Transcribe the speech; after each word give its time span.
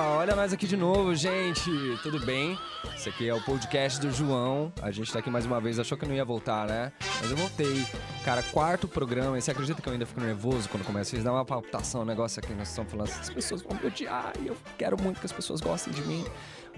olha 0.00 0.36
nós 0.36 0.52
aqui 0.52 0.66
de 0.66 0.76
novo, 0.76 1.14
gente. 1.14 1.70
Tudo 2.02 2.24
bem? 2.24 2.58
Esse 2.94 3.08
aqui 3.08 3.28
é 3.28 3.34
o 3.34 3.40
podcast 3.42 4.00
do 4.00 4.12
João. 4.12 4.72
A 4.80 4.90
gente 4.90 5.12
tá 5.12 5.18
aqui 5.18 5.30
mais 5.30 5.44
uma 5.44 5.60
vez. 5.60 5.78
Achou 5.78 5.98
que 5.98 6.04
eu 6.04 6.08
não 6.08 6.14
ia 6.14 6.24
voltar, 6.24 6.66
né? 6.66 6.92
Mas 7.20 7.30
eu 7.30 7.36
voltei. 7.36 7.84
Cara, 8.24 8.42
quarto 8.42 8.86
programa. 8.86 9.36
E 9.36 9.42
você 9.42 9.50
acredita 9.50 9.82
que 9.82 9.88
eu 9.88 9.92
ainda 9.92 10.06
fico 10.06 10.20
nervoso 10.20 10.68
quando 10.68 10.84
começa? 10.84 11.10
Vocês 11.10 11.24
dão 11.24 11.34
uma 11.34 11.44
palpitação, 11.44 12.02
um 12.02 12.04
negócio 12.04 12.40
aqui. 12.42 12.52
Nós 12.54 12.68
estamos 12.68 12.90
falando, 12.90 13.08
as 13.08 13.30
pessoas 13.30 13.62
vão 13.62 13.76
me 13.76 13.86
odiar. 13.86 14.32
E 14.40 14.46
eu 14.46 14.56
quero 14.76 15.00
muito 15.00 15.20
que 15.20 15.26
as 15.26 15.32
pessoas 15.32 15.60
gostem 15.60 15.92
de 15.92 16.02
mim. 16.02 16.24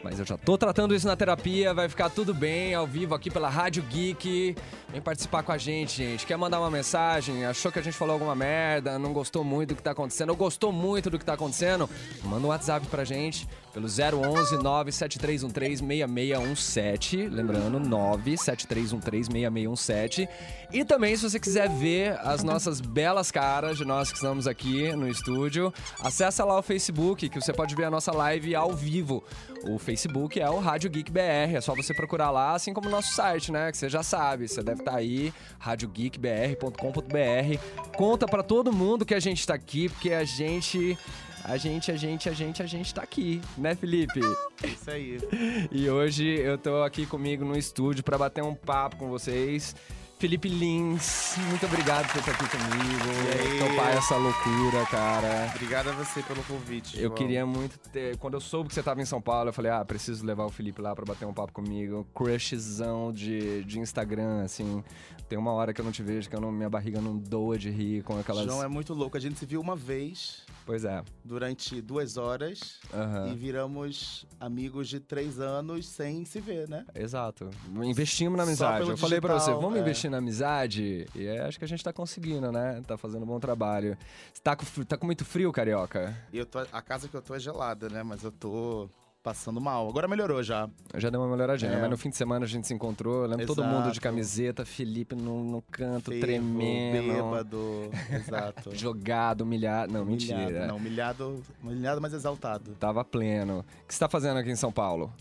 Mas 0.03 0.19
eu 0.19 0.25
já 0.25 0.37
tô 0.37 0.57
tratando 0.57 0.95
isso 0.95 1.07
na 1.07 1.14
terapia, 1.14 1.75
vai 1.75 1.89
ficar 1.89 2.09
tudo 2.11 2.32
bem, 2.32 2.75
ao 2.75 2.87
vivo 2.87 3.14
aqui 3.14 3.30
pela 3.30 3.49
Rádio 3.49 3.82
Geek. 3.82 4.57
Vem 4.89 5.00
participar 5.00 5.43
com 5.43 5.53
a 5.53 5.59
gente, 5.59 5.99
gente. 5.99 6.27
Quer 6.27 6.37
mandar 6.37 6.59
uma 6.59 6.71
mensagem? 6.71 7.45
Achou 7.45 7.71
que 7.71 7.79
a 7.79 7.82
gente 7.82 7.96
falou 7.96 8.14
alguma 8.14 8.35
merda? 8.35 8.99
Não 8.99 9.13
gostou 9.13 9.45
muito 9.45 9.71
do 9.71 9.77
que 9.77 9.82
tá 9.82 9.93
acontecendo? 9.93 10.31
Ou 10.31 10.36
gostou 10.36 10.73
muito 10.73 11.11
do 11.11 11.18
que 11.18 11.25
tá 11.25 11.35
acontecendo? 11.35 11.89
Manda 12.25 12.46
um 12.46 12.50
WhatsApp 12.50 12.86
pra 12.86 13.05
gente 13.05 13.46
pelo 13.72 13.86
011 13.86 14.58
97313 14.58 15.79
6617. 15.86 17.29
Lembrando, 17.29 17.79
97313 17.79 19.27
6617. 19.30 20.29
E 20.72 20.85
também, 20.85 21.17
se 21.17 21.29
você 21.29 21.39
quiser 21.39 21.69
ver 21.69 22.19
as 22.21 22.43
nossas 22.43 22.80
belas 22.80 23.30
caras 23.30 23.77
de 23.77 23.85
nós 23.85 24.11
que 24.11 24.17
estamos 24.17 24.46
aqui 24.46 24.93
no 24.93 25.08
estúdio, 25.08 25.72
acessa 26.00 26.44
lá 26.44 26.58
o 26.58 26.63
Facebook, 26.63 27.29
que 27.29 27.41
você 27.41 27.53
pode 27.53 27.75
ver 27.75 27.85
a 27.85 27.91
nossa 27.91 28.13
live 28.13 28.55
ao 28.55 28.72
vivo. 28.72 29.22
O 29.64 29.79
Facebook 29.90 30.40
é 30.40 30.49
o 30.49 30.61
Rádio 30.61 30.89
Geek 30.89 31.11
BR, 31.11 31.57
é 31.57 31.61
só 31.61 31.75
você 31.75 31.93
procurar 31.93 32.30
lá, 32.30 32.55
assim 32.55 32.72
como 32.72 32.86
o 32.86 32.91
nosso 32.91 33.12
site, 33.12 33.50
né? 33.50 33.72
Que 33.72 33.77
você 33.77 33.89
já 33.89 34.05
sabe, 34.05 34.47
você 34.47 34.62
deve 34.62 34.83
estar 34.83 34.92
tá 34.92 34.98
aí, 34.98 35.34
radiogeekbr.com.br. 35.58 37.97
Conta 37.97 38.28
para 38.28 38.44
todo 38.44 38.72
mundo 38.72 39.05
que 39.05 39.14
a 39.14 39.19
gente 39.19 39.44
tá 39.44 39.55
aqui, 39.55 39.89
porque 39.89 40.12
a 40.12 40.22
gente 40.22 40.97
a 41.42 41.56
gente, 41.56 41.91
a 41.91 41.97
gente, 41.97 42.28
a 42.28 42.33
gente, 42.33 42.62
a 42.62 42.66
gente 42.66 42.94
tá 42.94 43.02
aqui, 43.02 43.41
né, 43.58 43.74
Felipe? 43.74 44.20
Isso 44.62 44.91
aí. 44.91 45.18
E 45.72 45.91
hoje 45.91 46.24
eu 46.24 46.56
tô 46.56 46.84
aqui 46.84 47.05
comigo 47.05 47.44
no 47.44 47.58
estúdio 47.58 48.05
para 48.05 48.16
bater 48.16 48.44
um 48.44 48.55
papo 48.55 48.96
com 48.96 49.08
vocês. 49.08 49.74
Felipe 50.20 50.50
Lins, 50.50 51.34
muito 51.48 51.64
obrigado 51.64 52.12
por 52.12 52.18
estar 52.18 52.32
aqui 52.32 52.44
comigo. 52.46 53.70
Topar 53.70 53.96
essa 53.96 54.16
loucura, 54.18 54.84
cara. 54.90 55.50
Obrigado 55.54 55.88
a 55.88 55.92
você 55.92 56.22
pelo 56.22 56.42
convite. 56.44 56.98
Eu 56.98 57.04
João. 57.04 57.14
queria 57.14 57.46
muito 57.46 57.78
ter. 57.88 58.18
Quando 58.18 58.34
eu 58.34 58.40
soube 58.40 58.68
que 58.68 58.74
você 58.74 58.82
tava 58.82 59.00
em 59.00 59.06
São 59.06 59.18
Paulo, 59.18 59.48
eu 59.48 59.52
falei, 59.54 59.72
ah, 59.72 59.82
preciso 59.82 60.27
levar 60.27 60.44
o 60.44 60.50
Felipe 60.50 60.82
lá 60.82 60.94
pra 60.94 61.06
bater 61.06 61.24
um 61.24 61.32
papo 61.32 61.54
comigo. 61.54 62.06
Crushzão 62.14 63.10
de, 63.10 63.64
de 63.64 63.80
Instagram, 63.80 64.42
assim. 64.44 64.84
Tem 65.27 65.38
uma 65.38 65.52
hora 65.52 65.72
que 65.72 65.80
eu 65.80 65.84
não 65.86 65.92
te 65.92 66.02
vejo, 66.02 66.28
que 66.28 66.36
eu 66.36 66.40
não, 66.40 66.52
minha 66.52 66.68
barriga 66.68 67.00
não 67.00 67.16
doa 67.16 67.56
de 67.56 67.70
rir 67.70 68.02
com 68.02 68.18
aquelas. 68.18 68.44
João 68.44 68.62
é 68.62 68.68
muito 68.68 68.92
louco. 68.92 69.16
A 69.16 69.20
gente 69.20 69.38
se 69.38 69.46
viu 69.46 69.58
uma 69.58 69.74
vez 69.74 70.44
Pois 70.66 70.84
é. 70.84 71.03
durante 71.25 71.80
duas 71.80 72.16
horas 72.16 72.78
Aham. 72.92 73.28
e 73.28 73.34
viramos 73.34 74.27
amigos 74.39 74.89
de 74.89 75.00
três 75.00 75.41
anos 75.41 75.89
sem 75.89 76.25
se 76.25 76.41
ver, 76.41 76.69
né? 76.69 76.86
Exato. 76.94 77.50
Investimos 77.83 78.36
na 78.36 78.44
amizade. 78.44 78.89
Eu 78.89 78.97
falei 78.97 79.20
pra 79.20 79.34
você, 79.34 79.47
digital, 79.47 79.61
vamos 79.61 79.78
é. 79.78 79.80
investir 79.80 80.11
na 80.11 80.19
amizade? 80.19 81.06
E 81.14 81.27
é, 81.27 81.41
acho 81.41 81.58
que 81.58 81.64
a 81.64 81.69
gente 81.69 81.83
tá 81.83 81.92
conseguindo, 81.92 82.52
né? 82.52 82.83
Tá 82.86 82.97
fazendo 82.97 83.22
um 83.22 83.27
bom 83.27 83.41
trabalho. 83.41 83.97
Tá 84.42 84.56
com, 84.56 84.64
tá 84.84 84.97
com 84.97 85.06
muito 85.06 85.25
frio, 85.25 85.52
carioca? 85.52 86.17
Eu 86.33 86.47
tô, 86.47 86.58
a 86.58 86.83
casa 86.83 87.08
que 87.08 87.17
eu 87.17 87.22
tô 87.22 87.34
é 87.34 87.41
gelada, 87.41 87.89
né? 87.89 88.02
Mas 88.02 88.22
eu 88.22 88.33
tô 88.33 88.89
passando 89.22 89.60
mal. 89.60 89.88
Agora 89.88 90.08
melhorou 90.08 90.42
já. 90.42 90.68
Já 90.96 91.10
deu 91.10 91.20
uma 91.20 91.28
melhoradinha, 91.30 91.72
É. 91.72 91.80
mas 91.80 91.90
no 91.90 91.96
fim 91.98 92.10
de 92.10 92.16
semana 92.16 92.44
a 92.44 92.48
gente 92.48 92.66
se 92.66 92.74
encontrou. 92.74 93.22
Eu 93.24 93.28
lembro 93.30 93.46
todo 93.46 93.62
mundo 93.64 93.82
de 93.84 93.88
Exato. 93.90 94.00
camiseta, 94.00 94.64
Felipe 94.64 95.14
no, 95.14 95.44
no 95.44 95.62
canto, 95.62 96.10
Fervo, 96.10 96.20
tremendo. 96.20 97.12
Bêbado. 97.14 97.90
Exato. 98.10 98.70
Jogado, 98.77 99.42
humilhado. 99.42 99.92
Não, 99.92 100.02
Humilhado, 100.02 100.40
mentira. 100.42 100.66
Não, 100.66 100.77
humilhado, 100.77 101.42
humilhado, 101.62 102.00
mas 102.00 102.12
exaltado. 102.14 102.72
Tava 102.78 103.04
pleno. 103.04 103.64
O 103.84 103.86
que 103.86 103.94
você 103.94 104.00
tá 104.00 104.08
fazendo 104.08 104.38
aqui 104.38 104.50
em 104.50 104.56
São 104.56 104.72
Paulo? 104.72 105.12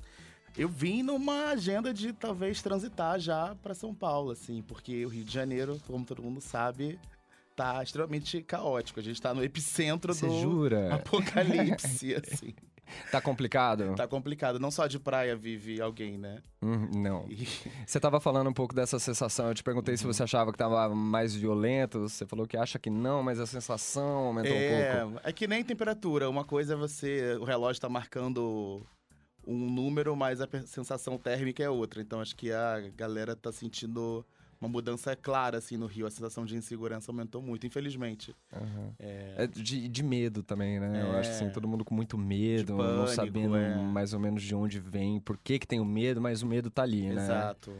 Eu 0.57 0.67
vim 0.67 1.03
numa 1.03 1.49
agenda 1.51 1.93
de 1.93 2.11
talvez 2.11 2.61
transitar 2.61 3.19
já 3.19 3.55
pra 3.61 3.73
São 3.73 3.93
Paulo, 3.93 4.31
assim, 4.31 4.61
porque 4.61 5.05
o 5.05 5.09
Rio 5.09 5.23
de 5.23 5.31
Janeiro, 5.31 5.79
como 5.87 6.03
todo 6.03 6.21
mundo 6.23 6.41
sabe, 6.41 6.99
tá 7.55 7.81
extremamente 7.83 8.41
caótico. 8.41 8.99
A 8.99 9.03
gente 9.03 9.21
tá 9.21 9.33
no 9.33 9.43
epicentro 9.43 10.13
Você 10.13 10.25
do 10.27 10.39
jura? 10.41 10.95
apocalipse, 10.95 12.15
assim. 12.21 12.53
Tá 13.11 13.21
complicado? 13.21 13.95
Tá 13.95 14.07
complicado. 14.07 14.59
Não 14.59 14.69
só 14.71 14.87
de 14.87 14.99
praia 14.99 15.35
vive 15.35 15.81
alguém, 15.81 16.17
né? 16.17 16.41
Hum, 16.61 16.89
não. 16.93 17.25
E- 17.29 17.47
Você 17.85 17.99
tava 17.99 18.19
falando 18.19 18.49
um 18.49 18.53
pouco 18.53 18.73
dessa 18.75 18.99
sensação. 18.99 19.47
Eu 19.49 19.53
te 19.55 19.63
perguntei 19.63 19.95
se 19.97 20.05
Uhum. 20.05 20.13
você 20.13 20.23
achava 20.23 20.51
que 20.51 20.57
tava 20.57 20.93
mais 20.93 21.33
violento. 21.35 21.99
Você 22.01 22.25
falou 22.25 22.45
que 22.47 22.57
acha 22.57 22.77
que 22.79 22.89
não, 22.89 23.23
mas 23.23 23.39
a 23.39 23.45
sensação 23.45 24.25
aumentou 24.27 24.51
um 24.55 24.59
pouco. 24.59 25.19
É, 25.25 25.29
é 25.29 25.33
que 25.33 25.47
nem 25.47 25.63
temperatura. 25.63 26.29
Uma 26.29 26.43
coisa 26.43 26.73
é 26.73 26.75
você. 26.75 27.35
O 27.39 27.43
relógio 27.43 27.81
tá 27.81 27.89
marcando 27.89 28.85
um 29.47 29.69
número, 29.69 30.15
mas 30.15 30.41
a 30.41 30.47
sensação 30.65 31.17
térmica 31.17 31.63
é 31.63 31.69
outra. 31.69 32.01
Então 32.01 32.21
acho 32.21 32.35
que 32.35 32.51
a 32.51 32.79
galera 32.95 33.35
tá 33.35 33.51
sentindo 33.51 34.25
uma 34.59 34.67
mudança 34.69 35.15
clara, 35.15 35.57
assim, 35.57 35.77
no 35.77 35.85
Rio. 35.85 36.05
A 36.05 36.11
sensação 36.11 36.45
de 36.45 36.55
insegurança 36.55 37.11
aumentou 37.11 37.41
muito, 37.41 37.65
infelizmente. 37.65 38.35
Aham. 38.53 38.93
É, 38.99 39.35
É 39.43 39.47
de, 39.47 39.87
de 39.87 40.03
medo 40.03 40.43
também, 40.43 40.79
né? 40.79 41.01
Eu 41.01 41.15
É. 41.15 41.19
acho 41.19 41.29
que 41.29 41.35
assim, 41.35 41.49
todo 41.49 41.67
mundo 41.67 41.85
com 41.85 41.95
muito 41.95 42.17
medo, 42.17 42.65
De 42.65 42.71
não 42.73 42.77
pânico, 43.05 43.15
sabendo 43.15 43.55
é. 43.55 43.69
mais 43.77 44.13
ou 44.13 44.19
menos 44.19 44.43
de 44.43 44.53
onde 44.53 44.79
vem, 44.79 45.19
por 45.19 45.37
que, 45.37 45.57
que 45.59 45.67
tem 45.67 45.79
o 45.79 45.85
medo, 45.85 46.19
mas 46.21 46.41
o 46.41 46.45
medo 46.47 46.69
tá 46.69 46.83
ali, 46.83 47.03
né? 47.09 47.13
Exato. 47.23 47.73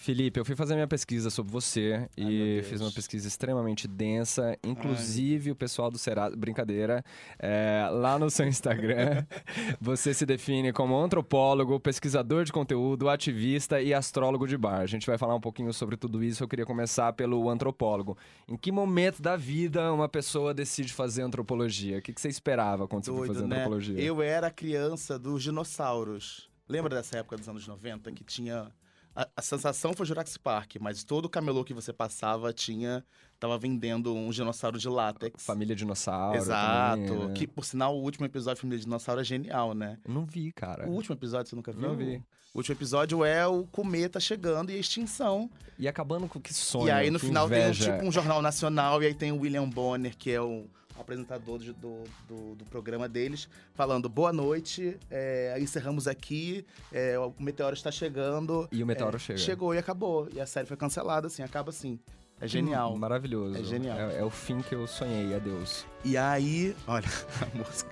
Felipe, 0.00 0.38
eu 0.38 0.44
fui 0.44 0.54
fazer 0.54 0.74
minha 0.74 0.86
pesquisa 0.86 1.28
sobre 1.28 1.50
você 1.50 2.08
Ai, 2.16 2.24
e 2.24 2.62
fiz 2.62 2.80
uma 2.80 2.92
pesquisa 2.92 3.26
extremamente 3.26 3.88
densa. 3.88 4.56
Inclusive, 4.62 5.50
o 5.50 5.56
pessoal 5.56 5.90
do 5.90 5.98
Serasa. 5.98 6.36
Brincadeira. 6.36 7.04
é, 7.36 7.88
lá 7.90 8.16
no 8.16 8.30
seu 8.30 8.46
Instagram, 8.46 9.26
você 9.80 10.14
se 10.14 10.24
define 10.24 10.72
como 10.72 10.96
antropólogo, 10.96 11.80
pesquisador 11.80 12.44
de 12.44 12.52
conteúdo, 12.52 13.08
ativista 13.08 13.82
e 13.82 13.92
astrólogo 13.92 14.46
de 14.46 14.56
bar. 14.56 14.82
A 14.82 14.86
gente 14.86 15.04
vai 15.04 15.18
falar 15.18 15.34
um 15.34 15.40
pouquinho 15.40 15.72
sobre 15.72 15.96
tudo 15.96 16.22
isso. 16.22 16.44
Eu 16.44 16.48
queria 16.48 16.64
começar 16.64 17.12
pelo 17.14 17.50
antropólogo. 17.50 18.16
Em 18.46 18.56
que 18.56 18.70
momento 18.70 19.20
da 19.20 19.34
vida 19.34 19.92
uma 19.92 20.08
pessoa 20.08 20.54
decide 20.54 20.92
fazer 20.92 21.22
antropologia? 21.22 21.98
O 21.98 22.02
que, 22.02 22.12
que 22.12 22.20
você 22.20 22.28
esperava 22.28 22.86
quando 22.86 23.04
você 23.04 23.10
foi 23.10 23.26
Doido, 23.26 23.34
fazer 23.34 23.46
né? 23.48 23.56
antropologia? 23.56 24.00
Eu 24.00 24.22
era 24.22 24.48
criança 24.48 25.18
dos 25.18 25.42
dinossauros. 25.42 26.48
Lembra 26.68 26.94
dessa 26.94 27.16
época 27.18 27.36
dos 27.36 27.48
anos 27.48 27.66
90 27.66 28.12
que 28.12 28.22
tinha. 28.22 28.70
A, 29.18 29.28
a 29.36 29.42
sensação 29.42 29.92
foi 29.94 30.06
Jurassic 30.06 30.38
Park, 30.38 30.76
mas 30.80 31.02
todo 31.02 31.28
camelô 31.28 31.64
que 31.64 31.74
você 31.74 31.92
passava 31.92 32.52
tinha. 32.52 33.04
Tava 33.40 33.58
vendendo 33.58 34.14
um 34.14 34.30
dinossauro 34.30 34.78
de 34.78 34.88
látex. 34.88 35.44
Família 35.44 35.74
Dinossauro. 35.74 36.36
Exato. 36.36 37.02
também, 37.04 37.26
né? 37.26 37.34
Que, 37.34 37.46
por 37.46 37.64
sinal, 37.64 37.96
o 37.96 38.02
último 38.02 38.26
episódio 38.26 38.56
de 38.56 38.60
Família 38.60 38.80
Dinossauro 38.80 39.20
é 39.20 39.24
genial, 39.24 39.74
né? 39.74 39.98
Não 40.06 40.24
vi, 40.24 40.52
cara. 40.52 40.88
O 40.88 40.92
último 40.92 41.16
episódio 41.16 41.50
você 41.50 41.56
nunca 41.56 41.72
viu? 41.72 41.82
Não 41.82 41.96
vi. 41.96 42.22
O 42.54 42.58
último 42.58 42.76
episódio 42.76 43.24
é 43.24 43.46
o 43.46 43.64
cometa 43.66 44.20
chegando 44.20 44.70
e 44.70 44.74
a 44.74 44.78
extinção. 44.78 45.50
E 45.78 45.86
acabando 45.86 46.28
com 46.28 46.40
que 46.40 46.54
sonho. 46.54 46.88
e 46.88 46.90
aí, 46.90 47.10
no 47.10 47.18
final, 47.18 47.46
inveja. 47.46 47.84
tem 47.84 47.92
um, 47.92 47.96
tipo 47.96 48.08
um 48.08 48.12
jornal 48.12 48.40
nacional, 48.40 49.02
e 49.02 49.06
aí 49.06 49.14
tem 49.14 49.32
o 49.32 49.40
William 49.40 49.68
Bonner, 49.68 50.16
que 50.16 50.30
é 50.30 50.40
o 50.40 50.66
apresentador 50.98 51.58
de- 51.58 51.72
do, 51.72 52.02
do, 52.28 52.54
do 52.56 52.64
programa 52.66 53.08
deles, 53.08 53.48
falando: 53.74 54.08
boa 54.08 54.32
noite, 54.32 54.96
é, 55.10 55.56
encerramos 55.60 56.06
aqui, 56.08 56.64
é, 56.92 57.18
o 57.18 57.32
meteoro 57.38 57.74
está 57.74 57.90
chegando. 57.90 58.68
E 58.72 58.82
o 58.82 58.86
meteoro 58.86 59.16
É, 59.16 59.18
chega. 59.18 59.38
Chegou 59.38 59.74
e 59.74 59.78
acabou. 59.78 60.28
E 60.34 60.40
a 60.40 60.46
série 60.46 60.66
foi 60.66 60.76
cancelada, 60.76 61.26
assim, 61.26 61.42
acaba 61.42 61.70
assim. 61.70 61.98
É 62.40 62.46
genial. 62.46 62.92
Que 62.92 62.98
Maravilhoso. 63.00 63.58
É 63.58 63.64
genial. 63.64 63.98
É, 63.98 64.18
é 64.18 64.24
o 64.24 64.30
fim 64.30 64.60
que 64.62 64.72
eu 64.74 64.86
sonhei, 64.86 65.34
adeus. 65.34 65.84
E 66.04 66.16
aí, 66.16 66.74
olha 66.86 67.04
a 67.42 67.56
música. 67.56 67.90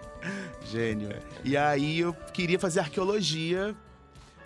Gênio. 0.70 1.08
E 1.44 1.56
aí 1.56 2.00
eu 2.00 2.12
queria 2.32 2.58
fazer 2.58 2.80
arqueologia. 2.80 3.74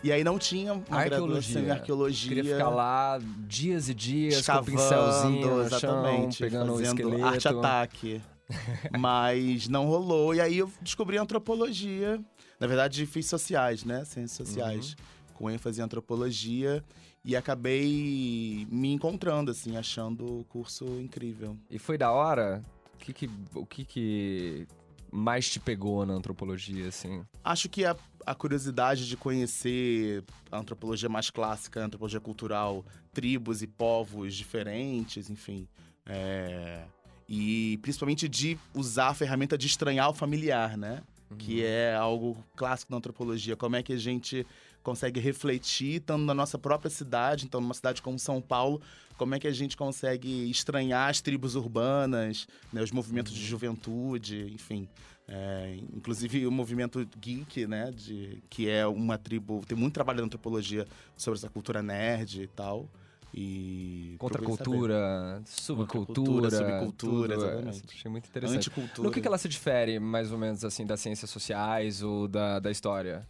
E 0.02 0.10
aí 0.10 0.24
não 0.24 0.38
tinha 0.38 0.72
uma 0.72 1.04
graduação 1.04 1.60
em 1.62 1.70
arqueologia. 1.70 2.28
Queria 2.34 2.54
ficar 2.54 2.70
lá 2.70 3.18
dias 3.46 3.90
e 3.90 3.94
dias 3.94 4.36
escavando, 4.36 4.64
com 4.64 4.72
o 4.72 4.80
pincelzinho 4.82 5.40
no 5.40 5.56
chão, 5.56 5.60
exatamente, 5.66 6.38
pegando 6.42 6.72
o 6.72 6.76
fazendo 6.78 7.00
esqueleto. 7.00 7.24
arte-ataque. 7.26 8.22
Mas 8.98 9.68
não 9.68 9.86
rolou. 9.86 10.34
E 10.34 10.40
aí 10.40 10.58
eu 10.58 10.70
descobri 10.80 11.16
antropologia. 11.16 12.20
Na 12.58 12.66
verdade, 12.66 13.06
fiz 13.06 13.26
sociais, 13.26 13.84
né? 13.84 14.04
Ciências 14.04 14.48
sociais. 14.48 14.90
Uhum. 14.90 15.34
Com 15.34 15.50
ênfase 15.50 15.80
em 15.80 15.84
antropologia. 15.84 16.84
E 17.24 17.36
acabei 17.36 18.66
me 18.70 18.92
encontrando, 18.92 19.50
assim, 19.50 19.76
achando 19.76 20.40
o 20.40 20.44
curso 20.44 20.84
incrível. 21.00 21.56
E 21.70 21.78
foi 21.78 21.98
da 21.98 22.10
hora? 22.10 22.62
O 22.94 22.98
que 22.98 23.12
que, 23.12 23.30
o 23.54 23.66
que 23.66 23.84
que 23.84 24.66
mais 25.12 25.48
te 25.50 25.60
pegou 25.60 26.06
na 26.06 26.14
antropologia, 26.14 26.88
assim? 26.88 27.22
Acho 27.44 27.68
que 27.68 27.84
a, 27.84 27.96
a 28.24 28.34
curiosidade 28.34 29.06
de 29.08 29.16
conhecer 29.16 30.24
a 30.50 30.58
antropologia 30.58 31.08
mais 31.08 31.30
clássica, 31.30 31.82
a 31.82 31.84
antropologia 31.84 32.20
cultural, 32.20 32.84
tribos 33.12 33.62
e 33.62 33.66
povos 33.66 34.34
diferentes, 34.34 35.28
enfim. 35.28 35.68
é, 36.06 36.84
E 37.32 37.78
principalmente 37.80 38.28
de 38.28 38.58
usar 38.74 39.08
a 39.08 39.14
ferramenta 39.14 39.56
de 39.56 39.68
estranhar 39.68 40.10
o 40.10 40.12
familiar, 40.12 40.76
né? 40.76 41.00
Que 41.38 41.64
é 41.64 41.94
algo 41.94 42.36
clássico 42.56 42.90
da 42.90 42.98
antropologia. 42.98 43.56
Como 43.56 43.76
é 43.76 43.84
que 43.84 43.92
a 43.92 43.96
gente 43.96 44.44
consegue 44.82 45.20
refletir, 45.20 46.00
estando 46.00 46.24
na 46.24 46.34
nossa 46.34 46.58
própria 46.58 46.90
cidade, 46.90 47.44
então 47.44 47.60
numa 47.60 47.74
cidade 47.74 48.02
como 48.02 48.18
São 48.18 48.40
Paulo, 48.40 48.80
como 49.16 49.34
é 49.34 49.38
que 49.38 49.46
a 49.46 49.52
gente 49.52 49.76
consegue 49.76 50.50
estranhar 50.50 51.08
as 51.08 51.20
tribos 51.20 51.54
urbanas, 51.54 52.48
né, 52.72 52.82
os 52.82 52.90
movimentos 52.90 53.32
de 53.32 53.44
juventude, 53.44 54.50
enfim. 54.52 54.88
É, 55.28 55.76
inclusive 55.94 56.44
o 56.48 56.50
movimento 56.50 57.06
geek, 57.20 57.64
né, 57.66 57.92
de, 57.92 58.42
que 58.50 58.68
é 58.68 58.84
uma 58.86 59.16
tribo, 59.16 59.62
tem 59.68 59.78
muito 59.78 59.94
trabalho 59.94 60.18
na 60.18 60.24
antropologia 60.24 60.84
sobre 61.16 61.38
essa 61.38 61.48
cultura 61.48 61.80
nerd 61.80 62.42
e 62.42 62.46
tal. 62.48 62.88
E 63.32 64.16
Contracultura, 64.18 65.40
subcultura, 65.46 66.50
subcultura, 66.50 67.34
tudo, 67.36 67.46
exatamente. 67.46 67.82
É, 67.88 67.94
achei 67.94 68.10
muito 68.10 68.28
interessante. 68.28 68.56
Anticultura. 68.56 69.06
No 69.06 69.12
que, 69.12 69.20
que 69.20 69.28
ela 69.28 69.38
se 69.38 69.48
difere, 69.48 70.00
mais 70.00 70.32
ou 70.32 70.38
menos, 70.38 70.64
assim, 70.64 70.84
das 70.84 71.00
ciências 71.00 71.30
sociais 71.30 72.02
ou 72.02 72.26
da, 72.26 72.58
da 72.58 72.70
história? 72.70 73.26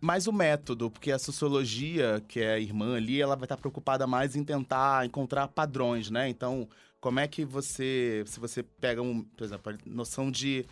mais 0.00 0.26
o 0.26 0.32
método, 0.32 0.90
porque 0.90 1.10
a 1.10 1.18
sociologia, 1.18 2.22
que 2.28 2.38
é 2.38 2.52
a 2.54 2.58
irmã 2.58 2.94
ali, 2.94 3.22
ela 3.22 3.36
vai 3.36 3.46
estar 3.46 3.56
preocupada 3.56 4.06
mais 4.06 4.36
em 4.36 4.44
tentar 4.44 5.06
encontrar 5.06 5.48
padrões, 5.48 6.10
né? 6.10 6.28
Então, 6.28 6.68
como 7.00 7.20
é 7.20 7.26
que 7.26 7.42
você, 7.42 8.22
se 8.26 8.38
você 8.38 8.62
pega 8.62 9.00
um, 9.00 9.22
por 9.22 9.44
exemplo, 9.44 9.72
a 9.72 9.76
noção 9.86 10.30
de 10.30 10.66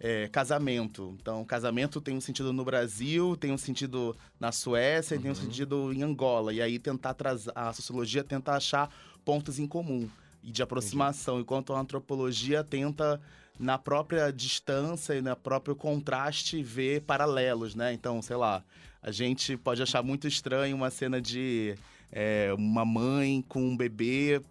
é, 0.00 0.28
casamento. 0.28 1.16
Então, 1.20 1.44
casamento 1.44 2.00
tem 2.00 2.16
um 2.16 2.20
sentido 2.20 2.52
no 2.52 2.64
Brasil, 2.64 3.36
tem 3.36 3.52
um 3.52 3.58
sentido 3.58 4.16
na 4.38 4.52
Suécia, 4.52 5.14
uhum. 5.14 5.20
e 5.20 5.22
tem 5.22 5.30
um 5.30 5.34
uhum. 5.34 5.40
sentido 5.40 5.92
em 5.92 6.02
Angola. 6.02 6.52
E 6.52 6.60
aí 6.60 6.78
tentar 6.78 7.14
trazer 7.14 7.52
a 7.54 7.72
sociologia 7.72 8.22
tenta 8.22 8.52
achar 8.52 8.90
pontos 9.24 9.58
em 9.58 9.66
comum 9.66 10.08
e 10.42 10.50
de 10.50 10.62
aproximação, 10.62 11.34
Entendi. 11.34 11.42
enquanto 11.44 11.72
a 11.72 11.80
antropologia 11.80 12.62
tenta 12.62 13.20
na 13.58 13.78
própria 13.78 14.30
distância 14.30 15.14
e 15.14 15.22
no 15.22 15.34
próprio 15.36 15.74
contraste 15.74 16.62
ver 16.62 17.02
paralelos, 17.02 17.74
né? 17.74 17.92
Então, 17.92 18.20
sei 18.20 18.36
lá, 18.36 18.62
a 19.02 19.10
gente 19.10 19.56
pode 19.56 19.82
achar 19.82 20.02
muito 20.02 20.26
estranho 20.26 20.76
uma 20.76 20.90
cena 20.90 21.20
de 21.20 21.76
é, 22.10 22.52
uma 22.56 22.84
mãe 22.84 23.44
com 23.48 23.60
um 23.60 23.76
bebê 23.76 24.42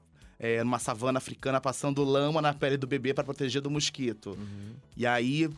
é, 0.43 0.61
numa 0.61 0.77
savana 0.77 1.19
africana 1.19 1.61
passando 1.61 2.03
lama 2.03 2.41
na 2.41 2.53
pele 2.53 2.75
do 2.75 2.85
bebê 2.85 3.13
para 3.13 3.23
proteger 3.23 3.61
do 3.61 3.71
mosquito. 3.71 4.31
Uhum. 4.31 4.73
E 4.97 5.07
aí 5.07 5.49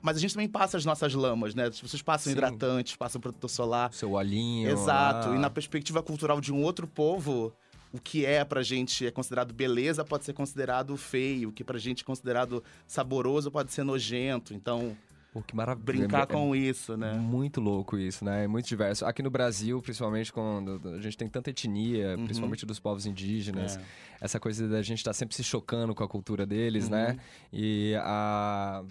mas 0.00 0.16
a 0.16 0.18
gente 0.18 0.34
também 0.34 0.48
passa 0.48 0.76
as 0.76 0.84
nossas 0.84 1.14
lamas, 1.14 1.54
né? 1.54 1.66
As 1.66 1.80
pessoas 1.80 2.02
passam 2.02 2.24
Sim. 2.24 2.36
hidratantes, 2.36 2.96
passam 2.96 3.20
protetor 3.20 3.48
solar. 3.48 3.92
Seu 3.92 4.10
olhinho. 4.10 4.68
Exato. 4.68 5.28
Ah. 5.28 5.36
E 5.36 5.38
na 5.38 5.48
perspectiva 5.48 6.02
cultural 6.02 6.40
de 6.40 6.52
um 6.52 6.60
outro 6.60 6.88
povo, 6.88 7.52
o 7.92 8.00
que 8.00 8.26
é 8.26 8.44
pra 8.44 8.64
gente 8.64 9.06
é 9.06 9.12
considerado 9.12 9.54
beleza 9.54 10.04
pode 10.04 10.24
ser 10.24 10.32
considerado 10.32 10.96
feio, 10.96 11.50
o 11.50 11.52
que 11.52 11.62
pra 11.62 11.78
gente 11.78 12.02
é 12.02 12.04
considerado 12.04 12.64
saboroso 12.84 13.48
pode 13.48 13.72
ser 13.72 13.84
nojento. 13.84 14.52
Então, 14.54 14.96
Pô, 15.32 15.42
que 15.42 15.56
maravilha. 15.56 15.82
Brincar 15.82 16.26
com 16.26 16.54
isso, 16.54 16.94
né? 16.94 17.14
Muito 17.14 17.58
louco 17.58 17.96
isso, 17.96 18.22
né? 18.22 18.44
É 18.44 18.46
muito 18.46 18.66
diverso. 18.66 19.06
Aqui 19.06 19.22
no 19.22 19.30
Brasil, 19.30 19.80
principalmente 19.80 20.30
quando 20.30 20.78
a 20.94 21.00
gente 21.00 21.16
tem 21.16 21.26
tanta 21.26 21.48
etnia, 21.48 22.16
uhum. 22.18 22.26
principalmente 22.26 22.66
dos 22.66 22.78
povos 22.78 23.06
indígenas, 23.06 23.78
é. 23.78 23.82
essa 24.20 24.38
coisa 24.38 24.68
da 24.68 24.82
gente 24.82 24.98
estar 24.98 25.08
tá 25.08 25.14
sempre 25.14 25.34
se 25.34 25.42
chocando 25.42 25.94
com 25.94 26.04
a 26.04 26.08
cultura 26.08 26.44
deles, 26.44 26.90
né? 26.90 27.08
uhum. 27.08 27.14
né? 27.14 27.20
E 27.50 27.94
a... 28.02 28.84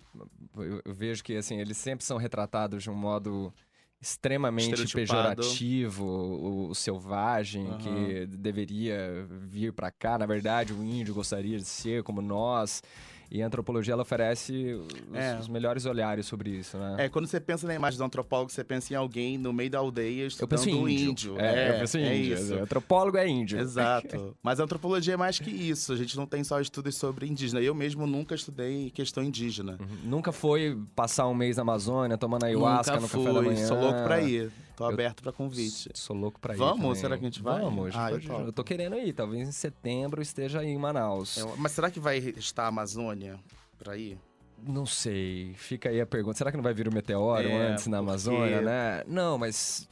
eu 0.57 0.93
vejo 0.93 1.23
que, 1.23 1.35
assim, 1.35 1.59
eles 1.59 1.77
sempre 1.77 2.03
são 2.03 2.17
retratados 2.17 2.81
de 2.81 2.89
um 2.89 2.95
modo 2.95 3.53
extremamente 4.01 4.91
pejorativo, 4.91 6.03
o, 6.03 6.69
o 6.69 6.75
selvagem 6.75 7.67
uhum. 7.67 7.77
que 7.77 8.25
deveria 8.25 9.27
vir 9.29 9.73
para 9.73 9.91
cá. 9.91 10.17
Na 10.17 10.25
verdade, 10.25 10.73
o 10.73 10.83
índio 10.83 11.13
gostaria 11.13 11.59
de 11.59 11.65
ser 11.65 12.01
como 12.01 12.19
nós. 12.19 12.81
E 13.31 13.41
a 13.41 13.47
antropologia 13.47 13.93
ela 13.93 14.01
oferece 14.01 14.73
os, 14.73 15.15
é. 15.15 15.39
os, 15.39 15.47
melhores 15.47 15.85
olhares 15.85 16.25
sobre 16.25 16.49
isso, 16.49 16.77
né? 16.77 17.05
É, 17.05 17.09
quando 17.09 17.27
você 17.27 17.39
pensa 17.39 17.65
na 17.65 17.73
imagem 17.73 17.97
do 17.97 18.03
antropólogo, 18.03 18.51
você 18.51 18.61
pensa 18.61 18.93
em 18.93 18.97
alguém 18.97 19.37
no 19.37 19.53
meio 19.53 19.69
da 19.69 19.79
aldeia 19.79 20.27
estudando 20.27 20.59
eu 20.59 20.65
penso 20.65 20.69
índio. 20.69 21.09
índio. 21.09 21.39
É, 21.39 21.69
é, 21.69 21.75
eu 21.75 21.79
penso 21.79 21.97
é 21.97 22.17
índio. 22.17 22.33
Isso. 22.33 22.53
Antropólogo 22.55 23.17
é 23.17 23.25
índio. 23.25 23.57
Exato. 23.57 24.35
Mas 24.43 24.59
a 24.59 24.65
antropologia 24.65 25.13
é 25.13 25.17
mais 25.17 25.39
que 25.39 25.49
isso. 25.49 25.93
A 25.93 25.95
gente 25.95 26.17
não 26.17 26.25
tem 26.25 26.43
só 26.43 26.59
estudos 26.59 26.95
sobre 26.97 27.25
indígena. 27.25 27.61
Eu 27.61 27.73
mesmo 27.73 28.05
nunca 28.05 28.35
estudei 28.35 28.91
questão 28.91 29.23
indígena. 29.23 29.77
Uhum. 29.79 30.09
Nunca 30.09 30.33
foi 30.33 30.77
passar 30.93 31.25
um 31.29 31.33
mês 31.33 31.55
na 31.55 31.61
Amazônia 31.61 32.17
tomando 32.17 32.43
ayahuasca 32.43 32.99
nunca 32.99 33.01
no 33.01 33.07
fui. 33.07 33.23
café 33.23 33.33
da 33.33 33.41
manhã? 33.41 33.65
Sou 33.65 33.79
louco 33.79 34.03
pra 34.03 34.21
ir. 34.21 34.51
Tô 34.81 34.89
eu 34.89 34.93
aberto 34.93 35.23
para 35.23 35.31
convite. 35.31 35.89
Sou 35.93 36.15
louco 36.15 36.39
para 36.39 36.55
ir. 36.55 36.57
Vamos? 36.57 36.81
Também. 36.81 36.95
Será 36.95 37.17
que 37.17 37.23
a 37.23 37.27
gente 37.27 37.41
vai? 37.41 37.61
Vamos. 37.61 37.95
Ah, 37.95 38.11
eu, 38.11 38.19
eu, 38.45 38.53
tô 38.53 38.63
querendo 38.63 38.95
ir. 38.97 39.13
Talvez 39.13 39.47
em 39.47 39.51
setembro 39.51 40.21
esteja 40.21 40.59
aí 40.59 40.67
em 40.67 40.77
Manaus. 40.77 41.37
É, 41.37 41.45
mas 41.57 41.71
será 41.71 41.89
que 41.89 41.99
vai 41.99 42.17
estar 42.17 42.65
a 42.65 42.67
Amazônia? 42.67 43.39
para 43.81 43.97
ir? 43.97 44.17
Não 44.63 44.85
sei. 44.85 45.55
Fica 45.55 45.89
aí 45.89 45.99
a 45.99 46.05
pergunta. 46.05 46.37
Será 46.37 46.51
que 46.51 46.57
não 46.57 46.63
vai 46.63 46.73
vir 46.73 46.87
o 46.87 46.93
meteoro 46.93 47.47
é, 47.47 47.71
antes 47.71 47.87
na 47.87 47.97
porque... 47.97 48.09
Amazônia, 48.11 48.61
né? 48.61 49.03
Não, 49.07 49.37
mas 49.37 49.89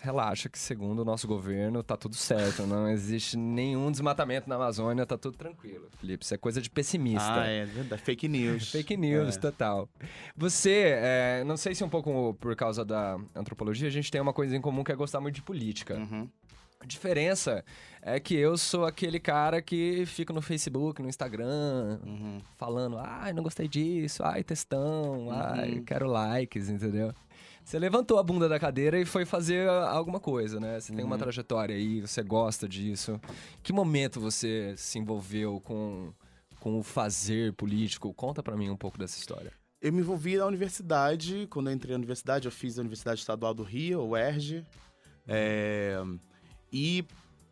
relaxa 0.00 0.48
que 0.48 0.58
segundo 0.58 1.00
o 1.00 1.04
nosso 1.04 1.26
governo 1.26 1.82
tá 1.82 1.96
tudo 1.96 2.14
certo, 2.14 2.66
não 2.66 2.88
existe 2.88 3.36
nenhum 3.36 3.90
desmatamento 3.90 4.48
na 4.48 4.56
Amazônia, 4.56 5.04
tá 5.06 5.16
tudo 5.16 5.36
tranquilo, 5.36 5.88
Felipe. 5.98 6.24
Isso 6.24 6.34
é 6.34 6.36
coisa 6.36 6.60
de 6.60 6.70
pessimista. 6.70 7.42
Ah, 7.42 7.46
é 7.46 7.64
verdade. 7.64 8.02
Fake 8.02 8.28
news. 8.28 8.70
Fake 8.72 8.96
news, 8.96 9.36
é. 9.36 9.40
total. 9.40 9.88
Você, 10.36 10.94
é, 10.96 11.44
não 11.44 11.56
sei 11.56 11.74
se 11.74 11.82
um 11.82 11.88
pouco 11.88 12.34
por 12.34 12.54
causa 12.56 12.84
da 12.84 13.18
antropologia, 13.34 13.88
a 13.88 13.90
gente 13.90 14.10
tem 14.10 14.20
uma 14.20 14.32
coisa 14.32 14.56
em 14.56 14.60
comum 14.60 14.84
que 14.84 14.92
é 14.92 14.96
gostar 14.96 15.20
muito 15.20 15.36
de 15.36 15.42
política. 15.42 15.96
Uhum. 15.96 16.28
A 16.80 16.86
diferença 16.86 17.64
é 18.00 18.20
que 18.20 18.36
eu 18.36 18.56
sou 18.56 18.84
aquele 18.84 19.18
cara 19.18 19.60
que 19.60 20.06
fica 20.06 20.32
no 20.32 20.40
Facebook, 20.40 21.02
no 21.02 21.08
Instagram, 21.08 21.98
uhum. 22.06 22.40
falando, 22.56 22.98
ai, 22.98 23.32
não 23.32 23.42
gostei 23.42 23.66
disso, 23.66 24.22
ai, 24.22 24.44
textão, 24.44 25.26
uhum. 25.26 25.30
ai, 25.32 25.82
quero 25.84 26.06
likes, 26.06 26.68
entendeu? 26.68 27.12
Você 27.68 27.78
levantou 27.78 28.18
a 28.18 28.22
bunda 28.22 28.48
da 28.48 28.58
cadeira 28.58 28.98
e 28.98 29.04
foi 29.04 29.26
fazer 29.26 29.68
alguma 29.68 30.18
coisa, 30.18 30.58
né? 30.58 30.80
Você 30.80 30.90
tem 30.90 31.04
uma 31.04 31.16
uhum. 31.16 31.20
trajetória 31.20 31.76
aí, 31.76 32.00
você 32.00 32.22
gosta 32.22 32.66
disso. 32.66 33.20
Que 33.62 33.74
momento 33.74 34.18
você 34.18 34.72
se 34.74 34.98
envolveu 34.98 35.60
com, 35.60 36.10
com 36.60 36.78
o 36.78 36.82
fazer 36.82 37.52
político? 37.52 38.14
Conta 38.14 38.42
para 38.42 38.56
mim 38.56 38.70
um 38.70 38.76
pouco 38.76 38.96
dessa 38.96 39.18
história. 39.18 39.52
Eu 39.82 39.92
me 39.92 40.00
envolvi 40.00 40.38
na 40.38 40.46
universidade, 40.46 41.46
quando 41.50 41.68
eu 41.68 41.74
entrei 41.74 41.92
na 41.92 41.98
universidade, 41.98 42.46
eu 42.46 42.50
fiz 42.50 42.78
a 42.78 42.80
Universidade 42.80 43.20
Estadual 43.20 43.52
do 43.52 43.64
Rio, 43.64 44.00
o 44.00 44.08
UERJ. 44.12 44.64
É... 45.26 45.98
E 46.72 47.04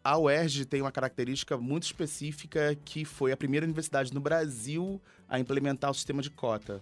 a 0.03 0.17
UERJ 0.17 0.65
tem 0.65 0.81
uma 0.81 0.93
característica 0.93 1.59
muito 1.59 1.83
específica 1.83 2.75
que 2.87 3.05
foi 3.05 3.33
a 3.33 3.37
primeira 3.37 3.67
universidade 3.67 4.15
no 4.15 4.21
Brasil 4.21 4.99
a 5.29 5.39
implementar 5.39 5.91
o 5.91 5.95
sistema 5.95 6.23
de 6.23 6.31
cota. 6.31 6.81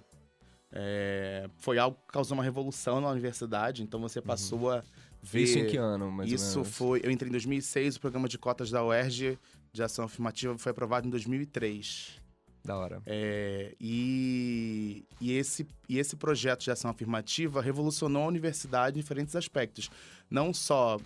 É, 0.76 1.48
foi 1.58 1.78
algo 1.78 1.96
que 2.04 2.12
causou 2.12 2.36
uma 2.36 2.42
revolução 2.42 3.00
na 3.00 3.08
universidade, 3.08 3.82
então 3.82 4.00
você 4.00 4.18
uhum. 4.18 4.24
passou 4.24 4.60
uhum. 4.62 4.70
a 4.70 4.82
ver... 5.22 5.42
Isso 5.42 5.58
em 5.58 5.66
que 5.66 5.76
ano, 5.76 6.10
mais 6.10 6.30
Isso 6.30 6.64
foi... 6.64 7.00
Eu 7.04 7.12
entrei 7.12 7.28
em 7.28 7.32
2006, 7.32 7.96
o 7.96 8.00
programa 8.00 8.28
de 8.28 8.36
cotas 8.36 8.72
da 8.72 8.84
UERJ 8.84 9.38
de 9.72 9.82
ação 9.82 10.04
afirmativa 10.04 10.58
foi 10.58 10.70
aprovado 10.70 11.06
em 11.06 11.10
2003. 11.10 12.20
Da 12.64 12.76
hora. 12.76 13.02
É, 13.06 13.74
e, 13.78 15.04
e, 15.20 15.32
esse, 15.32 15.66
e 15.88 15.98
esse 15.98 16.16
projeto 16.16 16.62
de 16.64 16.70
ação 16.70 16.90
afirmativa 16.90 17.60
revolucionou 17.60 18.24
a 18.24 18.26
universidade 18.26 18.98
em 18.98 19.00
diferentes 19.00 19.36
aspectos. 19.36 19.90
Não 20.30 20.52
só 20.52 20.98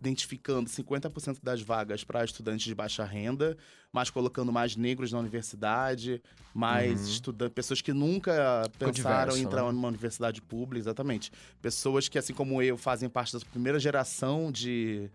identificando 0.00 0.70
50% 0.70 1.38
das 1.42 1.60
vagas 1.60 2.04
para 2.04 2.24
estudantes 2.24 2.64
de 2.64 2.74
baixa 2.74 3.04
renda, 3.04 3.56
mas 3.92 4.10
colocando 4.10 4.52
mais 4.52 4.76
negros 4.76 5.12
na 5.12 5.18
universidade, 5.18 6.22
mais 6.54 7.00
uhum. 7.00 7.08
estudantes, 7.08 7.54
pessoas 7.54 7.80
que 7.80 7.92
nunca 7.92 8.62
Ficou 8.72 8.88
pensaram 8.88 9.32
diverso, 9.32 9.38
em 9.38 9.42
entrar 9.42 9.64
né? 9.64 9.72
numa 9.72 9.88
universidade 9.88 10.40
pública, 10.40 10.84
exatamente. 10.84 11.32
Pessoas 11.60 12.08
que, 12.08 12.18
assim 12.18 12.32
como 12.32 12.62
eu, 12.62 12.76
fazem 12.76 13.08
parte 13.08 13.32
da 13.32 13.44
primeira 13.46 13.80
geração 13.80 14.52
de, 14.52 15.10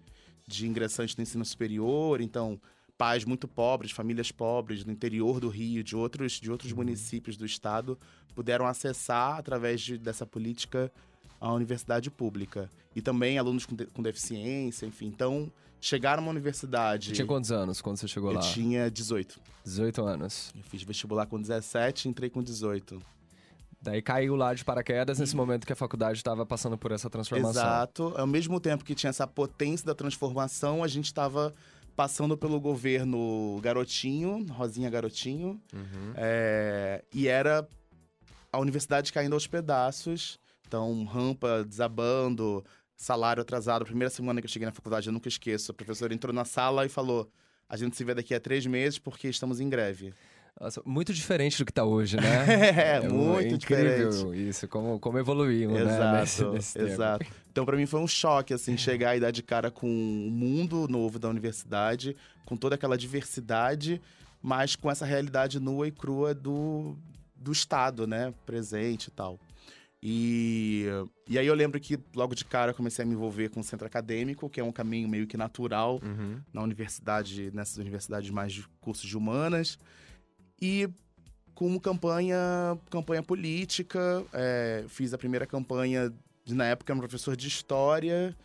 de 0.46 0.68
ingressantes 0.68 1.16
no 1.16 1.24
ensino 1.24 1.46
superior, 1.46 2.20
então 2.20 2.60
pais 2.98 3.26
muito 3.26 3.48
pobres, 3.48 3.92
famílias 3.92 4.32
pobres 4.32 4.84
do 4.84 4.92
interior 4.92 5.40
do 5.40 5.50
Rio, 5.50 5.84
de 5.84 5.96
outros, 5.96 6.34
de 6.34 6.52
outros 6.52 6.72
uhum. 6.72 6.78
municípios 6.78 7.38
do 7.38 7.46
estado, 7.46 7.98
puderam 8.36 8.68
acessar 8.68 9.38
através 9.38 9.82
de, 9.82 9.98
dessa 9.98 10.26
política 10.26 10.92
a 11.44 11.54
universidade 11.54 12.10
pública. 12.10 12.70
E 12.96 13.02
também 13.02 13.38
alunos 13.38 13.66
com, 13.66 13.76
de, 13.76 13.86
com 13.88 14.02
deficiência, 14.02 14.86
enfim. 14.86 15.08
Então, 15.08 15.52
chegar 15.82 16.18
numa 16.18 16.30
universidade. 16.30 17.10
Você 17.10 17.16
tinha 17.16 17.28
quantos 17.28 17.52
anos 17.52 17.82
quando 17.82 17.98
você 17.98 18.08
chegou 18.08 18.32
eu 18.32 18.38
lá? 18.38 18.42
Eu 18.42 18.54
tinha 18.54 18.90
18. 18.90 19.42
18 19.66 20.06
anos. 20.06 20.54
Eu 20.56 20.64
fiz 20.64 20.82
vestibular 20.84 21.26
com 21.26 21.40
17 21.40 22.08
e 22.08 22.10
entrei 22.10 22.30
com 22.30 22.42
18. 22.42 23.02
Daí 23.82 24.02
caiu 24.02 24.38
lá 24.38 24.54
de 24.54 24.64
paraquedas 24.64 25.20
nesse 25.20 25.36
momento 25.36 25.68
que 25.68 25.74
a 25.74 25.76
faculdade 25.76 26.18
estava 26.18 26.46
passando 26.46 26.78
por 26.78 26.94
essa 26.94 27.10
transformação. 27.10 27.62
Exato. 27.62 28.14
Ao 28.16 28.26
mesmo 28.26 28.58
tempo 28.62 28.86
que 28.86 28.96
tinha 28.96 29.10
essa 29.10 29.28
potência 29.28 29.86
da 29.86 29.94
transformação, 29.94 30.82
a 30.82 30.88
gente 30.88 31.08
estava 31.08 31.54
passando 31.94 32.38
pelo 32.38 32.58
governo 32.62 33.60
garotinho, 33.62 34.46
Rosinha 34.52 34.90
Garotinho. 34.90 35.62
Uhum. 35.74 36.14
É, 36.16 37.04
e 37.14 37.28
era 37.28 37.68
a 38.50 38.60
universidade 38.60 39.12
caindo 39.12 39.34
aos 39.34 39.46
pedaços. 39.46 40.40
Então, 40.74 41.04
rampa 41.04 41.64
desabando, 41.64 42.66
salário 42.98 43.44
atrasado. 43.44 43.84
A 43.84 43.86
primeira 43.86 44.10
semana 44.10 44.42
que 44.42 44.48
eu 44.48 44.50
cheguei 44.50 44.66
na 44.66 44.72
faculdade, 44.72 45.06
eu 45.06 45.14
nunca 45.14 45.28
esqueço. 45.28 45.70
A 45.70 45.74
professora 45.74 46.16
entrou 46.16 46.34
na 46.34 46.46
sala 46.46 46.84
e 46.84 46.90
falou: 46.90 47.30
A 47.70 47.78
gente 47.78 47.96
se 47.96 48.04
vê 48.04 48.16
daqui 48.16 48.34
a 48.34 48.40
três 48.40 48.66
meses 48.66 48.98
porque 48.98 49.28
estamos 49.28 49.60
em 49.60 49.70
greve. 49.70 50.16
Nossa, 50.60 50.82
muito 50.84 51.14
diferente 51.14 51.60
do 51.60 51.66
que 51.66 51.72
tá 51.72 51.84
hoje, 51.86 52.18
né? 52.18 52.24
É, 52.98 53.08
muito 53.08 53.54
incrível 53.54 54.10
diferente. 54.10 54.50
isso, 54.50 54.68
como, 54.68 55.00
como 55.00 55.20
evoluímos, 55.20 55.76
né? 55.76 55.84
Exato, 55.84 56.20
Nesse, 56.22 56.44
nesse 56.46 56.74
tempo. 56.74 56.88
exato. 56.88 57.26
Então, 57.52 57.66
pra 57.66 57.78
mim 57.78 57.86
foi 57.86 58.00
um 58.00 58.08
choque, 58.08 58.52
assim, 58.52 58.76
chegar 58.76 59.16
e 59.16 59.20
dar 59.20 59.30
de 59.30 59.44
cara 59.44 59.70
com 59.70 59.88
um 59.88 60.32
mundo 60.32 60.88
novo 60.88 61.20
da 61.20 61.30
universidade, 61.30 62.16
com 62.46 62.58
toda 62.58 62.74
aquela 62.74 62.98
diversidade, 62.98 64.02
mas 64.42 64.76
com 64.76 64.90
essa 64.90 65.06
realidade 65.06 65.60
nua 65.60 65.88
e 65.88 65.92
crua 65.92 66.34
do, 66.34 66.98
do 67.36 67.52
Estado, 67.52 68.08
né? 68.08 68.34
Presente 68.44 69.10
e 69.10 69.12
tal. 69.12 69.40
E, 70.06 70.86
e 71.30 71.40
aí 71.40 71.48
eu 71.48 71.54
lembro 71.56 71.80
que 71.80 71.98
logo 72.14 72.36
de 72.36 72.44
cara 72.44 72.72
eu 72.72 72.76
comecei 72.76 73.04
a 73.04 73.06
me 73.08 73.14
envolver 73.14 73.48
com 73.50 73.62
o 73.62 73.64
centro 73.64 73.88
acadêmico, 73.88 74.50
que 74.50 74.60
é 74.60 74.64
um 74.64 74.72
caminho 74.72 75.08
meio 75.08 75.26
que 75.26 75.38
natural 75.38 76.02
Uhum. 76.04 76.42
na 76.52 76.62
universidade, 76.62 77.50
nessas 77.54 77.78
universidades 77.78 78.30
mais 78.30 78.52
de 78.52 78.68
cursos 78.82 79.08
de 79.08 79.16
humanas. 79.18 79.80
E 80.62 80.90
com 81.56 81.80
campanha, 81.80 82.38
campanha 82.90 83.24
política, 83.24 84.26
é, 84.34 84.84
fiz 84.90 85.14
a 85.14 85.18
primeira 85.18 85.46
campanha, 85.46 86.12
de, 86.44 86.54
na 86.54 86.66
época, 86.66 86.92
era 86.92 86.98
um 86.98 87.00
professor 87.00 87.38
de 87.38 87.48
história 87.48 88.36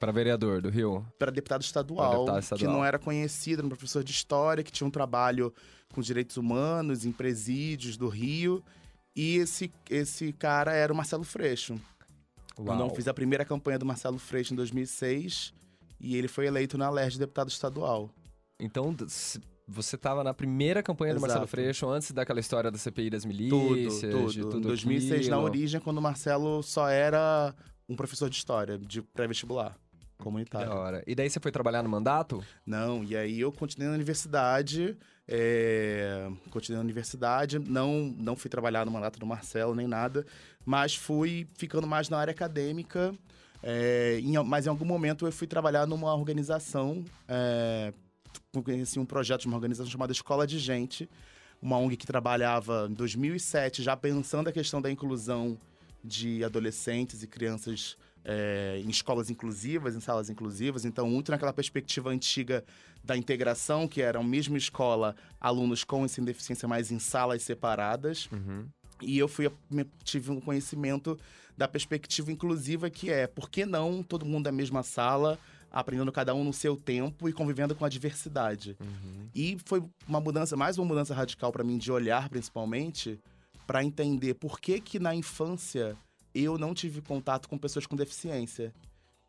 Para 0.00 0.10
vereador 0.10 0.60
do 0.60 0.68
Rio. 0.68 1.06
para 1.16 1.30
deputado 1.30 1.62
estadual, 1.62 2.10
deputado 2.24 2.38
que 2.38 2.42
estadual. 2.42 2.72
não 2.72 2.84
era 2.84 2.98
conhecido, 2.98 3.60
era 3.60 3.66
um 3.66 3.70
professor 3.70 4.02
de 4.02 4.10
história, 4.10 4.64
que 4.64 4.72
tinha 4.72 4.86
um 4.86 4.90
trabalho 4.90 5.54
com 5.92 6.00
direitos 6.00 6.36
humanos 6.36 7.04
em 7.06 7.12
presídios 7.12 7.96
do 7.96 8.08
Rio. 8.08 8.64
E 9.16 9.36
esse, 9.36 9.70
esse 9.88 10.32
cara 10.32 10.72
era 10.72 10.92
o 10.92 10.96
Marcelo 10.96 11.24
Freixo. 11.24 11.78
Quando 12.56 12.80
eu 12.80 12.86
Uau. 12.86 12.94
fiz 12.94 13.08
a 13.08 13.14
primeira 13.14 13.44
campanha 13.44 13.78
do 13.78 13.86
Marcelo 13.86 14.18
Freixo 14.18 14.52
em 14.52 14.56
2006, 14.56 15.52
e 16.00 16.16
ele 16.16 16.28
foi 16.28 16.46
eleito 16.46 16.76
na 16.78 16.88
LERJ 16.90 17.14
de 17.14 17.18
deputado 17.20 17.48
estadual. 17.48 18.10
Então, 18.60 18.94
você 19.66 19.96
estava 19.96 20.22
na 20.22 20.32
primeira 20.34 20.82
campanha 20.82 21.14
do 21.14 21.20
Marcelo 21.20 21.42
Exato. 21.44 21.50
Freixo, 21.50 21.88
antes 21.88 22.12
daquela 22.12 22.38
história 22.40 22.70
da 22.70 22.78
CPI 22.78 23.10
das 23.10 23.22
Tudo, 23.22 23.34
milícias, 23.34 24.12
tudo. 24.12 24.32
de 24.32 24.40
tudo 24.40 24.58
em 24.58 24.62
2006, 24.62 25.28
na 25.28 25.36
aquilo. 25.36 25.42
origem, 25.48 25.80
quando 25.80 25.98
o 25.98 26.02
Marcelo 26.02 26.62
só 26.62 26.88
era 26.88 27.54
um 27.88 27.96
professor 27.96 28.30
de 28.30 28.36
história, 28.36 28.78
de 28.78 29.02
pré-vestibular, 29.02 29.76
comunitário. 30.18 30.68
Da 30.68 30.74
hora. 30.74 31.04
E 31.06 31.14
daí 31.14 31.28
você 31.28 31.40
foi 31.40 31.50
trabalhar 31.50 31.82
no 31.82 31.88
mandato? 31.88 32.42
Não, 32.64 33.02
e 33.02 33.16
aí 33.16 33.40
eu 33.40 33.50
continuei 33.50 33.88
na 33.88 33.94
universidade, 33.94 34.96
é, 35.26 36.30
continuei 36.50 36.78
na 36.78 36.84
universidade, 36.84 37.58
não, 37.58 38.14
não 38.16 38.36
fui 38.36 38.50
trabalhar 38.50 38.84
no 38.84 38.92
mandato 38.92 39.18
do 39.18 39.26
Marcelo 39.26 39.74
nem 39.74 39.86
nada, 39.86 40.26
mas 40.64 40.94
fui 40.94 41.46
ficando 41.54 41.86
mais 41.86 42.08
na 42.08 42.18
área 42.18 42.30
acadêmica, 42.32 43.14
é, 43.62 44.18
em- 44.22 44.38
mas 44.44 44.66
em 44.66 44.68
algum 44.68 44.84
momento 44.84 45.26
eu 45.26 45.32
fui 45.32 45.46
trabalhar 45.46 45.86
numa 45.86 46.14
organização, 46.14 47.04
é, 47.26 47.92
conheci 48.62 48.98
um 48.98 49.06
projeto 49.06 49.42
de 49.42 49.46
uma 49.46 49.56
organização 49.56 49.90
chamada 49.90 50.12
Escola 50.12 50.46
de 50.46 50.58
Gente, 50.58 51.08
uma 51.60 51.78
ONG 51.78 51.96
que 51.96 52.06
trabalhava 52.06 52.86
em 52.90 52.94
2007, 52.94 53.82
já 53.82 53.96
pensando 53.96 54.48
a 54.48 54.52
questão 54.52 54.82
da 54.82 54.90
inclusão 54.90 55.56
de 56.02 56.44
adolescentes 56.44 57.22
e 57.22 57.26
crianças 57.26 57.96
é, 58.24 58.80
em 58.84 58.88
escolas 58.88 59.28
inclusivas, 59.28 59.94
em 59.94 60.00
salas 60.00 60.30
inclusivas. 60.30 60.84
Então, 60.84 61.08
muito 61.08 61.30
naquela 61.30 61.52
perspectiva 61.52 62.10
antiga 62.10 62.64
da 63.02 63.16
integração, 63.16 63.86
que 63.86 64.00
era 64.00 64.18
a 64.18 64.22
mesma 64.22 64.56
escola, 64.56 65.14
alunos 65.40 65.84
com 65.84 66.06
e 66.06 66.08
sem 66.08 66.24
deficiência, 66.24 66.66
mas 66.66 66.90
em 66.90 66.98
salas 66.98 67.42
separadas. 67.42 68.28
Uhum. 68.32 68.66
E 69.02 69.18
eu 69.18 69.28
fui, 69.28 69.50
tive 70.02 70.30
um 70.30 70.40
conhecimento 70.40 71.18
da 71.56 71.68
perspectiva 71.68 72.32
inclusiva, 72.32 72.88
que 72.88 73.10
é 73.10 73.26
por 73.26 73.50
que 73.50 73.66
não 73.66 74.02
todo 74.02 74.24
mundo 74.24 74.46
na 74.46 74.52
mesma 74.52 74.82
sala, 74.82 75.38
aprendendo 75.70 76.10
cada 76.12 76.34
um 76.34 76.44
no 76.44 76.52
seu 76.52 76.76
tempo 76.76 77.28
e 77.28 77.32
convivendo 77.32 77.74
com 77.74 77.84
a 77.84 77.88
diversidade. 77.88 78.76
Uhum. 78.80 79.28
E 79.34 79.58
foi 79.64 79.84
uma 80.08 80.20
mudança, 80.20 80.56
mais 80.56 80.78
uma 80.78 80.86
mudança 80.86 81.14
radical 81.14 81.52
para 81.52 81.64
mim 81.64 81.76
de 81.76 81.92
olhar, 81.92 82.28
principalmente, 82.28 83.20
para 83.66 83.84
entender 83.84 84.34
por 84.34 84.60
que 84.60 84.80
que 84.80 84.98
na 84.98 85.14
infância 85.14 85.96
eu 86.34 86.58
não 86.58 86.74
tive 86.74 87.00
contato 87.00 87.48
com 87.48 87.56
pessoas 87.56 87.86
com 87.86 87.96
deficiência. 87.96 88.72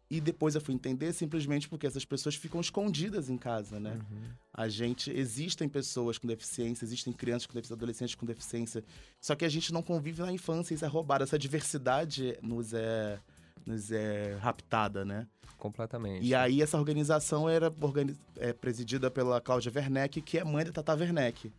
E 0.09 0.21
depois 0.21 0.53
eu 0.53 0.62
fui 0.62 0.75
entender 0.75 1.12
simplesmente 1.13 1.67
porque 1.67 1.88
essas 1.88 2.05
pessoas 2.05 2.35
ficam 2.35 2.62
escondidas 2.62 3.27
em 3.27 3.38
casa, 3.38 3.79
né? 3.79 4.00
Uhum. 4.12 4.21
A 4.53 4.67
gente 4.69 5.09
existem 5.09 5.67
pessoas 5.67 6.19
com 6.19 6.27
deficiência, 6.27 6.85
existem 6.85 7.12
crianças 7.12 7.47
com 7.47 7.53
deficiência, 7.53 7.75
adolescentes 7.75 8.15
com 8.15 8.25
deficiência. 8.25 8.83
Só 9.19 9.33
que 9.35 9.43
a 9.43 9.50
gente 9.50 9.74
não 9.74 9.81
convive 9.81 10.21
na 10.21 10.31
infância, 10.31 10.75
isso 10.75 10.85
é 10.85 10.88
roubado. 10.88 11.24
Essa 11.24 11.39
diversidade 11.39 12.38
nos 12.41 12.71
é 12.74 13.19
nos 13.65 13.91
é 13.91 14.38
raptada, 14.41 15.03
né? 15.03 15.25
Completamente. 15.57 16.24
E 16.24 16.35
aí 16.35 16.62
essa 16.62 16.77
organização 16.77 17.50
era 17.50 17.74
organi- 17.81 18.15
é, 18.38 18.53
presidida 18.53 19.09
pela 19.09 19.41
Cláudia 19.41 19.71
Werneck, 19.74 20.21
que 20.21 20.38
é 20.38 20.43
mãe 20.43 20.63
da 20.65 20.71
Tata 20.71 20.93
Werneck. 20.93 21.51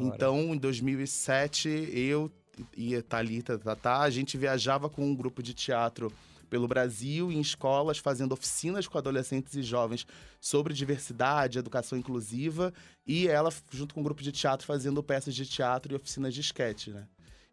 Então, 0.00 0.52
em 0.52 0.58
2007, 0.58 1.68
eu 1.92 2.28
e 2.76 2.94
a 2.96 3.02
Thalita, 3.02 3.54
a 3.54 3.58
Tatá, 3.58 4.00
a 4.00 4.10
gente 4.10 4.36
viajava 4.36 4.88
com 4.88 5.04
um 5.04 5.14
grupo 5.14 5.42
de 5.42 5.54
teatro 5.54 6.12
pelo 6.48 6.66
Brasil, 6.66 7.30
em 7.30 7.40
escolas, 7.40 7.98
fazendo 7.98 8.32
oficinas 8.32 8.88
com 8.88 8.96
adolescentes 8.98 9.54
e 9.54 9.62
jovens 9.62 10.06
sobre 10.40 10.72
diversidade, 10.72 11.58
educação 11.58 11.98
inclusiva, 11.98 12.72
e 13.06 13.28
ela, 13.28 13.50
junto 13.70 13.94
com 13.94 14.00
um 14.00 14.04
grupo 14.04 14.22
de 14.22 14.32
teatro, 14.32 14.66
fazendo 14.66 15.02
peças 15.02 15.34
de 15.34 15.46
teatro 15.46 15.92
e 15.92 15.96
oficinas 15.96 16.34
de 16.34 16.40
esquete, 16.40 16.90
né? 16.90 17.06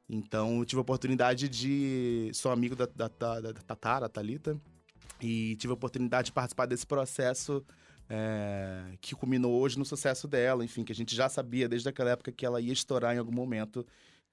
Então, 0.07 0.59
eu 0.59 0.65
tive 0.65 0.79
a 0.79 0.81
oportunidade 0.81 1.49
de... 1.49 2.29
Sou 2.33 2.51
amigo 2.51 2.75
da, 2.75 2.85
da, 2.85 3.07
da, 3.07 3.41
da 3.41 3.53
Tatara, 3.53 4.07
Thalita, 4.07 4.55
e 5.19 5.55
tive 5.55 5.71
a 5.71 5.73
oportunidade 5.73 6.27
de 6.27 6.31
participar 6.31 6.67
desse 6.67 6.85
processo 6.85 7.65
é, 8.07 8.95
que 9.01 9.15
culminou 9.15 9.59
hoje 9.59 9.79
no 9.79 9.85
sucesso 9.85 10.27
dela, 10.27 10.63
enfim, 10.63 10.83
que 10.83 10.91
a 10.91 10.95
gente 10.95 11.15
já 11.15 11.27
sabia 11.27 11.67
desde 11.67 11.89
aquela 11.89 12.11
época 12.11 12.31
que 12.31 12.45
ela 12.45 12.61
ia 12.61 12.73
estourar 12.73 13.15
em 13.15 13.19
algum 13.19 13.31
momento, 13.31 13.85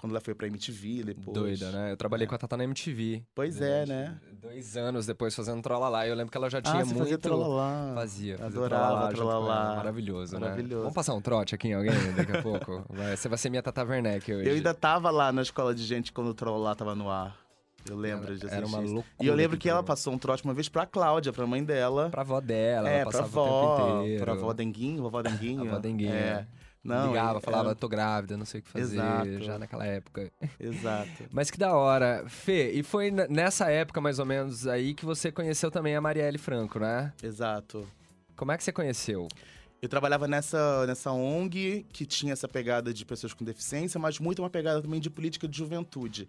quando 0.02 0.10
ela 0.12 0.20
foi 0.20 0.34
pra 0.34 0.48
MTV, 0.48 1.04
depois. 1.04 1.32
Doida, 1.32 1.70
né? 1.70 1.92
Eu 1.92 1.96
trabalhei 1.96 2.26
com 2.26 2.34
a 2.34 2.38
Tata 2.38 2.56
na 2.56 2.64
MTV. 2.64 3.22
Pois 3.32 3.60
é, 3.60 3.86
né? 3.86 4.18
Dois 4.42 4.76
anos 4.76 5.06
depois 5.06 5.32
fazendo 5.32 5.62
Trolalá. 5.62 6.04
E 6.04 6.10
eu 6.10 6.16
lembro 6.16 6.32
que 6.32 6.36
ela 6.36 6.50
já 6.50 6.58
Ah, 6.58 6.62
tinha 6.62 6.78
você 6.84 6.86
muito... 6.86 6.98
fazia 6.98 7.18
Trolalá. 7.18 7.92
Fazia, 7.94 8.36
fazia 8.36 8.58
Adorava 8.58 9.00
ela. 9.02 9.08
Trolalá. 9.12 9.76
Maravilhoso, 9.76 10.34
né? 10.34 10.40
Maravilhoso. 10.40 10.80
Vamos 10.82 10.94
passar 10.94 11.14
um 11.14 11.20
trote 11.20 11.54
aqui 11.54 11.68
em 11.68 11.74
alguém 11.74 11.92
daqui 12.16 12.36
a 12.36 12.42
pouco? 12.42 12.84
Vai, 12.90 13.16
você 13.16 13.28
vai 13.28 13.38
ser 13.38 13.48
minha 13.48 13.62
Tata 13.62 13.84
Werneck 13.84 14.32
hoje. 14.32 14.48
Eu 14.48 14.54
ainda 14.56 14.74
tava 14.74 15.08
lá 15.10 15.30
na 15.32 15.42
escola 15.42 15.72
de 15.72 15.84
gente 15.84 16.12
quando 16.12 16.26
o 16.30 16.34
Trollolá 16.34 16.74
tava 16.74 16.96
no 16.96 17.08
ar. 17.08 17.40
Eu 17.88 17.96
lembro 17.96 18.36
de 18.36 18.46
Era 18.48 18.66
uma 18.66 18.78
loucura. 18.78 19.04
E 19.20 19.26
eu 19.26 19.34
lembro 19.34 19.56
que 19.58 19.68
ela 19.68 19.78
aquilo. 19.80 19.86
passou 19.88 20.12
um 20.12 20.18
trote 20.18 20.44
uma 20.44 20.52
vez 20.54 20.68
pra 20.68 20.84
Cláudia, 20.86 21.32
pra 21.32 21.46
mãe 21.46 21.62
dela. 21.64 22.10
Pra 22.10 22.22
avó 22.22 22.40
dela, 22.40 22.88
é, 22.90 23.00
ela 23.00 23.10
pra 23.10 23.20
passava 23.22 23.40
o 23.40 23.44
avó. 23.44 23.76
tempo 23.76 24.00
inteiro. 24.02 24.24
Pra 24.24 24.32
avó 24.34 24.52
Denguinho, 24.52 25.02
vovó 25.02 25.22
Denguinho. 25.22 25.62
Avó 25.68 25.78
Denguinho, 25.78 26.12
É. 26.12 26.46
Não, 26.84 27.08
Ligava, 27.08 27.40
falava, 27.40 27.68
era- 27.70 27.74
tô 27.76 27.88
grávida, 27.88 28.36
não 28.36 28.44
sei 28.44 28.60
o 28.60 28.62
que 28.64 28.68
fazer, 28.70 28.96
Exato. 28.96 29.42
já 29.44 29.58
naquela 29.58 29.86
época. 29.86 30.30
Exato. 30.58 31.10
Mas 31.30 31.50
que 31.50 31.56
da 31.58 31.74
hora. 31.76 32.24
Fê, 32.26 32.72
e 32.72 32.82
foi 32.82 33.10
nessa 33.10 33.70
época, 33.70 34.00
mais 34.00 34.18
ou 34.18 34.26
menos, 34.26 34.66
aí 34.66 34.92
que 34.94 35.04
você 35.04 35.30
conheceu 35.30 35.70
também 35.70 35.94
a 35.94 36.00
Marielle 36.00 36.38
Franco, 36.38 36.78
né? 36.80 37.12
Exato. 37.22 37.86
Como 38.36 38.50
é 38.50 38.56
que 38.56 38.64
você 38.64 38.72
conheceu? 38.72 39.28
Eu 39.82 39.88
trabalhava 39.88 40.28
nessa, 40.28 40.86
nessa 40.86 41.10
ONG 41.10 41.84
que 41.92 42.06
tinha 42.06 42.32
essa 42.32 42.46
pegada 42.46 42.94
de 42.94 43.04
pessoas 43.04 43.34
com 43.34 43.44
deficiência, 43.44 43.98
mas 43.98 44.20
muito 44.20 44.40
uma 44.40 44.48
pegada 44.48 44.80
também 44.80 45.00
de 45.00 45.10
política 45.10 45.48
de 45.48 45.58
juventude. 45.58 46.28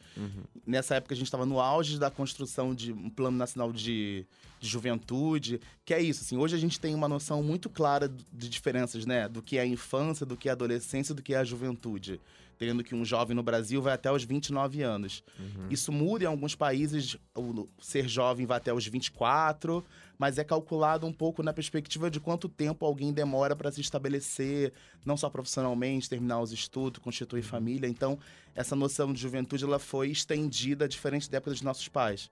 Nessa 0.65 0.95
época 0.95 1.13
a 1.13 1.15
gente 1.15 1.27
estava 1.27 1.45
no 1.45 1.59
auge 1.59 1.99
da 1.99 2.09
construção 2.09 2.73
de 2.73 2.91
um 2.91 3.11
plano 3.11 3.37
nacional 3.37 3.71
de, 3.71 4.25
de 4.59 4.67
juventude, 4.67 5.61
que 5.85 5.93
é 5.93 6.01
isso, 6.01 6.23
assim, 6.23 6.35
hoje 6.35 6.55
a 6.55 6.59
gente 6.59 6.79
tem 6.79 6.95
uma 6.95 7.07
noção 7.07 7.43
muito 7.43 7.69
clara 7.69 8.11
de 8.31 8.49
diferenças, 8.49 9.05
né, 9.05 9.29
do 9.29 9.39
que 9.39 9.59
é 9.59 9.61
a 9.61 9.67
infância, 9.67 10.25
do 10.25 10.35
que 10.35 10.49
é 10.49 10.51
a 10.51 10.55
adolescência, 10.55 11.13
do 11.13 11.21
que 11.21 11.35
é 11.35 11.37
a 11.37 11.43
juventude. 11.43 12.19
Tendo 12.65 12.83
que 12.83 12.95
um 12.95 13.03
jovem 13.03 13.35
no 13.35 13.43
Brasil 13.43 13.81
vai 13.81 13.93
até 13.93 14.11
os 14.11 14.23
29 14.23 14.81
anos. 14.81 15.23
Isso 15.69 15.91
muda 15.91 16.23
em 16.23 16.27
alguns 16.27 16.55
países, 16.55 17.17
o 17.35 17.67
ser 17.79 18.07
jovem 18.07 18.45
vai 18.45 18.57
até 18.57 18.73
os 18.73 18.87
24, 18.87 19.83
mas 20.17 20.37
é 20.37 20.43
calculado 20.43 21.05
um 21.05 21.11
pouco 21.11 21.43
na 21.43 21.51
perspectiva 21.51 22.09
de 22.09 22.19
quanto 22.19 22.47
tempo 22.47 22.85
alguém 22.85 23.11
demora 23.11 23.55
para 23.55 23.71
se 23.71 23.81
estabelecer, 23.81 24.71
não 25.05 25.17
só 25.17 25.29
profissionalmente, 25.29 26.09
terminar 26.09 26.39
os 26.41 26.51
estudos, 26.51 27.01
constituir 27.01 27.43
família. 27.43 27.87
Então, 27.87 28.17
essa 28.55 28.75
noção 28.75 29.11
de 29.11 29.19
juventude 29.19 29.63
ela 29.63 29.79
foi 29.79 30.09
estendida 30.09 30.87
diferente 30.87 31.29
da 31.29 31.37
época 31.37 31.51
dos 31.51 31.61
nossos 31.61 31.87
pais. 31.87 32.29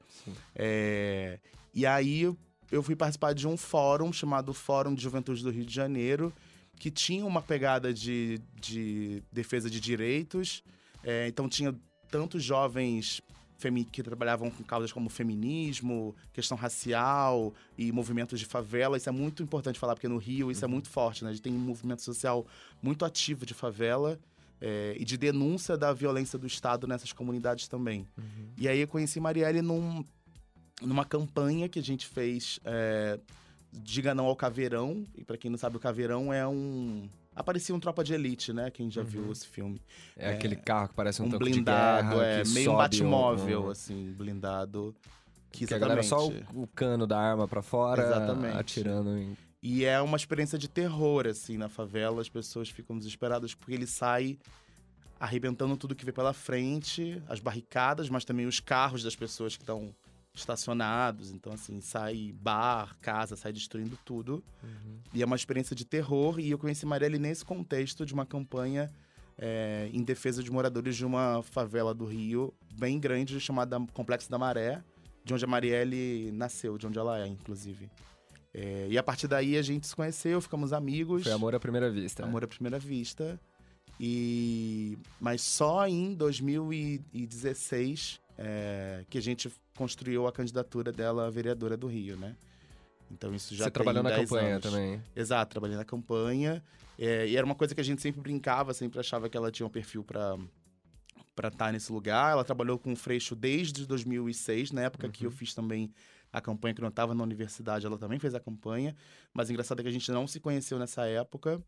É, 0.56 1.40
E 1.74 1.86
aí 1.86 2.34
eu 2.72 2.82
fui 2.82 2.96
participar 2.96 3.34
de 3.34 3.48
um 3.48 3.58
fórum 3.58 4.12
chamado 4.14 4.54
Fórum 4.54 4.96
de 4.96 5.02
Juventude 5.02 5.44
do 5.44 5.50
Rio 5.50 5.66
de 5.66 5.74
Janeiro, 5.74 6.34
que 6.82 6.90
tinha 6.90 7.24
uma 7.24 7.44
pegada 7.44 7.94
de, 7.94 8.42
de 8.60 9.22
defesa 9.32 9.70
de 9.70 9.80
direitos. 9.80 10.64
É, 11.04 11.28
então 11.28 11.48
tinha 11.48 11.76
tantos 12.10 12.44
jovens 12.44 13.22
que 13.92 14.02
trabalhavam 14.02 14.50
com 14.50 14.64
causas 14.64 14.92
como 14.92 15.08
feminismo, 15.08 16.16
questão 16.34 16.58
racial 16.58 17.54
e 17.78 17.92
movimentos 17.92 18.40
de 18.40 18.48
favela. 18.48 18.98
Isso 18.98 19.08
é 19.08 19.12
muito 19.12 19.44
importante 19.44 19.78
falar, 19.78 19.94
porque 19.94 20.08
no 20.08 20.18
Rio 20.18 20.50
isso 20.50 20.66
é 20.66 20.68
muito 20.68 20.90
forte, 20.90 21.24
né? 21.24 21.30
A 21.30 21.34
gente 21.34 21.44
tem 21.44 21.54
um 21.54 21.60
movimento 21.60 22.02
social 22.02 22.48
muito 22.82 23.06
ativo 23.06 23.46
de 23.46 23.54
favela 23.54 24.20
é, 24.60 24.96
e 25.00 25.06
de 25.06 25.18
denúncia 25.18 25.78
da 25.78 25.94
violência 25.94 26.40
do 26.40 26.48
Estado 26.48 26.88
nessas 26.88 27.14
comunidades 27.14 27.68
também. 27.68 28.08
E 28.58 28.68
aí 28.68 28.80
eu 28.80 28.88
conheci 28.88 29.20
Marielle 29.20 29.62
num, 29.62 30.04
numa 30.82 31.06
campanha 31.06 31.70
que 31.70 31.78
a 31.78 31.84
gente 31.84 32.08
fez, 32.08 32.60
é, 32.66 33.20
Diga 33.72 34.14
Não 34.14 34.26
ao 34.26 34.36
Caveirão. 34.36 35.06
E 35.16 35.24
para 35.24 35.38
quem 35.38 35.50
não 35.50 35.58
sabe, 35.58 35.78
o 35.78 35.80
Caveirão 35.80 36.32
é 36.34 36.46
um, 36.48 37.08
Aparecia 37.36 37.74
um 37.74 37.80
Tropa 37.80 38.04
de 38.04 38.14
Elite, 38.14 38.52
né? 38.52 38.70
Quem 38.70 38.92
já 38.92 39.02
Uhum. 39.02 39.08
viu 39.08 39.32
esse 39.32 39.48
filme. 39.48 39.82
É, 40.18 40.32
aquele 40.32 40.56
carro 40.58 40.90
que 40.90 40.96
parece 40.96 41.22
um, 41.22 41.26
Um 41.26 41.30
tanque 41.30 41.46
blindado, 41.46 42.10
de 42.10 42.16
guerra, 42.16 42.26
é, 42.26 42.44
que 42.44 42.50
meio 42.50 42.74
um 42.74 42.78
batmóvel, 42.78 43.66
um- 43.66 43.70
assim, 43.70 44.12
blindado. 44.18 44.94
Que, 45.52 45.66
Que 45.68 45.74
a 45.74 45.78
galera 45.80 46.02
exatamente. 46.02 46.46
só 46.46 46.54
o, 46.54 46.64
o 46.64 46.68
cano 46.68 47.06
da 47.08 47.20
arma 47.20 47.48
pra 47.48 47.62
fora, 47.62 48.04
Exatamente. 48.04 48.58
atirando 48.58 49.18
em... 49.18 49.38
E 49.64 49.86
é 49.86 50.02
uma 50.02 50.18
experiência 50.18 50.58
de 50.58 50.68
terror, 50.68 51.28
assim, 51.28 51.58
na 51.58 51.70
favela. 51.70 52.22
As 52.22 52.30
pessoas 52.30 52.70
ficam 52.70 52.98
desesperadas 52.98 53.54
porque 53.54 53.74
ele 53.74 53.86
sai 53.88 54.38
arrebentando 55.20 55.78
tudo 55.78 55.94
que 55.96 56.04
vê 56.06 56.12
pela 56.12 56.34
frente, 56.34 57.22
as 57.30 57.40
barricadas, 57.40 58.10
mas 58.10 58.26
também 58.26 58.46
os 58.48 58.60
carros 58.60 59.04
das 59.04 59.16
pessoas 59.16 59.56
que 59.56 59.62
estão 59.64 59.94
estacionados. 60.34 61.32
Então, 61.32 61.54
assim, 61.54 61.82
sai 61.82 62.34
bar, 62.34 62.96
casa, 63.02 63.36
sai 63.36 63.52
destruindo 63.52 63.98
tudo. 64.06 64.44
E 65.14 65.22
é 65.22 65.26
uma 65.26 65.36
experiência 65.36 65.76
de 65.76 65.86
terror. 65.86 66.40
E 66.40 66.52
eu 66.52 66.58
conheci 66.58 66.86
Marielle 66.86 67.20
nesse 67.20 67.44
contexto 67.44 68.06
de 68.06 68.14
uma 68.14 68.26
campanha 68.26 68.90
é, 69.38 69.90
em 69.92 70.04
defesa 70.04 70.42
de 70.44 70.52
moradores 70.52 70.96
de 70.96 71.06
uma 71.06 71.42
favela 71.42 71.94
do 71.94 72.06
Rio 72.06 72.54
bem 72.74 73.00
grande, 73.00 73.40
chamada 73.40 73.80
Complexo 73.94 74.30
da 74.30 74.38
Maré, 74.38 74.84
de 75.24 75.34
onde 75.34 75.44
a 75.44 75.48
Marielle 75.48 76.32
nasceu, 76.32 76.78
de 76.78 76.86
onde 76.88 77.00
ela 77.00 77.20
é, 77.20 77.28
inclusive. 77.28 77.90
É, 78.54 78.88
e 78.90 78.98
a 78.98 79.04
partir 79.04 79.28
daí 79.28 79.58
a 79.58 79.62
gente 79.62 79.88
se 79.88 79.96
conheceu, 79.96 80.42
ficamos 80.42 80.74
amigos. 80.74 81.24
Foi 81.24 81.32
amor 81.32 81.56
à 81.56 81.60
primeira 81.60 81.90
vista. 81.90 82.24
Amor 82.24 82.44
à 82.44 82.48
primeira 82.48 82.78
vista. 82.78 83.40
E 84.00 84.98
mas 85.20 85.42
só 85.42 85.88
em 85.88 86.14
2016 86.14 88.21
é, 88.38 89.06
que 89.10 89.18
a 89.18 89.22
gente 89.22 89.52
construiu 89.76 90.28
a 90.28 90.32
candidatura 90.32 90.92
dela 90.92 91.28
a 91.28 91.30
vereadora 91.30 91.76
do 91.78 91.88
Rio, 91.88 92.18
né? 92.18 92.36
Então 93.10 93.34
isso 93.36 93.54
já 93.56 93.66
Você 93.66 93.72
trabalhou 93.72 94.02
na 94.04 94.10
10 94.10 94.22
campanha 94.30 94.56
anos. 94.56 94.64
também. 94.64 95.02
Exato, 95.16 95.52
trabalhei 95.52 95.76
na 95.78 95.86
campanha. 95.86 96.64
é, 96.98 97.28
e 97.28 97.36
era 97.36 97.46
uma 97.46 97.56
coisa 97.56 97.76
que 97.76 97.82
a 97.82 97.84
gente 97.84 98.02
sempre 98.02 98.22
brincava, 98.22 98.74
sempre 98.74 99.00
achava 99.00 99.28
que 99.30 99.36
ela 99.36 99.52
tinha 99.52 99.66
um 99.66 99.70
perfil 99.70 100.04
para 100.04 100.38
para 101.36 101.48
estar 101.48 101.72
nesse 101.72 101.92
lugar. 101.92 102.34
Ela 102.34 102.44
trabalhou 102.44 102.78
com 102.78 102.92
o 102.92 102.96
Freixo 102.96 103.36
desde 103.36 103.86
2006, 103.88 104.72
na 104.72 104.82
época 104.82 105.10
que 105.10 105.26
eu 105.26 105.32
fiz 105.32 105.54
também 105.54 105.92
a 106.32 106.42
campanha, 106.42 106.74
que 106.74 106.82
eu 106.82 106.84
não 106.84 106.90
estava 106.90 107.14
na 107.14 107.24
universidade, 107.24 107.86
ela 107.86 107.98
também 107.98 108.20
fez 108.20 108.36
a 108.36 108.40
campanha. 108.40 108.96
Mas 109.34 109.50
o 109.50 109.52
engraçado 109.52 109.80
é 109.80 109.84
que 109.84 109.90
a 109.90 109.92
gente 109.92 110.12
não 110.12 110.28
se 110.28 110.40
conheceu 110.40 110.78
nessa 110.78 111.06
época. 111.06 111.62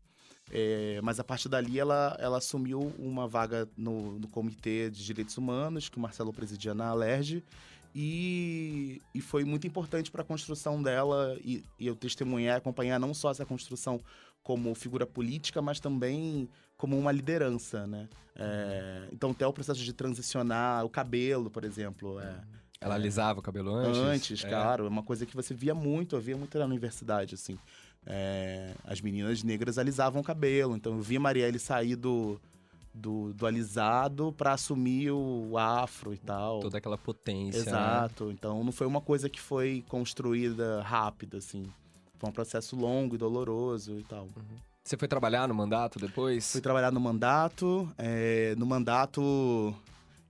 É, 0.50 1.00
mas 1.02 1.18
a 1.18 1.24
partir 1.24 1.48
dali 1.48 1.78
ela, 1.78 2.16
ela 2.20 2.38
assumiu 2.38 2.92
uma 2.98 3.26
vaga 3.26 3.68
no, 3.76 4.18
no 4.18 4.28
Comitê 4.28 4.90
de 4.90 5.04
Direitos 5.04 5.36
Humanos, 5.38 5.88
que 5.88 5.96
o 5.96 6.00
Marcelo 6.00 6.32
presidia 6.32 6.74
na 6.74 6.88
Alerj. 6.88 7.42
E, 7.96 9.00
e 9.14 9.20
foi 9.20 9.44
muito 9.44 9.66
importante 9.66 10.10
para 10.10 10.22
a 10.22 10.24
construção 10.24 10.82
dela 10.82 11.38
e, 11.44 11.62
e 11.78 11.86
eu 11.86 11.94
testemunhar, 11.94 12.56
acompanhar 12.56 12.98
não 12.98 13.14
só 13.14 13.30
essa 13.30 13.46
construção 13.46 14.00
como 14.42 14.74
figura 14.74 15.06
política, 15.06 15.62
mas 15.62 15.78
também 15.78 16.48
como 16.76 16.98
uma 16.98 17.12
liderança, 17.12 17.86
né? 17.86 18.08
É, 18.36 19.08
então, 19.12 19.30
até 19.30 19.46
o 19.46 19.52
processo 19.52 19.80
de 19.80 19.92
transicionar 19.92 20.84
o 20.84 20.90
cabelo, 20.90 21.48
por 21.48 21.64
exemplo, 21.64 22.20
é, 22.20 22.34
Ela 22.80 22.96
alisava 22.96 23.38
o 23.38 23.42
cabelo 23.42 23.72
antes? 23.72 24.00
antes, 24.00 24.44
É. 24.44 24.48
claro, 24.48 24.86
é 24.86 24.88
uma 24.88 25.02
coisa 25.04 25.24
que 25.24 25.34
você 25.34 25.54
via 25.54 25.74
muito, 25.74 26.16
eu 26.16 26.20
via 26.20 26.36
muito 26.36 26.58
na 26.58 26.64
universidade, 26.64 27.34
assim. 27.36 27.56
É, 28.06 28.74
as 28.84 29.00
meninas 29.00 29.42
negras 29.42 29.78
alisavam 29.78 30.20
o 30.20 30.24
cabelo, 30.24 30.76
então 30.76 30.94
eu 30.94 31.00
vi 31.00 31.18
Marielle 31.18 31.58
sair 31.58 31.96
do, 31.96 32.38
do, 32.92 33.32
do 33.32 33.46
alisado 33.46 34.32
para 34.36 34.52
assumir 34.52 35.10
o 35.10 35.56
afro 35.56 36.12
e 36.12 36.18
tal. 36.18 36.60
Toda 36.60 36.78
aquela 36.78 36.98
potência, 36.98 37.64
né? 37.64 37.70
Exato, 37.70 38.30
então 38.30 38.62
não 38.62 38.72
foi 38.72 38.86
uma 38.86 39.00
coisa 39.00 39.28
que 39.28 39.40
foi 39.40 39.82
construída 39.88 40.82
rápida, 40.82 41.38
assim. 41.38 41.64
Foi 42.18 42.28
um 42.28 42.32
processo 42.32 42.76
longo 42.76 43.14
e 43.14 43.18
doloroso 43.18 43.98
e 43.98 44.02
tal. 44.04 44.28
Você 44.82 44.98
foi 44.98 45.08
trabalhar 45.08 45.48
no 45.48 45.54
mandato 45.54 45.98
depois? 45.98 46.52
Fui 46.52 46.60
trabalhar 46.60 46.92
no 46.92 47.00
mandato. 47.00 47.88
é, 47.96 48.54
no 48.56 48.66
mandato, 48.66 49.74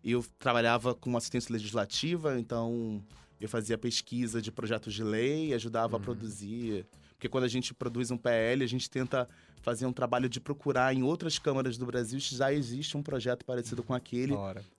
eu 0.05 0.25
trabalhava 0.39 0.95
com 0.95 1.17
assistência 1.17 1.53
legislativa, 1.53 2.39
então 2.39 3.03
eu 3.41 3.49
fazia 3.49 3.77
pesquisa 3.77 4.41
de 4.41 4.53
projetos 4.53 4.95
de 4.95 5.03
lei, 5.03 5.53
ajudava 5.55 5.97
a 5.97 6.01
produzir. 6.01 6.87
Porque 7.15 7.29
quando 7.29 7.45
a 7.45 7.49
gente 7.49 7.73
produz 7.73 8.11
um 8.11 8.17
PL, 8.17 8.65
a 8.65 8.69
gente 8.69 8.91
tenta 8.91 9.29
fazer 9.63 9.87
um 9.87 9.93
trabalho 9.93 10.29
de 10.29 10.41
procurar 10.41 10.95
em 10.95 11.03
outras 11.03 11.39
câmaras 11.39 11.79
do 11.79 11.87
Brasil 11.87 12.21
se 12.21 12.37
já 12.37 12.53
existe 12.53 12.97
um 12.97 13.03
projeto 13.03 13.45
parecido 13.45 13.83
com 13.83 13.95
aquele, 13.95 14.35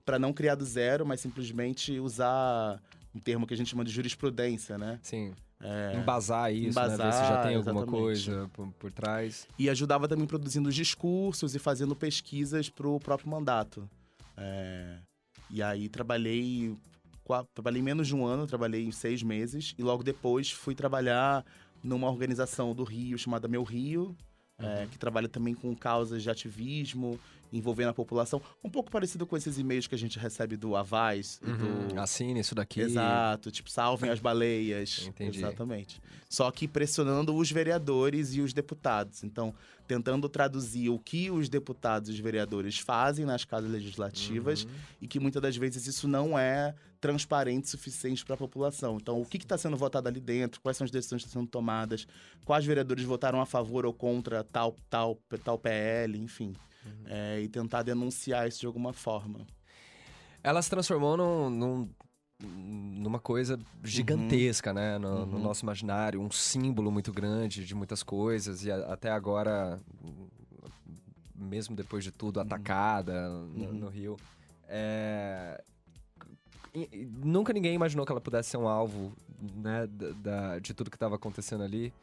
para 0.06 0.20
não 0.20 0.32
criar 0.32 0.56
do 0.56 0.64
zero, 0.64 1.06
mas 1.06 1.22
simplesmente 1.22 2.00
usar 2.00 2.80
um 3.14 3.20
termo 3.20 3.48
que 3.48 3.54
a 3.54 3.58
gente 3.58 3.70
chama 3.70 3.84
de 3.84 3.92
jurisprudência, 3.92 4.78
né? 4.78 5.00
Sim. 5.02 5.34
É, 5.60 5.98
Embasar 5.98 6.54
isso, 6.54 6.80
né? 6.80 6.88
Ver 6.88 6.92
se 6.92 6.98
já 6.98 7.06
Embasar, 7.08 7.44
tem 7.48 7.56
alguma 7.56 7.82
exatamente. 7.82 8.02
coisa 8.04 8.50
por, 8.54 8.68
por 8.74 8.92
trás. 8.92 9.48
e 9.58 9.70
ajudava 9.70 10.08
também 10.08 10.28
produzindo 10.28 10.72
discursos 10.72 11.56
e 11.56 11.60
fazendo 11.60 11.96
pesquisas 11.96 12.70
para 12.70 12.88
o 12.88 13.00
próprio 13.00 13.30
mandato. 13.30 13.90
É, 14.38 14.98
e 15.50 15.64
aí 15.64 15.88
trabalhei, 15.88 16.76
trabalhei 17.54 17.82
menos 17.82 18.08
de 18.08 18.16
um 18.16 18.26
ano, 18.26 18.46
trabalhei 18.46 18.86
em 18.86 18.92
seis 18.92 19.24
meses 19.24 19.74
e 19.78 19.82
logo 19.82 20.04
depois 20.04 20.52
fui 20.52 20.76
trabalhar 20.76 21.44
numa 21.86 22.10
organização 22.10 22.74
do 22.74 22.84
Rio 22.84 23.18
chamada 23.18 23.48
Meu 23.48 23.64
Rio, 23.64 24.16
é, 24.58 24.88
que 24.90 24.98
trabalha 24.98 25.30
também 25.30 25.54
com 25.54 25.76
causas 25.76 26.24
de 26.24 26.30
ativismo 26.30 27.20
envolvendo 27.58 27.90
a 27.90 27.94
população, 27.94 28.42
um 28.64 28.70
pouco 28.70 28.92
parecido 28.92 29.26
com 29.26 29.36
esses 29.38 29.58
e-mails 29.58 29.88
que 29.88 29.96
a 29.96 29.98
gente 29.98 30.20
recebe 30.20 30.58
do 30.58 30.76
Avaz 30.76 31.40
e 31.42 31.94
do 31.94 32.00
Assine 32.00 32.40
isso 32.40 32.54
daqui. 32.56 32.82
Exato, 32.82 33.50
tipo, 33.52 33.70
salvem 33.70 34.10
as 34.10 34.20
baleias. 34.20 35.06
Entendi. 35.08 35.38
Exatamente. 35.40 36.02
Só 36.30 36.50
que 36.52 36.68
pressionando 36.68 37.36
os 37.36 37.52
vereadores 37.52 38.34
e 38.36 38.42
os 38.42 38.54
deputados. 38.54 39.24
Então, 39.24 39.54
tentando 39.88 40.28
traduzir 40.28 40.90
o 40.90 40.98
que 41.00 41.30
os 41.32 41.48
deputados 41.48 42.10
e 42.10 42.14
os 42.14 42.20
vereadores 42.20 42.80
fazem 42.80 43.24
nas 43.26 43.46
casas 43.46 43.70
legislativas 43.72 44.64
Uhum. 44.64 44.70
e 45.02 45.08
que 45.08 45.20
muitas 45.20 45.42
das 45.42 45.56
vezes 45.56 45.86
isso 45.88 46.08
não 46.08 46.38
é 46.38 46.74
transparente 47.00 47.66
o 47.66 47.70
suficiente 47.70 48.26
para 48.26 48.34
a 48.34 48.38
população. 48.38 48.98
Então, 49.00 49.22
o 49.22 49.26
que 49.26 49.38
está 49.38 49.58
sendo 49.58 49.78
votado 49.78 50.08
ali 50.08 50.20
dentro, 50.20 50.60
quais 50.60 50.76
são 50.76 50.86
as 50.86 50.90
decisões 50.92 51.22
que 51.22 51.28
estão 51.28 51.44
sendo 51.44 51.50
tomadas, 51.52 52.08
quais 52.44 52.66
vereadores 52.66 53.04
votaram 53.04 53.40
a 53.40 53.46
favor 53.46 53.86
ou 53.86 53.94
contra 53.94 54.44
tal, 54.44 54.76
tal, 54.90 55.20
tal 55.44 55.60
PL, 55.60 56.18
enfim. 56.18 56.54
É, 57.06 57.40
e 57.42 57.48
tentar 57.50 57.84
denunciar 57.84 58.48
isso 58.48 58.60
de 58.60 58.66
alguma 58.66 58.94
forma. 58.94 59.46
Ela 60.44 60.62
se 60.62 60.70
transformou 60.70 61.18
num, 61.18 61.50
num- 61.50 61.90
numa 62.42 63.20
coisa 63.20 63.60
gigantesca, 63.84 64.74
né? 64.74 64.98
No, 64.98 65.26
no 65.26 65.38
Uhum. 65.38 65.44
nosso 65.44 65.64
imaginário, 65.66 66.22
um 66.22 66.30
símbolo 66.30 66.92
muito 66.92 67.12
grande 67.12 67.66
de 67.66 67.74
muitas 67.74 68.04
coisas. 68.04 68.64
E 68.64 68.72
a- 68.72 68.94
até 68.94 69.10
agora, 69.10 69.80
mesmo 71.36 71.76
depois 71.76 72.04
de 72.04 72.12
tudo, 72.12 72.40
atacada 72.40 73.28
no, 73.30 73.66
Uhum. 73.66 73.74
no 73.74 73.88
Rio. 73.90 74.18
É, 74.68 75.64
Nunca 77.24 77.54
ninguém 77.54 77.74
imaginou 77.74 78.06
que 78.06 78.12
ela 78.12 78.22
pudesse 78.22 78.50
ser 78.50 78.58
um 78.58 78.68
alvo 78.68 79.14
né, 79.56 79.88
da, 80.22 80.60
de 80.60 80.74
tudo 80.74 80.90
que 80.90 80.96
estava 80.96 81.16
acontecendo 81.16 81.64
ali. 81.64 81.94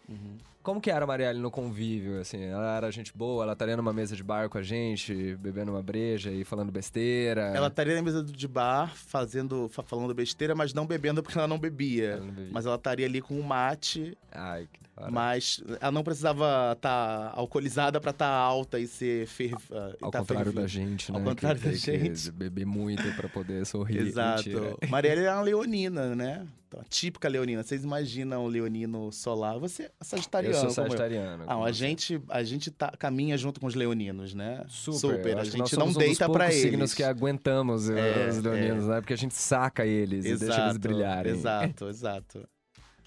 Como 0.63 0.81
que 0.81 0.91
era 0.91 1.05
a 1.05 1.07
Marielle 1.07 1.41
no 1.41 1.51
convívio, 1.51 2.21
assim? 2.21 2.41
Ela 2.43 2.77
era 2.77 2.91
gente 2.93 3.13
boa, 3.17 3.43
ela 3.43 3.53
estaria 3.53 3.77
numa 3.77 3.93
mesa 3.93 4.15
de 4.15 4.23
bar 4.23 4.49
com 4.49 4.59
a 4.59 4.63
gente, 4.63 5.35
bebendo 5.37 5.73
uma 5.73 5.83
breja 5.83 6.31
e 6.31 6.45
falando 6.45 6.71
besteira. 6.71 7.43
Ela 7.55 7.67
estaria 7.67 7.95
na 7.97 8.03
mesa 8.03 8.23
de 8.23 8.49
bar, 8.49 8.95
fazendo, 8.97 9.69
fa- 9.69 9.83
falando 9.83 10.15
besteira, 10.15 10.55
mas 10.55 10.73
não 10.73 10.87
bebendo 10.87 11.23
porque 11.23 11.37
ela 11.37 11.49
não 11.49 11.59
bebia. 11.59 12.11
Ela 12.13 12.21
não 12.25 12.33
bebia. 12.33 12.51
Mas 12.53 12.65
ela 12.65 12.77
estaria 12.77 13.07
ali 13.07 13.21
com 13.21 13.35
um 13.35 13.43
mate, 13.43 14.17
Ai, 14.31 14.69
que 14.73 14.81
hora. 15.03 15.11
mas 15.11 15.63
ela 15.81 15.93
não 15.93 16.03
precisava 16.03 16.73
estar 16.73 17.33
alcoolizada 17.35 18.01
pra 18.01 18.11
estar 18.11 18.29
alta 18.29 18.79
e 18.79 18.87
ser 18.87 19.27
fer... 19.27 19.55
ah, 19.73 19.93
e 20.01 20.05
Ao 20.05 20.11
tá 20.11 20.19
contrário 20.21 20.53
da 20.53 20.67
gente, 20.67 21.11
né? 21.13 21.19
Ao 21.19 21.25
contrário 21.25 21.61
que 21.61 21.69
da 21.69 21.75
gente. 21.75 22.31
beber 22.31 22.67
muito 22.67 23.03
pra 23.15 23.29
poder 23.29 23.65
sorrir. 23.67 23.99
Exato. 24.07 24.49
Mentira. 24.49 24.77
Marielle 24.89 25.25
é 25.25 25.33
uma 25.33 25.43
leonina, 25.43 26.15
né? 26.15 26.47
Então, 26.73 26.83
típica 26.89 27.29
leonina. 27.29 27.63
Vocês 27.63 27.85
imaginam 27.85 28.45
o 28.45 28.49
leonino 28.49 29.13
solar? 29.13 29.59
Você 29.59 29.85
é 29.85 29.91
sagitariano. 30.01 30.57
Eu 30.57 30.61
sou 30.61 30.71
sagitariano. 30.71 31.45
Ah, 31.47 31.63
a 31.63 31.71
gente, 31.71 32.19
a 32.31 32.43
gente 32.43 32.71
tá, 32.71 32.91
caminha 32.99 33.37
junto 33.37 33.61
com 33.61 33.67
os 33.67 33.75
leoninos, 33.75 34.33
né? 34.33 34.65
Super. 34.69 35.33
eu 35.33 35.39
A 35.39 35.45
gente 35.45 35.77
não 35.77 35.89
um 35.89 35.93
deita 35.93 36.25
poucos 36.27 36.47
eles. 36.47 36.63
signos 36.63 36.95
que 36.95 37.03
aguentamos 37.05 37.91
eh, 37.91 38.25
É, 38.25 38.29
os 38.31 38.39
leoninos, 38.39 38.87
né? 38.87 39.01
Porque 39.03 39.13
a 39.13 39.17
gente 39.19 39.35
saca 39.35 39.85
eles 39.85 40.25
e 40.25 40.35
deixa 40.37 40.65
eles 40.65 40.79
brilharem. 40.79 41.33
Exato, 41.33 41.89
exato. 41.91 42.49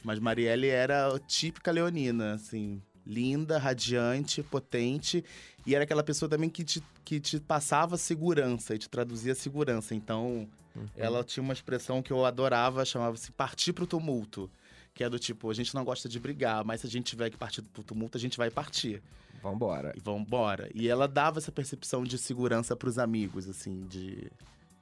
Mas 0.05 0.19
Marielle 0.19 0.67
era 0.69 1.13
a 1.15 1.19
típica 1.19 1.71
leonina, 1.71 2.33
assim, 2.35 2.81
linda, 3.05 3.57
radiante, 3.57 4.43
potente. 4.43 5.23
E 5.65 5.73
era 5.73 5.83
aquela 5.83 6.03
pessoa 6.03 6.29
também 6.29 6.49
que 6.49 6.63
te, 6.63 6.81
que 7.03 7.19
te 7.19 7.39
passava 7.39 7.97
segurança 7.97 8.75
e 8.75 8.77
te 8.77 8.87
traduzia 8.89 9.33
segurança. 9.35 9.95
Então, 9.95 10.47
Uhum. 10.75 10.87
ela 10.97 11.23
tinha 11.23 11.41
uma 11.41 11.53
expressão 11.53 12.01
que 12.01 12.11
eu 12.11 12.25
adorava, 12.25 12.83
chamava-se 12.83 13.31
partir 13.31 13.71
pro 13.73 13.87
tumulto. 13.87 14.51
Que 14.93 15.03
é 15.05 15.09
do 15.09 15.17
tipo, 15.17 15.49
a 15.49 15.53
gente 15.53 15.73
não 15.73 15.83
gosta 15.85 16.07
de 16.09 16.19
brigar, 16.19 16.63
mas 16.65 16.81
se 16.81 16.87
a 16.87 16.89
gente 16.89 17.05
tiver 17.05 17.29
que 17.29 17.37
partir 17.37 17.61
pro 17.61 17.81
tumulto, 17.83 18.17
a 18.17 18.21
gente 18.21 18.37
vai 18.37 18.51
partir. 18.51 19.01
Vambora. 19.41 19.93
E 19.95 19.99
vambora. 20.01 20.69
E 20.75 20.87
ela 20.89 21.07
dava 21.07 21.39
essa 21.39 21.51
percepção 21.51 22.03
de 22.03 22.17
segurança 22.17 22.75
pros 22.75 22.97
amigos, 22.99 23.47
assim, 23.49 23.85
de, 23.87 24.29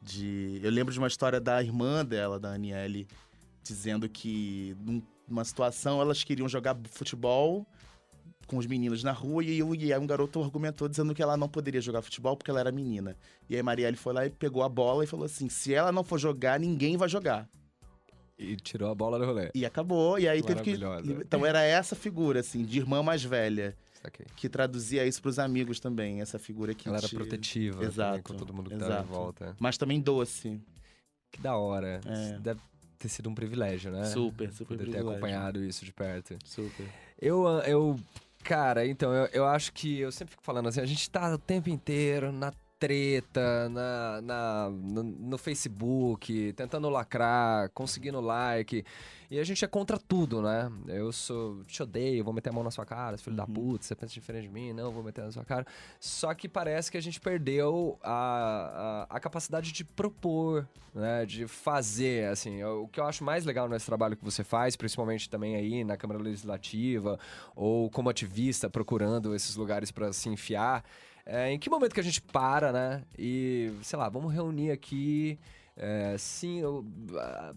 de... 0.02 0.60
Eu 0.64 0.72
lembro 0.72 0.92
de 0.92 1.00
uma 1.00 1.08
história 1.08 1.40
da 1.40 1.62
irmã 1.64 2.04
dela, 2.04 2.40
da 2.40 2.54
Aniele, 2.54 3.08
dizendo 3.64 4.08
que 4.10 4.76
num- 4.82 5.02
numa 5.28 5.44
situação 5.44 6.02
elas 6.02 6.24
queriam 6.24 6.48
jogar 6.48 6.78
futebol 6.90 7.66
com 8.48 8.58
os 8.58 8.66
meninos 8.66 9.04
na 9.04 9.12
rua 9.12 9.44
e, 9.44 9.60
eu, 9.60 9.74
e 9.74 9.94
aí 9.94 10.00
um 10.00 10.06
garoto 10.06 10.42
argumentou 10.42 10.88
dizendo 10.90 11.16
que 11.16 11.22
ela 11.24 11.38
não 11.38 11.48
poderia 11.48 11.82
jogar 11.82 12.02
futebol 12.02 12.36
porque 12.36 12.52
ela 12.52 12.60
era 12.60 12.72
menina. 12.72 13.16
E 13.50 13.56
aí 13.56 13.64
Marielle 13.64 13.98
foi 13.98 14.14
lá 14.14 14.26
e 14.26 14.30
pegou 14.30 14.64
a 14.64 14.70
bola 14.70 15.04
e 15.04 15.08
falou 15.08 15.26
assim: 15.26 15.50
se 15.50 15.74
ela 15.74 15.92
não 15.92 16.04
for 16.04 16.20
jogar, 16.20 16.60
ninguém 16.60 16.98
vai 16.98 17.08
jogar. 17.08 17.50
E 18.38 18.56
tirou 18.58 18.90
a 18.90 18.96
bola 18.96 19.20
do 19.20 19.26
rolê. 19.26 19.50
E 19.54 19.66
acabou, 19.66 20.20
e 20.20 20.28
aí 20.28 20.42
teve 20.42 20.62
que. 20.62 20.72
Então 21.22 21.46
era 21.46 21.62
essa 21.62 21.96
figura, 21.96 22.40
assim, 22.40 22.64
de 22.64 22.80
irmã 22.80 23.02
mais 23.04 23.24
velha, 23.24 23.76
Saquei. 24.02 24.26
que 24.36 24.50
traduzia 24.50 25.06
isso 25.06 25.22
pros 25.22 25.40
amigos 25.40 25.80
também, 25.80 26.20
essa 26.20 26.40
figura 26.40 26.74
que. 26.74 26.88
Ela 26.88 26.98
era 26.98 27.08
te- 27.08 27.16
protetiva 27.16 27.76
também 27.76 27.90
Exato, 27.90 28.24
com 28.24 28.34
todo 28.34 28.54
mundo 28.54 28.70
que 28.70 28.78
tava 28.78 29.02
em 29.02 29.06
volta. 29.06 29.56
Mas 29.60 29.78
também 29.78 30.02
doce. 30.02 30.60
Que 31.32 31.40
da 31.42 31.56
hora. 31.56 32.02
É. 32.06 32.40
Deve 32.40 32.60
ter 33.04 33.10
sido 33.10 33.30
um 33.30 33.36
privilégio, 33.36 33.92
né? 33.92 34.06
Super, 34.06 34.52
super 34.52 34.70
Poder 34.70 34.86
ter 34.86 34.92
privilégio. 34.92 35.10
acompanhado 35.10 35.64
isso 35.64 35.86
de 35.86 35.94
perto. 35.94 36.38
Super. 36.46 36.88
Eu, 37.22 37.46
eu 37.66 38.00
cara, 38.44 38.86
então, 38.86 39.14
eu, 39.14 39.26
eu 39.34 39.46
acho 39.46 39.72
que 39.74 40.00
eu 40.00 40.12
sempre 40.12 40.32
fico 40.32 40.44
falando 40.44 40.70
assim, 40.70 40.82
a 40.82 40.86
gente 40.86 41.10
tá 41.10 41.34
o 41.34 41.38
tempo 41.38 41.70
inteiro 41.70 42.32
na 42.32 42.52
treta, 42.84 43.70
na, 43.70 44.22
na, 44.22 44.70
no, 44.70 45.04
no 45.04 45.38
Facebook, 45.38 46.52
tentando 46.52 46.90
lacrar, 46.90 47.70
conseguindo 47.70 48.20
like. 48.20 48.84
E 49.32 49.40
a 49.40 49.44
gente 49.46 49.64
é 49.64 49.68
contra 49.70 49.98
tudo, 49.98 50.42
né? 50.42 50.70
Eu 50.86 51.10
sou. 51.14 51.64
Te 51.64 51.82
odeio, 51.82 52.26
vou 52.26 52.34
meter 52.34 52.50
a 52.50 52.54
mão 52.54 52.62
na 52.62 52.70
sua 52.70 52.86
cara, 52.86 53.18
filho 53.18 53.38
da 53.38 53.46
Uhum. 53.46 53.54
puta, 53.54 53.86
você 53.86 53.96
pensa 53.96 54.14
diferente 54.14 54.44
de 54.44 54.50
mim, 54.50 54.74
não, 54.74 54.92
vou 54.92 55.02
meter 55.02 55.24
na 55.24 55.32
sua 55.32 55.46
cara. 55.46 55.66
Só 55.98 56.34
que 56.34 56.50
parece 56.50 56.92
que 56.92 56.98
a 56.98 57.02
gente 57.02 57.22
perdeu 57.22 57.98
a, 58.04 59.08
a, 59.10 59.16
a 59.16 59.20
capacidade 59.20 59.72
de 59.72 59.86
propor, 59.86 60.68
né? 60.94 61.26
De 61.26 61.48
fazer, 61.48 62.30
assim. 62.30 62.64
O 62.66 62.90
que 62.90 63.00
eu 63.00 63.06
acho 63.06 63.24
mais 63.24 63.46
legal 63.46 63.70
nesse 63.70 63.86
trabalho 63.86 64.18
que 64.18 64.26
você 64.26 64.44
faz, 64.44 64.76
principalmente 64.76 65.30
também 65.30 65.56
aí 65.56 65.86
na 65.86 65.96
Câmara 65.96 66.20
Legislativa, 66.20 67.18
ou 67.56 67.90
como 67.90 68.10
ativista 68.10 68.70
procurando 68.70 69.34
esses 69.34 69.56
lugares 69.56 69.90
para 69.90 70.12
se 70.12 70.28
enfiar. 70.28 70.84
É, 71.26 71.52
em 71.52 71.58
que 71.60 71.70
momento 71.70 71.94
que 71.94 72.00
a 72.00 72.04
gente 72.04 72.22
para, 72.22 72.72
né? 72.72 73.02
E, 73.18 73.72
sei 73.82 73.98
lá, 73.98 74.10
vamos 74.10 74.34
reunir 74.34 74.72
aqui. 74.72 75.40
é, 75.76 76.16
sim, 76.20 76.60
eu- 76.60 76.86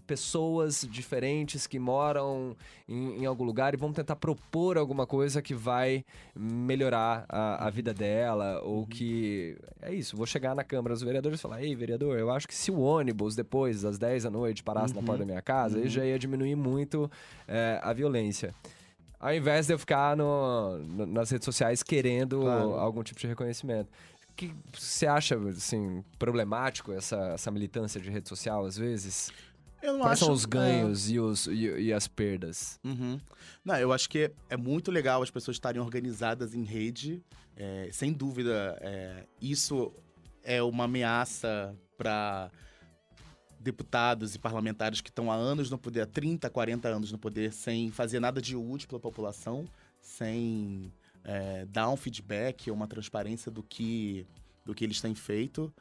pessoas 0.07 0.87
diferentes 0.89 1.67
que 1.67 1.77
moram 1.77 2.55
em, 2.89 3.21
em 3.21 3.25
algum 3.27 3.43
lugar 3.43 3.73
e 3.73 3.77
vamos 3.77 3.95
tentar 3.95 4.15
propor 4.15 4.75
alguma 4.77 5.05
coisa 5.05 5.39
que 5.41 5.53
vai 5.53 6.03
melhorar 6.35 7.25
a, 7.29 7.67
a 7.67 7.69
vida 7.69 7.93
dela, 7.93 8.61
ou 8.63 8.87
que. 8.87 9.55
É 9.81 9.93
isso, 9.93 10.17
vou 10.17 10.25
chegar 10.25 10.55
na 10.55 10.63
Câmara 10.63 10.95
dos 10.95 11.03
Vereadores 11.03 11.39
e 11.39 11.41
falar: 11.41 11.61
Ei, 11.61 11.75
vereador, 11.75 12.17
eu 12.17 12.31
acho 12.31 12.47
que 12.47 12.55
se 12.55 12.71
o 12.71 12.79
ônibus 12.79 13.35
depois 13.35 13.81
das 13.83 13.97
10 13.97 14.23
da 14.23 14.29
noite 14.31 14.63
parasse 14.63 14.93
na 14.93 14.99
Uhum. 15.01 15.05
porta 15.05 15.19
da 15.19 15.25
minha 15.25 15.41
casa, 15.41 15.77
aí 15.77 15.83
Uhum. 15.83 15.89
já 15.89 16.05
ia 16.05 16.17
diminuir 16.17 16.55
muito 16.55 17.11
é, 17.47 17.79
a 17.83 17.93
violência. 17.93 18.53
Ao 19.19 19.33
invés 19.33 19.67
de 19.67 19.73
eu 19.73 19.79
ficar 19.79 20.15
no- 20.15 20.77
no- 20.79 21.05
nas 21.07 21.29
redes 21.31 21.45
sociais 21.45 21.81
querendo 21.81 22.41
Claro. 22.41 22.73
algum 22.75 23.01
tipo 23.03 23.19
de 23.19 23.27
reconhecimento. 23.27 23.89
O 24.29 24.33
que 24.35 24.53
você 24.71 25.07
acha, 25.07 25.35
assim, 25.49 26.03
problemático 26.19 26.91
essa, 26.91 27.15
essa 27.33 27.49
militância 27.49 27.99
de 27.99 28.09
rede 28.09 28.29
social, 28.29 28.63
às 28.65 28.77
vezes? 28.77 29.31
Eu 29.81 29.93
não 29.93 30.01
Quais 30.01 30.13
acho. 30.19 30.25
são 30.25 30.33
os 30.33 30.43
é, 30.43 30.47
ganhos 30.47 31.09
e, 31.09 31.19
os, 31.19 31.47
e, 31.47 31.53
e 31.79 31.93
as 31.93 32.07
perdas? 32.07 32.79
Uhum. 32.83 33.19
Não, 33.65 33.75
eu 33.77 33.91
acho 33.91 34.07
que 34.09 34.31
é 34.49 34.57
muito 34.57 34.91
legal 34.91 35.21
as 35.23 35.31
pessoas 35.31 35.55
estarem 35.55 35.81
organizadas 35.81 36.53
em 36.53 36.63
rede. 36.63 37.23
É, 37.55 37.89
sem 37.91 38.13
dúvida, 38.13 38.77
é, 38.81 39.23
isso 39.41 39.91
é 40.43 40.61
uma 40.61 40.83
ameaça 40.83 41.75
para 41.97 42.51
deputados 43.71 44.33
e 44.33 44.39
parlamentares 44.39 45.01
que 45.01 45.09
estão 45.09 45.31
há 45.31 45.35
anos 45.35 45.69
no 45.69 45.77
poder, 45.77 46.01
há 46.01 46.05
30, 46.07 46.49
40 46.49 46.87
anos 46.87 47.11
no 47.11 47.17
poder, 47.17 47.51
sem 47.53 47.91
fazer 47.91 48.19
nada 48.19 48.41
de 48.41 48.55
útil 48.55 48.87
para 48.87 48.97
a 48.97 49.01
população, 49.01 49.65
sem 50.01 50.91
é, 51.23 51.65
dar 51.65 51.89
um 51.89 51.97
feedback 51.97 52.69
ou 52.69 52.75
uma 52.75 52.87
transparência 52.87 53.51
do 53.51 53.61
que, 53.61 54.25
do 54.65 54.73
que 54.73 54.83
eles 54.83 55.01
têm 55.01 55.13
feito. 55.13 55.73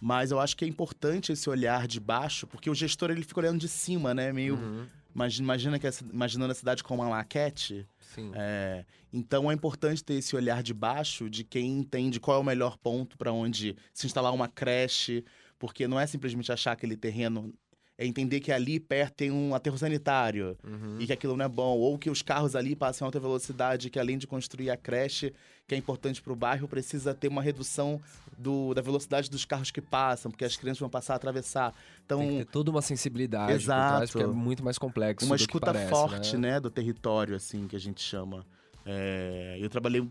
Mas 0.00 0.30
eu 0.30 0.40
acho 0.40 0.56
que 0.56 0.64
é 0.64 0.68
importante 0.68 1.32
esse 1.32 1.48
olhar 1.50 1.86
de 1.86 2.00
baixo, 2.00 2.46
porque 2.46 2.68
o 2.70 2.74
gestor 2.74 3.10
ele 3.10 3.22
fica 3.22 3.40
olhando 3.40 3.60
de 3.60 3.68
cima, 3.68 4.12
né? 4.14 4.32
Meio 4.32 4.54
Uhum, 4.56 4.86
Imagi- 5.14 5.42
Imagina 5.42 5.78
que 5.78 5.86
imaginando 6.12 6.52
a 6.52 6.54
cidade 6.54 6.82
como 6.82 7.02
uma 7.02 7.10
maquete. 7.10 7.86
Sim. 8.14 8.30
é, 8.34 8.84
então 9.12 9.50
é 9.50 9.54
importante 9.54 10.02
ter 10.02 10.14
esse 10.14 10.34
olhar 10.36 10.62
de 10.62 10.72
baixo 10.74 11.28
de 11.30 11.44
quem 11.44 11.78
entende 11.78 12.18
qual 12.20 12.38
é 12.38 12.40
o 12.40 12.44
melhor 12.44 12.76
ponto 12.78 13.16
para 13.18 13.30
onde 13.32 13.76
se 13.92 14.06
instalar 14.06 14.32
uma 14.34 14.48
creche, 14.48 15.24
porque 15.62 15.86
não 15.86 15.98
é 16.00 16.04
simplesmente 16.08 16.50
achar 16.50 16.72
aquele 16.72 16.96
terreno, 16.96 17.54
é 17.96 18.04
entender 18.04 18.40
que 18.40 18.50
ali 18.50 18.80
perto 18.80 19.14
tem 19.14 19.30
um 19.30 19.54
aterro 19.54 19.78
sanitário 19.78 20.58
Uhum. 20.64 20.96
e 20.98 21.06
que 21.06 21.12
aquilo 21.12 21.36
não 21.36 21.44
é 21.44 21.48
bom, 21.48 21.78
ou 21.78 21.96
que 21.96 22.10
os 22.10 22.20
carros 22.20 22.56
ali 22.56 22.74
passam 22.74 23.04
em 23.04 23.06
alta 23.06 23.20
velocidade, 23.20 23.88
que 23.88 23.96
além 24.00 24.18
de 24.18 24.26
construir 24.26 24.70
a 24.70 24.76
creche, 24.76 25.32
que 25.68 25.72
é 25.76 25.78
importante 25.78 26.20
para 26.20 26.32
o 26.32 26.34
bairro, 26.34 26.66
precisa 26.66 27.14
ter 27.14 27.28
uma 27.28 27.40
redução 27.40 28.00
do- 28.36 28.74
da 28.74 28.82
velocidade 28.82 29.30
dos 29.30 29.44
carros 29.44 29.70
que 29.70 29.80
passam, 29.80 30.32
porque 30.32 30.44
as 30.44 30.56
crianças 30.56 30.80
vão 30.80 30.90
passar 30.90 31.12
a 31.12 31.16
atravessar. 31.16 31.72
Então, 32.04 32.18
Tem 32.18 32.30
que 32.30 32.36
ter 32.38 32.50
toda 32.50 32.68
uma 32.72 32.82
sensibilidade 32.82 33.52
por 33.52 33.64
trás, 33.66 34.02
Exato. 34.02 34.12
porque 34.18 34.24
é 34.24 34.26
muito 34.26 34.64
mais 34.64 34.78
complexo 34.78 35.24
uma 35.24 35.36
escuta 35.36 35.66
parece, 35.66 35.90
forte, 35.90 36.36
né? 36.36 36.54
né? 36.54 36.60
do 36.60 36.70
território, 36.70 37.36
assim, 37.36 37.68
que 37.68 37.76
a 37.76 37.80
gente 37.80 38.00
chama. 38.02 38.44
É, 38.84 39.58
eu 39.60 39.70
trabalhei 39.70 40.00
um 40.00 40.10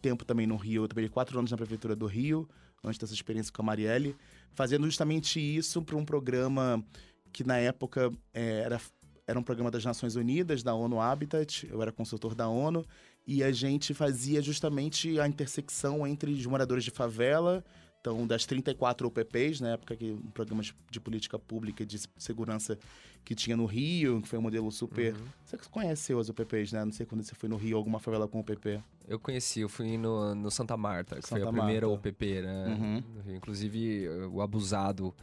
tempo 0.00 0.24
também 0.24 0.46
no 0.46 0.54
Rio, 0.54 0.84
eu 0.84 0.88
trabalhei 0.88 1.08
quatro 1.10 1.36
anos 1.36 1.50
na 1.50 1.56
prefeitura 1.56 1.96
do 1.96 2.06
Rio, 2.06 2.48
antes 2.84 2.98
dessa 2.98 3.14
experiência 3.14 3.52
com 3.52 3.62
a 3.62 3.64
Marielle, 3.64 4.16
fazendo 4.54 4.84
justamente 4.86 5.40
isso 5.40 5.82
para 5.82 5.96
um 5.96 6.04
programa 6.04 6.84
que 7.32 7.44
na 7.44 7.56
época 7.58 8.12
é, 8.34 8.60
era, 8.60 8.80
era 9.26 9.38
um 9.38 9.42
programa 9.42 9.70
das 9.70 9.84
Nações 9.84 10.16
Unidas, 10.16 10.62
da 10.62 10.74
ONU 10.74 11.00
Habitat, 11.00 11.66
eu 11.70 11.80
era 11.80 11.90
consultor 11.90 12.34
da 12.34 12.48
ONU, 12.48 12.84
e 13.26 13.42
a 13.42 13.50
gente 13.52 13.94
fazia 13.94 14.42
justamente 14.42 15.18
a 15.18 15.26
intersecção 15.26 16.06
entre 16.06 16.32
os 16.32 16.46
moradores 16.46 16.84
de 16.84 16.90
favela, 16.90 17.64
então 18.02 18.26
das 18.26 18.44
34 18.44 19.06
UPPs, 19.06 19.60
na 19.60 19.70
época 19.70 19.94
que 19.94 20.10
um 20.10 20.30
programa 20.32 20.60
de- 20.90 21.00
política 21.00 21.38
pública 21.38 21.84
e 21.84 21.86
de 21.86 22.00
segurança 22.18 22.76
que 23.24 23.32
tinha 23.32 23.56
no 23.56 23.64
Rio, 23.64 24.20
que 24.20 24.26
foi 24.28 24.40
um 24.40 24.42
modelo 24.42 24.72
super... 24.72 25.14
Uhum. 25.14 25.20
Você 25.44 25.56
conheceu 25.70 26.18
as 26.18 26.28
UPPs, 26.28 26.72
né? 26.72 26.84
Não 26.84 26.90
sei 26.90 27.06
quando 27.06 27.22
você 27.22 27.32
foi 27.36 27.48
no 27.48 27.56
Rio, 27.56 27.76
alguma 27.76 28.00
favela 28.00 28.26
com 28.26 28.40
UPP. 28.40 28.82
Eu 29.06 29.20
conheci, 29.20 29.60
eu 29.60 29.68
fui 29.68 29.96
no, 29.96 30.34
no 30.34 30.50
Santa 30.50 30.76
Marta, 30.76 31.20
que 31.20 31.28
foi 31.28 31.40
a 31.40 31.44
Santa 31.44 31.56
primeira 31.56 31.86
Marta. 31.86 32.08
OPP, 32.08 32.42
né? 32.42 32.66
Uhum. 32.66 33.34
Inclusive, 33.36 34.08
o 34.32 34.40
Abusado. 34.42 35.14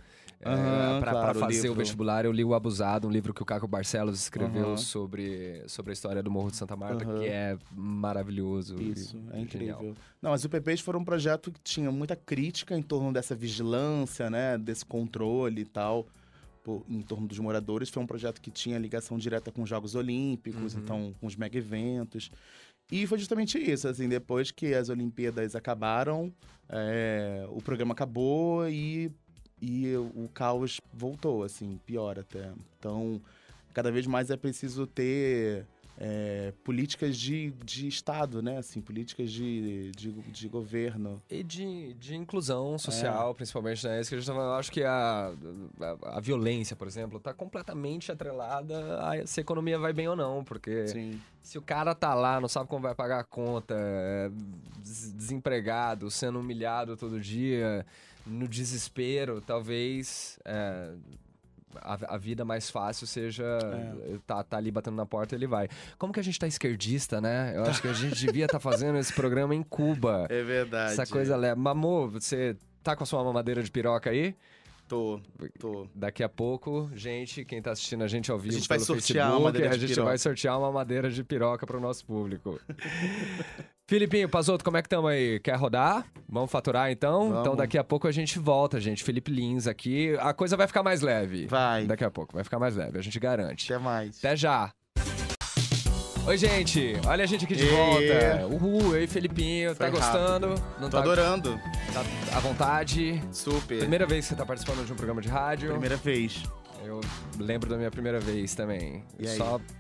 Aham, 0.46 1.00
pra, 1.00 1.12
pra 1.12 1.12
claro, 1.12 1.38
o 1.38 1.42
fazer 1.42 1.60
o 1.60 1.62
livro. 1.64 1.76
vestibular, 1.78 2.24
eu 2.26 2.32
li 2.32 2.44
o 2.46 2.54
Abusado, 2.54 3.08
um 3.08 3.12
livro 3.12 3.34
que 3.34 3.42
o 3.42 3.46
Caco 3.46 3.68
Barcelos 3.68 4.20
escreveu 4.20 4.68
Aham. 4.70 4.78
sobre, 4.78 5.64
sobre 5.68 5.92
a 5.92 5.94
história 5.94 6.24
do 6.24 6.32
Morro 6.32 6.50
de 6.50 6.56
Santa 6.58 6.76
Marta, 6.78 7.04
Aham. 7.06 7.20
que 7.20 7.28
é 7.28 7.58
maravilhoso. 7.72 8.78
e 8.82 8.92
Isso, 8.92 9.18
é 9.32 9.46
genial. 9.46 9.80
incrível. 9.80 9.96
Não, 10.22 10.32
as 10.32 10.46
UPPs 10.46 10.80
foram 10.82 11.02
um 11.02 11.06
projeto 11.06 11.52
que 11.52 11.60
tinha 11.62 11.92
muita 11.92 12.16
crítica 12.16 12.78
em 12.78 12.82
torno 12.82 13.12
dessa 13.12 13.36
vigilância, 13.36 14.30
né? 14.30 14.58
Desse 14.58 14.86
controle 14.86 15.62
e 15.62 15.66
tal, 15.66 16.08
pô, 16.64 16.84
em 16.88 17.02
torno 17.02 17.28
dos 17.28 17.40
moradores. 17.40 17.90
Foi 17.90 18.02
um 18.02 18.08
projeto 18.08 18.40
que 18.42 18.50
tinha 18.50 18.78
ligação 18.80 19.18
direta 19.18 19.52
com 19.52 19.64
os 19.64 19.70
Jogos 19.70 19.94
Olímpicos, 19.94 20.74
Uhum. 20.74 20.80
então 20.82 21.14
com 21.20 21.28
os 21.28 21.36
mega 21.36 21.58
eventos. 21.58 22.32
E 22.92 23.06
foi 23.06 23.20
justamente 23.20 23.58
isso, 23.58 23.88
assim, 23.88 24.08
depois 24.10 24.50
que 24.52 24.74
as 24.74 24.90
Olimpíadas 24.90 25.54
acabaram, 25.56 26.34
é, 26.68 27.46
o 27.50 27.62
programa 27.62 27.92
acabou 27.94 28.68
e, 28.68 29.12
e 29.62 29.96
o 29.98 30.30
caos 30.34 30.80
voltou, 30.94 31.44
assim, 31.44 31.80
pior 31.86 32.18
até. 32.20 32.52
Então, 32.78 33.22
cada 33.74 33.92
vez 33.92 34.06
mais 34.08 34.30
é 34.30 34.38
preciso 34.38 34.88
ter 34.88 35.66
é, 36.02 36.54
políticas 36.64 37.18
de, 37.18 37.52
de 37.66 37.88
Estado, 37.90 38.42
né? 38.42 38.58
Assim, 38.58 38.80
políticas 38.80 39.30
de, 39.30 39.92
de, 39.92 40.12
de 40.14 40.48
governo. 40.48 41.22
E 41.30 41.44
de, 41.44 41.94
de 41.96 42.16
inclusão 42.16 42.76
É. 42.76 42.78
social, 42.78 43.36
principalmente, 43.36 43.86
né? 43.86 44.00
Isso 44.00 44.10
que 44.10 44.16
a 44.16 44.18
gente 44.20 44.28
tá 44.28 44.34
falando. 44.34 44.52
Eu 44.52 44.56
acho 44.56 44.72
que 44.72 44.82
a, 44.84 45.34
a, 45.82 46.18
a 46.18 46.20
violência, 46.22 46.74
por 46.74 46.88
exemplo, 46.88 47.18
está 47.18 47.34
completamente 47.34 48.12
atrelada 48.14 48.98
a 49.02 49.28
se 49.28 49.40
a 49.40 49.44
economia 49.44 49.78
vai 49.78 49.92
bem 49.92 50.08
ou 50.08 50.16
não, 50.16 50.42
porque 50.42 50.88
Sim. 50.88 51.20
se 51.42 51.58
o 51.58 51.62
cara 51.62 51.94
tá 51.94 52.14
lá, 52.14 52.40
não 52.40 52.48
sabe 52.48 52.70
como 52.70 52.84
vai 52.84 52.96
pagar 52.96 53.20
a 53.20 53.24
conta, 53.26 53.76
é 53.78 54.32
des- 54.82 55.12
desempregado, 55.12 56.10
sendo 56.10 56.40
humilhado 56.40 56.96
todo 56.96 57.20
dia, 57.20 57.86
no 58.30 58.48
desespero, 58.48 59.42
talvez 59.42 60.40
é, 60.46 60.92
a, 61.82 62.16
a 62.16 62.18
vida 62.18 62.44
mais 62.46 62.70
fácil 62.70 63.06
seja 63.06 63.44
É. 63.44 64.18
tá, 64.26 64.44
tá 64.44 64.58
ali 64.58 64.72
batendo 64.72 64.96
na 64.96 65.06
porta 65.06 65.36
ele 65.36 65.48
vai. 65.48 65.68
Como 65.98 66.14
que 66.14 66.20
a 66.20 66.24
gente 66.24 66.40
tá 66.40 66.48
esquerdista, 66.48 67.20
né? 67.22 67.54
Eu 67.56 67.64
acho 67.64 67.82
que 67.82 67.88
a 67.88 67.94
gente 67.94 68.16
devia 68.16 68.46
estar 68.46 68.60
fazendo 68.60 68.98
esse 68.98 69.14
programa 69.14 69.54
em 69.56 69.64
Cuba. 69.64 70.28
É 70.32 70.44
verdade. 70.44 70.94
Essa 70.94 71.06
coisa 71.06 71.36
leve. 71.36 71.60
Mamô, 71.60 72.08
você 72.08 72.56
tá 72.84 72.96
com 72.96 73.04
a 73.04 73.06
sua 73.06 73.24
mamadeira 73.24 73.62
de 73.64 73.70
piroca 73.72 74.10
aí? 74.10 74.36
Tô, 74.88 75.22
tô. 75.60 75.88
Daqui 75.94 76.24
a 76.24 76.30
pouco, 76.30 76.90
gente, 76.96 77.46
quem 77.46 77.62
tá 77.62 77.72
assistindo 77.72 78.04
a 78.04 78.08
gente 78.08 78.32
ao 78.32 78.40
vivo 78.40 78.56
gente 78.56 78.68
vai 78.68 78.78
pelo 78.80 78.86
sortear 78.86 79.30
uma 79.38 79.52
Facebook, 79.52 79.68
a 79.68 79.72
de 79.72 79.80
gente 79.82 79.90
piroca. 79.90 80.10
vai 80.10 80.18
sortear 80.18 80.58
uma 80.60 80.72
madeira 80.72 81.12
de 81.12 81.24
piroca 81.24 81.68
pro 81.68 81.80
nosso 81.80 82.04
público. 82.06 82.60
Filipinho, 83.90 84.30
Pazoto, 84.30 84.64
como 84.64 84.78
é 84.78 84.84
que 84.84 84.86
estamos 84.86 85.10
aí? 85.10 85.40
Quer 85.40 85.56
rodar? 85.56 86.06
Vamos 86.30 86.52
faturar 86.52 86.92
então? 86.92 87.30
Vamos. 87.30 87.40
Então 87.40 87.56
daqui 87.56 87.76
a 87.76 87.84
pouco 87.84 88.08
a 88.08 88.12
gente 88.12 88.38
volta, 88.38 88.80
gente. 88.80 89.04
Felipe 89.04 89.32
Lins 89.32 89.66
aqui. 89.66 90.16
A 90.20 90.32
coisa 90.32 90.56
vai 90.56 90.68
ficar 90.68 90.84
mais 90.84 91.02
leve. 91.02 91.48
Vai. 91.48 91.88
Daqui 91.88 92.04
a 92.04 92.12
pouco, 92.12 92.36
vai 92.36 92.44
ficar 92.44 92.60
mais 92.60 92.76
leve, 92.76 93.00
a 93.00 93.02
gente 93.02 93.20
garante. 93.20 93.74
Até 93.74 93.84
mais. 93.84 94.20
Até 94.20 94.36
já! 94.36 94.72
Oi, 96.28 96.38
gente. 96.38 96.98
Olha 97.08 97.24
a 97.24 97.26
gente 97.26 97.46
aqui 97.46 97.56
de 97.56 97.66
Ê. 97.66 97.72
volta. 97.72 98.46
Uhul, 98.46 98.96
eu 98.96 99.04
e 99.04 99.08
Felipinho. 99.08 99.74
tá 99.74 99.86
Foi 99.90 100.00
gostando? 100.00 100.50
Não 100.80 100.88
Tô 100.88 100.98
tá, 100.98 101.00
adorando. 101.00 101.60
tá 101.92 102.06
à 102.38 102.40
vontade? 102.40 103.20
Super. 103.32 103.80
Primeira 103.80 104.06
vez 104.06 104.26
que 104.26 104.30
você 104.30 104.36
tá 104.36 104.46
participando 104.46 104.86
de 104.86 104.94
um 104.94 104.96
programa 104.96 105.20
de 105.20 105.30
rádio. 105.30 105.72
Primeira 105.72 105.98
vez. 105.98 106.44
Eu 106.86 107.02
lembro 107.40 107.68
da 107.68 107.76
minha 107.76 107.90
primeira 107.90 108.20
vez 108.20 108.54
também. 108.54 109.04
E 109.18 109.28
aí? 109.28 109.36
Só, 109.36 109.60
como 109.60 109.79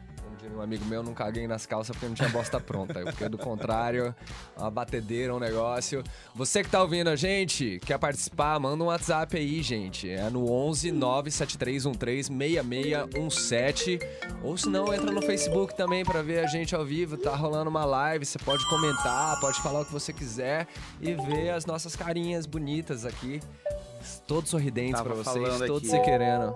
diria 0.50 0.58
um 0.58 0.62
amigo 0.62 0.86
meu, 0.86 1.04
não 1.04 1.14
caguei 1.14 1.48
nas 1.48 1.66
calças 1.66 1.96
porque 1.96 2.08
não 2.08 2.16
tinha 2.16 2.30
bosta 2.30 2.60
pronta. 2.60 3.02
Porque 3.02 3.30
do 3.30 3.38
contrário, 3.38 4.16
uma 4.58 4.70
batedeira, 4.70 5.34
um 5.34 5.40
negócio. 5.40 6.04
Você 6.36 6.64
que 6.64 6.70
tá 6.70 6.82
ouvindo 6.82 7.10
a 7.10 7.16
gente, 7.16 7.80
quer 7.86 7.98
participar, 7.98 8.60
manda 8.60 8.84
um 8.84 8.88
WhatsApp 8.88 9.38
aí, 9.38 9.62
gente. 9.62 10.10
É 10.10 10.30
no 10.30 10.52
11 10.52 10.92
97313 10.92 12.30
6617. 12.30 14.00
Ou 14.44 14.58
se 14.58 14.70
não, 14.70 14.94
entra 14.94 15.12
no 15.12 15.22
Facebook 15.22 15.76
também 15.76 16.04
pra 16.04 16.22
ver 16.22 16.44
a 16.44 16.48
gente 16.48 16.76
ao 16.76 16.84
vivo. 16.84 17.18
Tá 17.18 17.36
rolando 17.36 17.70
uma 17.70 17.86
live, 17.86 18.26
você 18.26 18.40
pode 18.40 18.68
comentar, 18.70 19.40
pode 19.40 19.62
falar 19.62 19.82
o 19.82 19.86
que 19.86 19.94
você 19.94 20.12
quiser 20.12 20.68
e 21.00 21.14
ver 21.14 21.52
as 21.52 21.66
nossas 21.66 21.96
carinhas 21.96 22.46
bonitas 22.46 23.06
aqui. 23.06 23.40
Todos 24.26 24.50
sorridentes 24.50 25.02
pra 25.02 25.14
vocês, 25.14 25.58
todos 25.68 25.90
aqui. 25.90 25.90
se 25.90 26.00
querendo. 26.00 26.56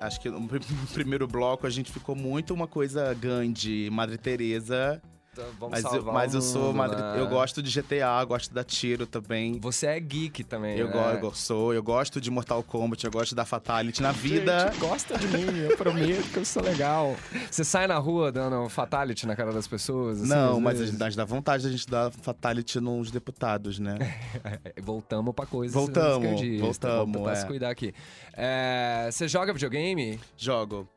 Acho 0.00 0.20
que 0.20 0.30
no 0.30 0.46
pr- 0.46 0.60
no 0.70 0.86
primeiro 0.88 1.26
bloco 1.26 1.66
a 1.66 1.70
gente 1.70 1.90
ficou 1.90 2.14
muito 2.14 2.54
uma 2.54 2.66
coisa 2.66 3.12
Gandhi, 3.14 3.88
Madre 3.90 4.16
Teresa. 4.18 5.02
Então, 5.38 5.52
Vamos 5.60 5.70
Mas, 5.72 5.84
eu, 5.84 5.90
salvar 5.90 6.14
mas 6.14 6.34
o 6.34 6.38
eu 6.38 6.42
sou 6.42 6.62
mundo, 6.66 6.76
Madre. 6.76 7.00
né? 7.00 7.20
Eu 7.20 7.28
gosto 7.28 7.62
de 7.62 7.70
GTA, 7.80 8.24
gosto 8.24 8.52
da 8.52 8.64
tiro 8.64 9.06
também. 9.06 9.58
Você 9.60 9.86
é 9.86 10.00
geek 10.00 10.42
também, 10.42 10.76
Eu, 10.76 10.88
né? 10.88 10.92
go- 11.20 11.26
eu 11.28 11.34
sou, 11.34 11.72
eu 11.72 11.82
gosto 11.82 12.20
de 12.20 12.30
Mortal 12.30 12.62
Kombat, 12.62 13.04
eu 13.04 13.10
gosto 13.10 13.34
da 13.34 13.44
Fatality. 13.44 14.02
Na 14.02 14.10
vida. 14.12 14.70
Gente, 14.72 14.78
gosta 14.80 15.16
de 15.16 15.28
mim, 15.28 15.58
eu 15.58 15.76
prometo 15.76 16.28
que 16.32 16.38
eu 16.38 16.44
sou 16.44 16.62
legal. 16.62 17.14
Você 17.50 17.62
sai 17.64 17.86
na 17.86 17.98
rua 17.98 18.32
dando 18.32 18.68
fatality 18.68 19.26
na 19.26 19.36
cara 19.36 19.52
das 19.52 19.68
pessoas? 19.68 20.20
assim, 20.20 20.28
Não, 20.28 20.60
mas 20.60 20.80
a 20.80 20.86
gente 20.86 21.16
dá- 21.16 21.24
vontade 21.24 21.62
da 21.64 21.70
gente 21.70 21.88
dar 21.88 22.10
Fatality 22.10 22.80
nos 22.80 23.10
deputados, 23.10 23.78
né? 23.78 23.96
Voltamos 24.82 25.34
pra 25.34 25.46
coisas 25.46 25.74
Voltamos, 25.74 26.24
esquerdistas. 26.24 26.60
voltamos, 26.60 26.98
Vamos 26.98 27.16
tentar 27.18 27.32
é. 27.32 27.34
se 27.36 27.46
cuidar 27.46 27.70
aqui. 27.70 27.94
É, 28.34 29.08
Você 29.12 29.28
joga 29.28 29.52
videogame? 29.52 30.18
Jogo. 30.36 30.88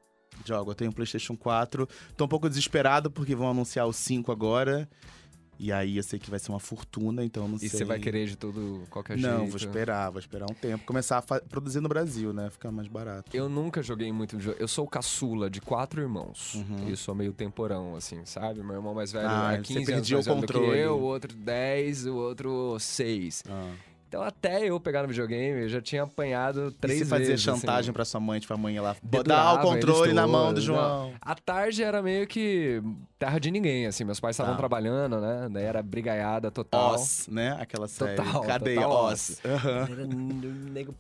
Jogo. 0.48 0.72
Eu 0.72 0.76
tenho 0.76 0.92
um 0.92 0.94
PlayStation 0.94 1.36
4. 1.36 1.88
Tô 2.16 2.26
um 2.26 2.28
pouco 2.28 2.48
desesperado 2.50 3.10
porque 3.12 3.36
vão 3.36 3.50
anunciar 3.50 3.88
o 3.88 3.94
5 3.94 4.32
agora. 4.32 4.88
E 5.64 5.72
aí 5.72 5.98
eu 5.98 6.02
sei 6.02 6.18
que 6.18 6.28
vai 6.28 6.40
ser 6.40 6.52
uma 6.52 6.60
fortuna, 6.60 7.24
então 7.24 7.44
eu 7.44 7.50
não 7.50 7.60
sei. 7.60 7.68
E 7.68 7.70
você 7.70 7.86
vai 7.86 8.00
querer 8.00 8.26
de 8.26 8.36
todo 8.36 8.82
qualquer 8.90 9.16
jeito? 9.16 9.32
Não, 9.32 9.46
vou 9.46 9.58
esperar, 9.58 10.10
vou 10.10 10.20
esperar 10.20 10.50
um 10.50 10.56
tempo. 10.56 10.84
Começar 10.86 11.20
a 11.20 11.22
produzir 11.22 11.80
no 11.82 11.88
Brasil, 11.88 12.34
né? 12.34 12.50
Ficar 12.50 12.72
mais 12.72 12.88
barato. 12.88 13.30
Eu 13.32 13.48
nunca 13.48 13.84
joguei 13.84 14.12
muito 14.12 14.36
videogame. 14.36 14.60
Eu 14.60 14.68
sou 14.68 14.86
o 14.86 14.88
caçula 14.88 15.52
de 15.52 15.62
quatro 15.62 16.02
irmãos. 16.02 16.56
Uhum. 16.56 16.90
Eu 16.90 16.98
sou 16.98 17.14
meio 17.14 17.32
temporão, 17.32 17.96
assim, 17.96 18.26
sabe? 18.26 18.64
Meu 18.64 18.78
irmão 18.78 18.96
mais 18.96 19.12
velho 19.12 19.28
Ah, 19.30 19.54
é 19.54 19.58
você 19.58 19.62
15 19.66 19.78
anos 19.78 19.86
perdia 19.86 20.18
mais 20.18 20.26
o 20.28 20.34
controle. 20.34 20.80
eu, 20.80 20.98
o 20.98 21.02
outro 21.04 21.32
10, 21.32 22.08
o 22.08 22.16
outro 22.16 22.78
6. 22.80 23.44
Ah. 23.48 23.72
Então 24.12 24.22
até 24.24 24.68
eu 24.68 24.78
pegar 24.78 25.04
no 25.04 25.08
videogame, 25.08 25.62
eu 25.62 25.70
já 25.70 25.80
tinha 25.82 26.04
apanhado 26.04 26.68
E 26.68 26.72
três 26.82 27.00
se 27.00 27.06
fazer 27.06 27.28
vezes. 27.28 27.42
chantagem 27.46 27.80
assim. 27.80 27.94
pra 27.94 28.04
sua 28.04 28.20
mãe, 28.20 28.42
tipo 28.42 28.54
a 28.54 28.58
mãe 28.58 28.78
lá, 28.78 28.94
dar 29.26 29.54
o 29.54 29.60
controle 29.62 30.12
na 30.12 30.28
mão 30.28 30.54
do 30.54 30.60
João. 30.60 31.14
A 31.22 31.34
tarde 31.34 31.82
era 31.82 32.02
meio 32.02 32.28
que 32.28 32.84
terra 33.18 33.40
de 33.40 33.50
ninguém, 33.50 33.86
assim. 33.88 34.04
Meus 34.04 34.20
pais 34.20 34.34
estavam 34.34 34.52
Tá. 34.56 34.58
trabalhando, 34.58 35.22
né? 35.22 35.48
Daí 35.50 35.64
era 35.64 35.82
brigaiada 35.82 36.52
total. 36.52 36.96
Oz, 36.96 37.30
né? 37.32 37.56
Aquela 37.58 37.88
série. 37.88 38.18
Total, 38.18 38.42
Cadeia 38.44 38.82
total. 38.82 39.14
Era 39.90 40.04
n- 40.04 40.70
nego 40.72 40.94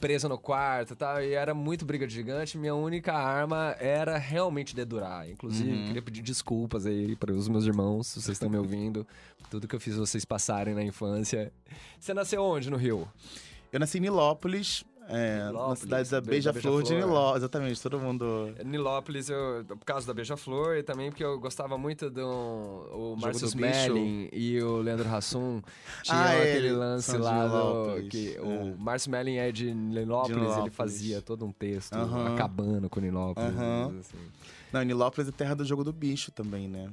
preso 0.00 0.28
no 0.28 0.38
quarto 0.38 0.94
e 0.94 0.96
tal. 0.96 1.22
E 1.22 1.34
era 1.34 1.52
muito 1.54 1.84
briga 1.84 2.06
de 2.06 2.14
gigante. 2.14 2.56
Minha 2.58 2.74
única 2.74 3.12
arma 3.12 3.76
era 3.78 4.16
realmente 4.16 4.74
dedurar. 4.74 5.28
Inclusive, 5.28 5.70
Uhum. 5.70 5.86
queria 5.86 6.02
pedir 6.02 6.22
desculpas 6.22 6.86
aí 6.86 7.14
para 7.16 7.32
os 7.32 7.48
meus 7.48 7.64
irmãos, 7.66 8.06
se 8.08 8.14
vocês 8.22 8.36
estão 8.36 8.48
me 8.48 8.56
ouvindo. 8.56 9.06
Tudo 9.50 9.68
que 9.68 9.76
eu 9.76 9.80
fiz 9.80 9.94
vocês 9.96 10.24
passarem 10.24 10.74
na 10.74 10.82
infância. 10.82 11.52
Você 11.98 12.14
nasceu 12.14 12.42
onde 12.42 12.70
no 12.70 12.76
Rio? 12.76 13.06
Eu 13.72 13.78
nasci 13.78 13.98
em 13.98 14.00
Nilópolis, 14.00 14.82
é, 15.10 15.38
na 15.38 15.46
Nilópolis, 15.48 15.78
cidade 15.80 16.10
da 16.10 16.20
Be- 16.20 16.30
Beija-Flor 16.30 16.82
de 16.82 16.88
Beija-Flor. 16.90 17.08
Nilópolis. 17.10 17.36
Exatamente, 17.42 17.82
todo 17.82 17.98
mundo... 18.00 18.54
Nilópolis, 18.64 19.28
eu, 19.28 19.64
por 19.68 19.84
causa 19.84 20.06
da 20.06 20.14
Beija-Flor 20.14 20.76
e 20.76 20.82
também 20.82 21.10
porque 21.10 21.24
eu 21.24 21.38
gostava 21.40 21.76
muito 21.76 22.08
do 22.10 22.20
o 22.22 23.16
Márcio. 23.20 23.46
Smelling 23.46 24.28
e 24.32 24.60
o 24.62 24.78
Leandro 24.78 25.08
Hassum. 25.08 25.60
Tinha 26.02 26.16
Ah, 26.16 26.32
aquele 26.36 26.68
eles 26.68 26.72
lance 26.72 27.12
de 27.12 27.18
lá 27.18 27.46
do. 27.46 28.08
Que 28.08 28.36
é. 28.36 28.40
O 28.40 28.76
Márcio 28.78 29.08
Smelling 29.08 29.36
é 29.36 29.50
de 29.52 29.74
Nilópolis, 29.74 30.36
ele 30.36 30.40
Nilópolis. 30.46 30.74
fazia 30.74 31.20
todo 31.20 31.44
um 31.44 31.52
texto 31.52 31.94
Aham. 31.94 32.34
acabando 32.34 32.88
com 32.88 33.00
Nilópolis. 33.00 33.50
Aham. 33.50 33.94
assim. 34.00 34.16
Não, 34.72 34.82
Nilópolis 34.82 35.28
é 35.28 35.32
terra 35.32 35.54
do 35.54 35.64
jogo 35.64 35.82
do 35.82 35.92
bicho 35.92 36.30
também, 36.30 36.68
né? 36.68 36.88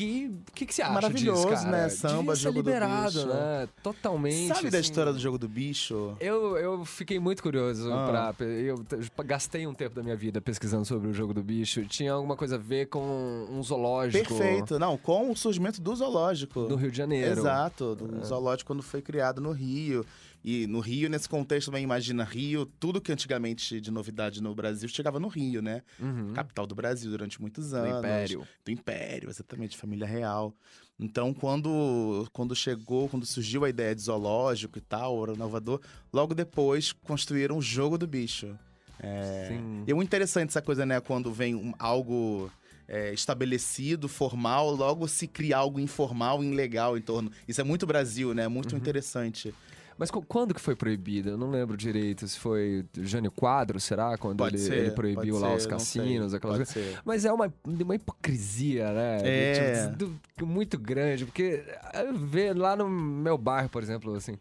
Que 0.00 0.30
que, 0.54 0.66
que 0.66 0.74
você 0.74 0.80
acha 0.82 0.92
Maravilhoso, 0.92 1.46
disso, 1.48 1.66
né? 1.66 1.88
Samba, 1.90 2.32
Devia 2.32 2.34
jogo 2.36 2.62
do 2.62 2.70
liberado, 2.70 3.12
bicho. 3.12 3.26
né? 3.26 3.68
Totalmente. 3.82 4.48
Sabe 4.48 4.62
da 4.70 4.78
assim. 4.78 4.80
história 4.80 5.12
do 5.12 5.18
jogo 5.18 5.36
do 5.36 5.46
bicho? 5.48 6.16
Eu, 6.18 6.56
eu 6.56 6.84
fiquei 6.86 7.18
muito 7.18 7.42
curioso 7.42 7.92
Ah. 7.92 8.32
pra. 8.36 8.46
Eu 8.46 8.82
gastei 9.24 9.66
um 9.66 9.74
tempo 9.74 9.94
da 9.94 10.02
minha 10.02 10.16
vida 10.16 10.40
pesquisando 10.40 10.84
sobre 10.86 11.08
o 11.08 11.12
jogo 11.12 11.34
do 11.34 11.42
bicho. 11.42 11.84
Tinha 11.84 12.12
alguma 12.12 12.34
coisa 12.36 12.54
a 12.54 12.58
ver 12.58 12.86
com 12.86 13.46
um 13.50 13.62
zoológico. 13.62 14.34
Perfeito. 14.34 14.78
Não, 14.78 14.96
com 14.96 15.30
o 15.30 15.36
surgimento 15.36 15.80
do 15.82 15.94
zoológico. 15.94 16.64
Do 16.66 16.76
Rio 16.76 16.90
de 16.90 16.96
Janeiro. 16.96 17.32
Exato, 17.38 17.94
do 17.94 18.24
zoológico 18.24 18.68
quando 18.68 18.82
foi 18.82 19.02
criado 19.02 19.40
no 19.40 19.52
Rio. 19.52 20.04
E 20.42 20.66
no 20.66 20.80
Rio, 20.80 21.10
nesse 21.10 21.28
contexto, 21.28 21.66
também 21.66 21.84
imagina 21.84 22.24
Rio, 22.24 22.64
tudo 22.64 23.00
que 23.00 23.12
antigamente 23.12 23.80
de 23.80 23.90
novidade 23.90 24.42
no 24.42 24.54
Brasil 24.54 24.88
chegava 24.88 25.20
no 25.20 25.28
Rio, 25.28 25.60
né? 25.60 25.82
Uhum. 26.00 26.32
Capital 26.32 26.66
do 26.66 26.74
Brasil 26.74 27.10
durante 27.10 27.40
muitos 27.40 27.70
Do 27.72 27.76
anos. 27.76 27.98
Império. 27.98 28.48
Do 28.64 28.70
Império, 28.70 29.28
exatamente, 29.28 29.76
família 29.76 30.06
real. 30.06 30.54
Então, 30.98 31.32
quando, 31.34 32.26
quando 32.32 32.54
chegou, 32.56 33.08
quando 33.08 33.26
surgiu 33.26 33.64
a 33.64 33.68
ideia 33.68 33.94
de 33.94 34.02
zoológico 34.02 34.78
e 34.78 34.80
tal, 34.80 35.22
era 35.22 35.34
inovador, 35.34 35.80
logo 36.12 36.34
depois 36.34 36.92
construíram 36.92 37.58
o 37.58 37.62
jogo 37.62 37.98
do 37.98 38.06
bicho. 38.06 38.58
É, 38.98 39.46
Sim. 39.48 39.84
E 39.86 39.90
é 39.90 39.94
muito 39.94 40.08
interessante 40.08 40.50
essa 40.50 40.60
coisa, 40.62 40.84
né? 40.84 41.00
Quando 41.00 41.32
vem 41.32 41.54
um- 41.54 41.72
algo 41.78 42.50
é, 42.92 43.12
estabelecido, 43.14 44.08
formal, 44.08 44.74
logo 44.74 45.06
se 45.06 45.28
cria 45.28 45.56
algo 45.58 45.78
informal 45.78 46.42
e 46.42 46.48
ilegal 46.48 46.98
em 46.98 47.00
torno. 47.00 47.30
Isso 47.46 47.60
é 47.60 47.64
muito 47.64 47.86
Brasil, 47.86 48.34
né? 48.34 48.48
Muito 48.48 48.72
Uhum. 48.72 48.78
interessante. 48.78 49.54
Mas 50.00 50.10
qu- 50.10 50.24
quando 50.26 50.54
que 50.54 50.60
foi 50.62 50.74
proibido? 50.74 51.28
Eu 51.28 51.36
não 51.36 51.50
lembro 51.50 51.76
direito 51.76 52.26
se 52.26 52.38
foi 52.38 52.86
Jânio 52.98 53.30
Quadro, 53.30 53.78
será? 53.78 54.16
Quando 54.16 54.38
Pode 54.38 54.56
ele, 54.56 54.64
ser. 54.64 54.74
ele 54.78 54.90
proibiu 54.92 55.38
lá 55.38 55.50
ser, 55.50 55.56
os 55.56 55.66
cassinos, 55.66 56.30
sei, 56.30 56.38
aquelas 56.38 56.56
coisas. 56.56 56.68
ser. 56.72 56.98
Mas 57.04 57.26
é 57.26 57.32
uma, 57.32 57.52
uma 57.66 57.94
hipocrisia, 57.94 58.90
né? 58.92 59.18
É. 59.22 59.90
Tipo, 59.90 60.46
muito 60.46 60.78
grande. 60.78 61.26
Porque 61.26 61.62
eu 61.92 62.14
ver 62.16 62.56
lá 62.56 62.74
no 62.74 62.88
meu 62.88 63.36
bairro, 63.36 63.68
por 63.68 63.82
exemplo, 63.82 64.14
assim. 64.14 64.38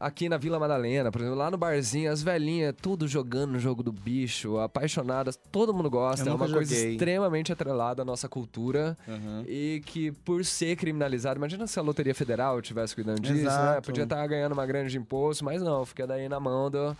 Aqui 0.00 0.30
na 0.30 0.38
Vila 0.38 0.58
Madalena, 0.58 1.12
por 1.12 1.20
exemplo, 1.20 1.36
lá 1.38 1.50
no 1.50 1.58
barzinho, 1.58 2.10
as 2.10 2.22
velhinhas 2.22 2.74
tudo 2.80 3.06
jogando 3.06 3.50
no 3.52 3.58
jogo 3.58 3.82
do 3.82 3.92
bicho, 3.92 4.56
apaixonadas, 4.58 5.38
todo 5.52 5.74
mundo 5.74 5.90
gosta. 5.90 6.26
Eu 6.26 6.32
É 6.32 6.34
uma 6.36 6.48
coisa 6.48 6.74
joguei. 6.74 6.92
extremamente 6.92 7.52
atrelada 7.52 8.00
à 8.00 8.04
nossa 8.04 8.26
cultura. 8.26 8.96
Uhum. 9.06 9.44
E 9.46 9.82
que 9.84 10.10
por 10.10 10.42
ser 10.42 10.74
criminalizado, 10.76 11.38
imagina 11.38 11.66
se 11.66 11.78
a 11.78 11.82
Loteria 11.82 12.14
Federal 12.14 12.62
tivesse 12.62 12.94
cuidando 12.94 13.20
disso, 13.20 13.34
né? 13.34 13.40
Exato. 13.42 13.82
Podia 13.88 14.04
estar 14.04 14.26
ganhando 14.26 14.52
uma 14.52 14.64
grande 14.64 14.90
de 14.90 14.96
imposto, 14.96 15.44
mas 15.44 15.60
não, 15.60 15.84
fica 15.84 16.06
daí 16.06 16.30
na 16.30 16.40
mão 16.40 16.70
do. 16.70 16.96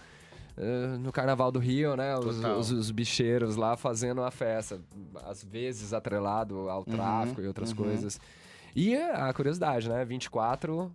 eh, 0.59 0.99
no 0.99 1.11
Carnaval 1.11 1.51
do 1.51 1.59
Rio, 1.59 1.97
né? 1.97 2.15
Os, 2.19 2.37
os- 2.45 2.71
os 2.71 2.91
bicheiros 2.91 3.57
lá 3.57 3.79
fazendo 3.79 4.23
a 4.23 4.31
festa. 4.31 4.79
Às 5.27 5.43
vezes 5.43 5.95
atrelado 5.95 6.69
ao 6.69 6.85
tráfico 6.85 7.41
e 7.41 7.47
outras 7.47 7.71
uhum. 7.71 7.77
coisas. 7.77 8.21
E 8.77 8.95
a 8.95 9.33
curiosidade, 9.33 9.89
né? 9.89 10.05
24 10.05 10.93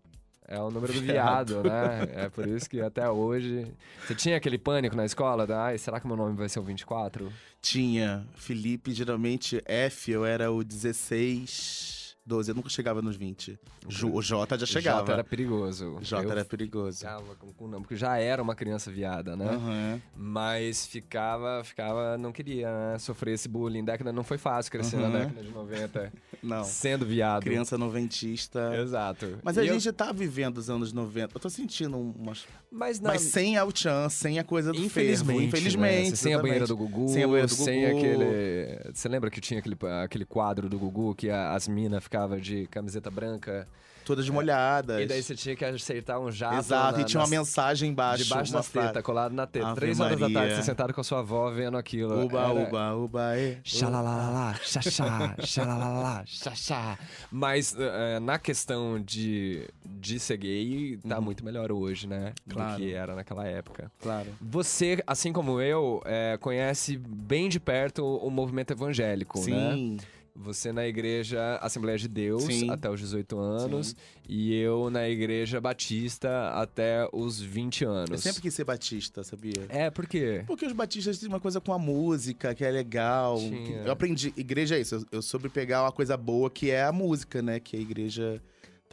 é 0.47 0.59
o 0.59 0.69
número 0.69 0.93
do 0.93 1.01
Viado. 1.01 1.63
né? 1.63 2.07
É 2.13 2.29
por 2.29 2.47
isso 2.47 2.69
que 2.69 2.79
até 2.81 3.09
hoje. 3.09 3.67
Você 4.05 4.13
tinha 4.15 4.37
aquele 4.37 4.57
pânico 4.57 4.95
na 4.95 5.05
escola? 5.05 5.47
Da, 5.47 5.65
Ai, 5.65 5.77
será 5.77 5.99
que 5.99 6.07
meu 6.07 6.15
nome 6.15 6.35
vai 6.35 6.47
ser 6.49 6.59
o 6.59 6.63
24? 6.63 7.31
Tinha 7.61 8.25
Felipe, 8.35 8.91
geralmente 8.93 9.61
F, 9.65 10.11
eu 10.11 10.23
era 10.25 10.51
o 10.51 10.63
16, 10.63 12.04
12, 12.25 12.49
eu 12.51 12.55
nunca 12.55 12.69
chegava 12.69 13.01
nos 13.01 13.15
20. 13.15 13.59
Ju- 13.87 14.13
o 14.13 14.21
J 14.21 14.57
já 14.57 14.65
chegava. 14.65 15.01
J 15.05 15.13
era 15.13 15.23
perigoso. 15.23 15.97
J 16.01 16.23
Eu 16.23 16.31
era 16.31 16.43
perigoso. 16.43 16.99
ficava 16.99 17.35
com 17.35 17.53
com 17.53 17.67
não, 17.67 17.81
porque 17.81 17.95
já 17.95 18.17
era 18.17 18.41
uma 18.41 18.55
criança 18.55 18.91
viada, 18.91 19.35
né? 19.35 19.45
Aham. 19.47 20.01
Mas 20.15 20.87
ficava, 20.87 21.63
ficava, 21.63 22.17
não 22.17 22.31
queria 22.31 22.67
né? 22.93 22.97
sofrer 22.99 23.33
esse 23.35 23.47
bullying. 23.47 23.83
Década 23.85 24.11
não 24.11 24.23
foi 24.23 24.37
fácil 24.37 24.71
crescer 24.71 24.97
na 24.97 25.05
Uhum. 25.07 25.11
década 25.11 25.41
de 25.43 25.51
90, 25.51 26.13
Não. 26.41 26.63
sendo 26.63 27.05
viado. 27.05 27.43
Criança 27.43 27.77
noventista. 27.77 28.75
Exato. 28.75 29.37
Mas 29.43 29.57
a 29.57 29.63
E 29.63 29.67
eu- 29.67 29.73
gente 29.79 29.91
tá 29.91 30.11
vivendo 30.11 30.57
os 30.57 30.69
anos 30.69 30.91
90. 30.91 31.35
Eu 31.35 31.39
tô 31.39 31.49
sentindo 31.49 31.97
umas. 31.97 32.45
mas, 32.71 32.99
na, 32.99 33.09
Mas 33.11 33.21
sem 33.21 33.57
a 33.57 33.65
Chan, 33.73 34.09
sem 34.09 34.39
a 34.39 34.43
coisa 34.43 34.71
do 34.71 34.79
infelizmente, 34.79 35.25
fervo. 35.27 35.39
né? 35.41 35.45
Infelizmente. 35.47 36.17
sem 36.17 36.33
a 36.33 36.39
banheira 36.41 36.65
do. 36.67 36.75
Gugu, 36.75 37.07
Sem 37.09 37.23
a 37.23 37.27
banheira 37.27 37.47
do 37.47 37.53
sem 37.53 37.85
Gugu. 37.85 37.97
aquele, 37.99 38.91
você 38.93 39.07
lembra 39.09 39.29
que 39.29 39.39
tinha 39.39 39.59
aquele, 39.59 39.77
aquele 40.03 40.25
quadro 40.25 40.67
do 40.67 40.77
Gugu 40.79 41.13
que 41.15 41.29
a- 41.29 41.53
as 41.53 41.67
minas 41.67 42.07
ficava 42.15 42.39
de 42.39 42.67
camiseta 42.67 43.11
branca. 43.11 43.67
Todas 44.05 44.29
molhadas. 44.29 45.01
E 45.01 45.07
daí 45.07 45.23
você 45.23 45.33
tinha 45.33 45.55
que 45.55 45.65
acertar 45.65 46.19
um 46.19 46.31
jato. 46.31 46.57
Exato, 46.57 46.97
na, 46.97 47.01
e 47.01 47.05
tinha 47.05 47.19
uma 47.19 47.23
nas- 47.27 47.39
mensagem 47.39 47.89
embaixo. 47.89 48.23
Debaixo 48.23 48.51
tetas, 48.51 48.67
frase. 48.67 49.01
colado 49.01 49.33
na 49.33 49.47
teta. 49.47 49.65
Ave 49.65 49.75
Três 49.79 49.99
horas 49.99 50.11
da 50.19 50.25
tarde, 50.27 50.33
Maria. 50.35 50.55
você 50.57 50.61
sentado 50.61 50.93
com 50.93 51.01
a 51.01 51.03
sua 51.03 51.19
avó 51.21 51.49
vendo 51.49 51.75
aquilo. 51.75 52.23
Uba, 52.23 52.39
Era- 52.39 52.53
uba, 52.53 52.95
uba, 52.95 53.39
e. 53.39 53.57
Xalalalá, 53.63 54.53
xaxá, 54.61 55.35
xalalalá, 55.43 56.23
xaxá. 56.27 56.99
Mas 57.31 57.75
eh, 57.75 58.19
na 58.19 58.37
questão 58.37 59.01
de, 59.01 59.67
de 59.83 60.19
ser 60.19 60.37
gay, 60.37 60.97
tá 60.97 61.19
muito 61.19 61.43
melhor 61.43 61.71
hoje, 61.71 62.05
né? 62.07 62.27
Uhum. 62.45 62.53
Claro. 62.53 62.71
Do 62.73 62.77
que 62.77 62.93
era 62.93 63.15
naquela 63.15 63.47
época. 63.47 63.91
Claro. 63.99 64.27
Você, 64.39 65.03
assim 65.07 65.33
como 65.33 65.59
eu, 65.59 65.99
eh, 66.05 66.37
conhece 66.39 66.95
bem 66.95 67.49
de 67.49 67.59
perto 67.59 68.05
o 68.05 68.29
movimento 68.29 68.69
evangélico, 68.69 69.39
né? 69.49 69.73
Sim. 69.73 69.97
Você 70.35 70.73
na 70.73 70.85
igreja 70.85 71.57
Assembleia 71.61 71.97
de 71.97 72.09
Deus 72.09 72.43
Sim. 72.43 72.69
até 72.69 72.89
os 72.89 72.99
18 72.99 73.39
anos 73.39 73.95
e 74.27 74.53
eu 74.53 74.89
na 74.89 75.07
igreja 75.07 75.61
Batista 75.61 76.49
até 76.49 77.07
os 77.13 77.39
20 77.39 77.85
anos. 77.85 78.11
Eu 78.11 78.17
sempre 78.17 78.41
quis 78.41 78.53
ser 78.53 78.65
batista, 78.65 79.23
sabia? 79.23 79.65
É, 79.69 79.89
por 79.89 80.05
quê? 80.05 80.43
Porque 80.45 80.65
os 80.65 80.73
batistas 80.73 81.19
têm 81.19 81.29
uma 81.29 81.39
coisa 81.39 81.61
com 81.61 81.71
a 81.71 81.79
música, 81.79 82.53
que 82.53 82.65
é 82.65 82.69
legal. 82.69 83.37
Tinha. 83.37 83.83
Eu 83.83 83.91
aprendi. 83.91 84.33
Igreja 84.35 84.75
é 84.75 84.81
isso. 84.81 85.05
Eu 85.11 85.21
soube 85.21 85.47
pegar 85.47 85.83
uma 85.83 85.91
coisa 85.91 86.17
boa 86.17 86.49
que 86.49 86.69
é 86.69 86.83
a 86.83 86.91
música, 86.91 87.41
né? 87.41 87.59
Que 87.59 87.77
a 87.77 87.79
igreja 87.79 88.41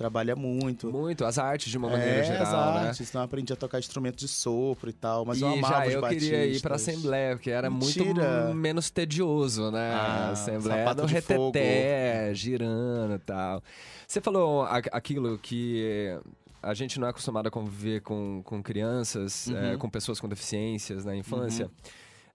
trabalha 0.03 0.35
muito. 0.37 0.91
Muito, 0.91 1.25
as 1.25 1.38
artes 1.38 1.71
de 1.71 1.79
uma 1.79 1.88
maneira 1.88 2.19
é, 2.21 2.25
geral, 2.25 2.43
as 2.43 2.53
né? 2.83 2.88
artes. 2.88 3.09
Então 3.09 3.21
eu 3.21 3.25
aprendi 3.25 3.53
a 3.53 3.57
tocar 3.57 3.79
instrumento 3.79 4.17
de 4.17 4.29
sopro 4.29 4.91
e 4.91 4.93
tal. 4.93 5.25
Mas 5.25 5.38
e 5.38 5.43
eu 5.43 5.49
amava 5.49 5.75
já 5.83 5.87
os 5.88 5.95
eu 5.95 6.01
batistas. 6.01 6.29
queria 6.29 6.47
ir 6.47 6.61
pra 6.61 6.75
Assembleia, 6.77 7.37
porque 7.37 7.51
era 7.51 7.71
Mentira. 7.71 8.05
muito 8.47 8.55
menos 8.57 8.91
tedioso, 8.91 9.71
né? 9.71 9.93
Ah, 9.95 10.31
Assembleia 10.33 10.95
do 10.95 11.07
reteté, 11.07 12.33
girando 12.35 13.15
e 13.15 13.19
tal. 13.19 13.62
Você 14.07 14.21
falou 14.21 14.65
aquilo 14.65 15.38
que 15.38 16.19
a 16.62 16.75
gente 16.75 17.01
não 17.01 17.07
é 17.07 17.11
acostumado 17.11 17.47
a 17.47 17.51
conviver 17.51 18.01
com, 18.03 18.43
com 18.45 18.62
crianças, 18.62 19.47
Uhum. 19.49 19.57
é, 19.57 19.77
com 19.77 19.88
pessoas 19.91 20.21
com 20.21 20.29
deficiências 20.29 21.05
na 21.05 21.17
infância. 21.17 21.71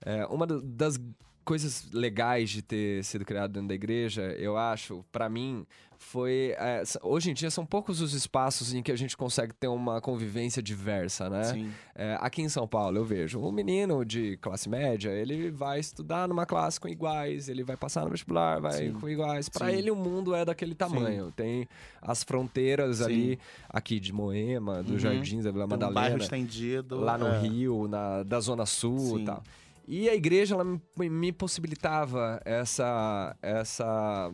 É, 0.06 0.26
uma 0.28 0.46
da- 0.46 0.60
das 0.64 1.00
coisas 1.48 1.88
legais 1.94 2.50
de 2.50 2.62
ter 2.62 3.02
sido 3.06 3.24
criado 3.24 3.54
dentro 3.54 3.70
da 3.70 3.74
igreja, 3.74 4.22
eu 4.38 4.58
acho, 4.58 5.04
pra 5.14 5.30
mim, 5.30 5.66
foi. 5.98 6.54
é, 6.58 6.84
hoje 7.02 7.32
em 7.32 7.34
dia 7.34 7.50
são 7.50 7.66
poucos 7.66 8.02
os 8.02 8.14
espaços 8.14 8.74
em 8.74 8.84
que 8.84 8.92
a 8.92 8.98
gente 8.98 9.16
consegue 9.16 9.54
ter 9.54 9.70
uma 9.70 10.02
convivência 10.02 10.62
diversa, 10.62 11.30
né? 11.30 11.46
Sim. 11.46 11.72
É, 11.96 12.18
aqui 12.20 12.42
em 12.42 12.50
São 12.50 12.68
Paulo, 12.68 12.98
eu 12.98 13.06
vejo 13.06 13.40
um 13.40 13.50
menino 13.50 14.04
de 14.04 14.36
classe 14.38 14.68
média, 14.68 15.10
ele 15.10 15.50
vai 15.50 15.80
estudar 15.80 16.28
numa 16.28 16.46
classe 16.46 16.82
com 16.82 16.90
iguais, 16.90 17.48
ele 17.48 17.64
vai 17.64 17.78
passar 17.78 18.04
no 18.04 18.12
vestibular, 18.12 18.60
vai 18.60 18.74
Sim. 18.74 18.94
com 18.94 19.08
iguais. 19.08 19.48
Pra 19.48 19.68
Sim. 19.72 19.78
ele, 19.78 19.90
o 19.90 19.96
mundo 19.96 20.36
é 20.36 20.44
daquele 20.44 20.76
tamanho. 20.76 21.32
Tem 21.32 21.66
as 22.02 22.24
fronteiras 22.26 22.98
Sim. 22.98 23.04
ali, 23.06 23.40
aqui 23.70 24.02
de 24.02 24.12
Moema, 24.12 24.84
dos 24.84 24.92
Uhum. 24.92 25.00
Jardins, 25.00 25.46
da 25.46 25.52
Vila 25.52 25.66
Tem 25.66 25.76
um 25.78 25.80
bairro 25.80 25.94
Madalena, 25.94 26.24
estendido. 26.24 27.00
lá 27.00 27.18
no 27.18 27.28
é. 27.28 27.40
Rio, 27.40 27.88
na, 27.88 28.22
da 28.24 28.42
Zona 28.42 28.66
Sul 28.66 29.00
Sim. 29.00 29.22
e 29.22 29.26
tal. 29.26 29.42
E 29.89 30.10
a 30.10 30.13
igreja, 30.15 30.54
ela 30.54 30.65
me, 30.97 31.32
possibilitava 31.32 32.41
essa, 32.43 33.34
essa 33.41 34.30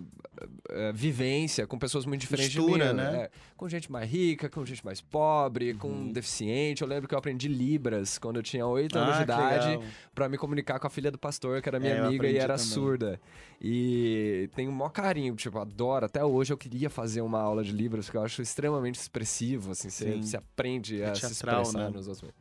eh, 0.70 0.92
vivência 0.94 1.68
com 1.68 1.78
pessoas 1.78 2.08
muito 2.08 2.22
diferentes 2.22 2.56
Mistura, 2.56 2.88
de 2.88 2.94
mim. 2.94 2.98
né? 2.98 3.16
É, 3.26 3.30
com 3.56 3.70
gente 3.70 3.92
mais 3.92 4.10
rica, 4.10 4.50
com 4.50 4.66
gente 4.66 4.84
mais 4.84 5.00
pobre, 5.00 5.76
com 5.76 5.88
Uhum. 5.90 6.12
deficiente. 6.12 6.82
Eu 6.82 6.88
lembro 6.88 7.08
que 7.08 7.14
eu 7.14 7.20
aprendi 7.20 7.48
Libras 7.48 8.18
quando 8.18 8.38
eu 8.38 8.44
tinha 8.44 8.66
8 8.66 8.98
anos 8.98 9.14
Ah, 9.14 9.18
de 9.18 9.24
idade 9.24 9.80
pra 10.16 10.28
me 10.28 10.40
comunicar 10.40 10.80
com 10.80 10.88
a 10.88 10.90
filha 10.90 11.12
do 11.12 11.20
pastor, 11.20 11.62
que 11.62 11.70
era 11.70 11.80
minha 11.80 11.94
É, 11.94 12.00
amiga 12.00 12.28
e 12.28 12.36
era 12.38 12.56
também. 12.56 12.66
surda. 12.66 13.22
E 13.62 14.50
tenho 14.56 14.72
um 14.72 14.74
maior 14.74 14.90
carinho, 14.90 15.36
tipo, 15.36 15.60
adoro. 15.60 16.06
Até 16.08 16.24
hoje 16.26 16.52
eu 16.52 16.58
queria 16.58 16.90
fazer 16.90 17.22
uma 17.22 17.40
aula 17.40 17.64
de 17.64 17.72
Libras, 17.72 18.06
porque 18.06 18.18
eu 18.18 18.24
acho 18.24 18.42
extremamente 18.42 18.96
expressivo, 18.96 19.72
assim, 19.72 19.90
você, 19.92 20.18
você 20.18 20.36
aprende 20.36 21.00
É 21.00 21.10
a 21.12 21.14
se 21.16 21.22
teatral, 21.22 21.62
expressar 21.62 21.78
né? 21.86 21.90
nos 21.92 22.08
outros. 22.08 22.32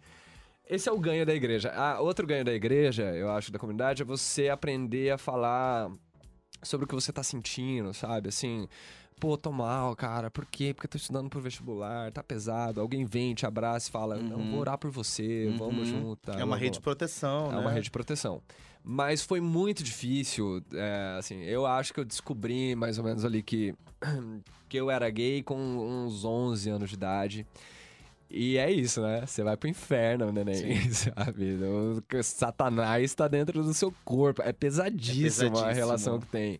Esse 0.69 0.89
é 0.89 0.93
o 0.93 0.99
ganho 0.99 1.27
da 1.27 1.35
igreja. 1.35 1.73
Ah, 1.75 2.01
outro 2.01 2.27
ganho 2.27 2.45
da 2.45 2.53
igreja, 2.53 3.03
eu 3.15 3.31
acho, 3.31 3.51
da 3.53 3.59
comunidade, 3.59 4.03
é 4.03 4.05
você 4.05 4.49
aprender 4.49 5.11
a 5.11 5.19
falar 5.19 5.91
sobre 6.63 6.85
o 6.85 6.89
que 6.89 6.95
você 6.95 7.13
tá 7.13 7.23
sentindo, 7.23 7.93
sabe? 7.93 8.29
Assim, 8.29 8.69
pô, 9.19 9.37
tô 9.37 9.51
mal, 9.51 9.95
cara, 9.97 10.31
por 10.31 10.47
quê? 10.47 10.73
Porque 10.73 10.87
eu 10.87 10.91
tô 10.91 10.97
estudando 10.97 11.29
pro 11.29 11.41
vestibular, 11.41 12.11
tá 12.13 12.23
pesado. 12.23 12.81
Alguém 12.81 13.05
vem, 13.05 13.35
te 13.35 13.45
abraça 13.45 13.89
e 13.89 13.93
fala, 13.93 14.17
não, 14.17 14.39
Uhum. 14.39 14.51
vou 14.53 14.61
orar 14.61 14.79
por 14.79 14.91
você, 14.91 15.53
vamos 15.59 15.91
Uhum. 15.91 16.01
junto. 16.01 16.17
tá? 16.23 16.33
É 16.33 16.37
uma 16.37 16.47
Vamos- 16.47 16.61
rede 16.61 16.75
de 16.77 16.81
proteção, 16.81 17.47
é 17.51 17.55
né? 17.55 17.59
uma 17.59 17.71
rede 17.71 17.85
de 17.85 17.91
proteção. 17.91 18.41
Mas 18.85 19.23
foi 19.23 19.41
muito 19.41 19.83
difícil, 19.83 20.63
é, 20.73 21.17
assim, 21.19 21.41
eu 21.43 21.67
acho 21.67 21.93
que 21.93 22.01
eu 22.01 22.05
descobri 22.05 22.75
mais 22.77 22.99
ou 22.99 23.05
menos 23.05 23.25
ali 23.25 23.43
que, 23.43 23.75
que 24.69 24.77
eu 24.77 24.91
era 24.91 25.09
gay 25.11 25.43
com 25.43 25.57
uns 25.57 26.25
11 26.25 26.71
anos 26.71 26.89
de 26.89 26.95
idade. 26.97 27.47
E 28.35 28.57
é 28.57 28.71
isso, 28.71 29.03
né? 29.03 29.27
Você 29.27 29.43
vai 29.43 29.59
pro 29.59 29.69
inferno, 29.69 30.33
neném, 30.33 30.81
sabe? 30.91 31.59
O 31.63 32.23
Satanás 32.23 33.15
tá 33.15 33.29
dentro 33.29 33.63
do 33.63 33.75
seu 33.75 33.93
corpo. 34.07 34.41
É 34.41 34.55
pesadíssima 34.55 35.49
a 35.49 35.53
pesadíssimo. 35.53 35.75
relação 35.75 36.19
que 36.19 36.27
tem. 36.29 36.59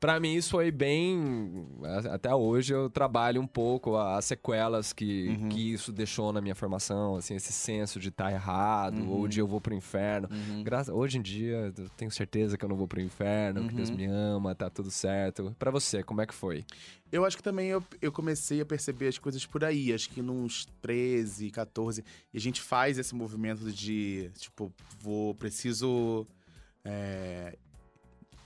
Pra 0.00 0.18
mim, 0.18 0.34
isso 0.34 0.52
foi 0.52 0.70
bem. 0.70 1.66
Até 2.10 2.34
hoje 2.34 2.72
eu 2.72 2.88
trabalho 2.88 3.38
um 3.38 3.46
pouco 3.46 3.98
as 3.98 4.24
sequelas 4.24 4.94
que, 4.94 5.28
Uhum. 5.28 5.48
que 5.50 5.74
isso 5.74 5.92
deixou 5.92 6.32
na 6.32 6.40
minha 6.40 6.54
formação, 6.54 7.16
assim, 7.16 7.34
esse 7.34 7.52
senso 7.52 8.00
de 8.00 8.08
estar 8.08 8.32
errado, 8.32 9.06
ou 9.10 9.28
de 9.28 9.40
eu 9.40 9.46
vou 9.46 9.60
pro 9.60 9.74
inferno. 9.74 10.26
Uhum. 10.32 10.62
Graças, 10.64 10.94
hoje 10.94 11.18
em 11.18 11.22
dia, 11.22 11.70
eu 11.76 11.88
tenho 11.98 12.10
certeza 12.10 12.56
que 12.56 12.64
eu 12.64 12.68
não 12.70 12.76
vou 12.76 12.88
pro 12.88 12.98
inferno, 12.98 13.68
que 13.68 13.74
Deus 13.74 13.90
Uhum. 13.90 13.96
me 13.96 14.06
ama, 14.06 14.54
tá 14.54 14.70
tudo 14.70 14.90
certo. 14.90 15.54
Pra 15.58 15.70
você, 15.70 16.02
como 16.02 16.22
é 16.22 16.26
que 16.26 16.32
foi? 16.34 16.64
Eu 17.12 17.26
acho 17.26 17.36
que 17.36 17.42
também 17.42 17.66
eu, 17.68 17.82
eu 18.00 18.10
comecei 18.10 18.58
a 18.62 18.64
perceber 18.64 19.08
as 19.08 19.18
coisas 19.18 19.44
por 19.44 19.62
aí, 19.64 19.92
acho 19.92 20.08
que 20.08 20.22
nos 20.22 20.64
13, 20.80 21.50
14. 21.50 22.02
E 22.32 22.38
a 22.38 22.40
gente 22.40 22.62
faz 22.62 22.96
esse 22.98 23.14
movimento 23.14 23.70
de, 23.70 24.30
tipo, 24.38 24.72
vou, 24.98 25.34
preciso. 25.34 26.26
é, 26.82 27.58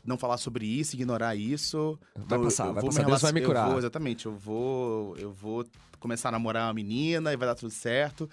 não 0.04 0.18
falar 0.18 0.36
sobre 0.36 0.66
isso, 0.66 0.94
ignorar 0.96 1.34
isso. 1.34 1.98
Vai 2.16 2.38
Eu- 2.38 2.42
passar, 2.42 2.66
eu 2.68 2.74
vai 2.74 2.80
vou 2.82 2.90
passar, 2.90 3.00
me 3.02 3.06
Deus 3.06 3.22
vai 3.22 3.32
me 3.32 3.40
relacion- 3.40 3.42
eu 3.42 3.46
curar. 3.46 3.68
vou- 3.70 3.78
exatamente, 3.78 4.26
eu 4.26 4.34
vou, 4.36 5.16
eu 5.16 5.32
vou 5.32 5.64
começar 5.98 6.28
a 6.28 6.32
namorar 6.32 6.66
uma 6.68 6.74
menina 6.74 7.32
e 7.32 7.36
vai 7.36 7.48
dar 7.48 7.54
tudo 7.54 7.70
certo. 7.70 8.28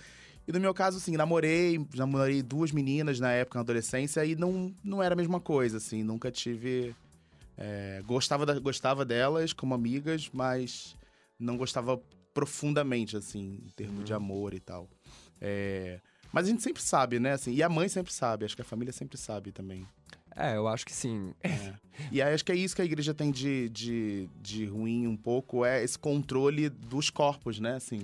E 0.47 0.51
no 0.51 0.59
meu 0.59 0.73
caso, 0.73 0.97
assim, 0.97 1.15
namorei, 1.15 1.79
namorei 1.95 2.41
duas 2.41 2.71
meninas 2.71 3.19
na 3.19 3.31
época, 3.31 3.57
na 3.59 3.61
adolescência, 3.61 4.25
e 4.25 4.35
não, 4.35 4.73
não 4.83 5.01
era 5.01 5.13
a 5.13 5.15
mesma 5.15 5.39
coisa, 5.39 5.77
assim, 5.77 6.03
nunca 6.03 6.29
tive. 6.31 6.95
é, 7.63 8.01
gostava, 8.07 8.43
da- 8.43 8.57
gostava 8.59 9.05
delas 9.05 9.53
como 9.53 9.75
amigas, 9.75 10.29
mas 10.33 10.95
não 11.37 11.57
gostava 11.57 12.01
profundamente, 12.33 13.15
assim, 13.15 13.59
em 13.63 13.69
termos 13.75 13.99
Uhum. 13.99 14.03
de 14.03 14.13
amor 14.13 14.53
e 14.55 14.59
tal. 14.59 14.89
É, 15.39 15.99
mas 16.33 16.45
a 16.47 16.49
gente 16.49 16.63
sempre 16.63 16.81
sabe, 16.81 17.19
né? 17.19 17.33
Assim, 17.33 17.53
e 17.53 17.61
a 17.61 17.69
mãe 17.69 17.87
sempre 17.87 18.11
sabe, 18.11 18.45
acho 18.45 18.55
que 18.55 18.61
a 18.63 18.65
família 18.65 18.91
sempre 18.91 19.15
sabe 19.17 19.51
também. 19.51 19.85
É, 20.35 20.55
eu 20.55 20.67
acho 20.67 20.85
que 20.85 20.93
sim. 20.93 21.33
É. 21.43 21.73
E 22.11 22.21
aí 22.21 22.33
acho 22.33 22.43
que 22.43 22.51
é 22.51 22.55
isso 22.55 22.75
que 22.75 22.81
a 22.81 22.85
igreja 22.85 23.13
tem 23.13 23.31
de, 23.31 23.69
de, 23.69 24.29
de 24.41 24.65
ruim 24.65 25.07
um 25.07 25.15
pouco, 25.15 25.65
é 25.65 25.83
esse 25.83 25.99
controle 25.99 26.69
dos 26.69 27.09
corpos, 27.09 27.59
né? 27.59 27.75
Assim, 27.75 28.01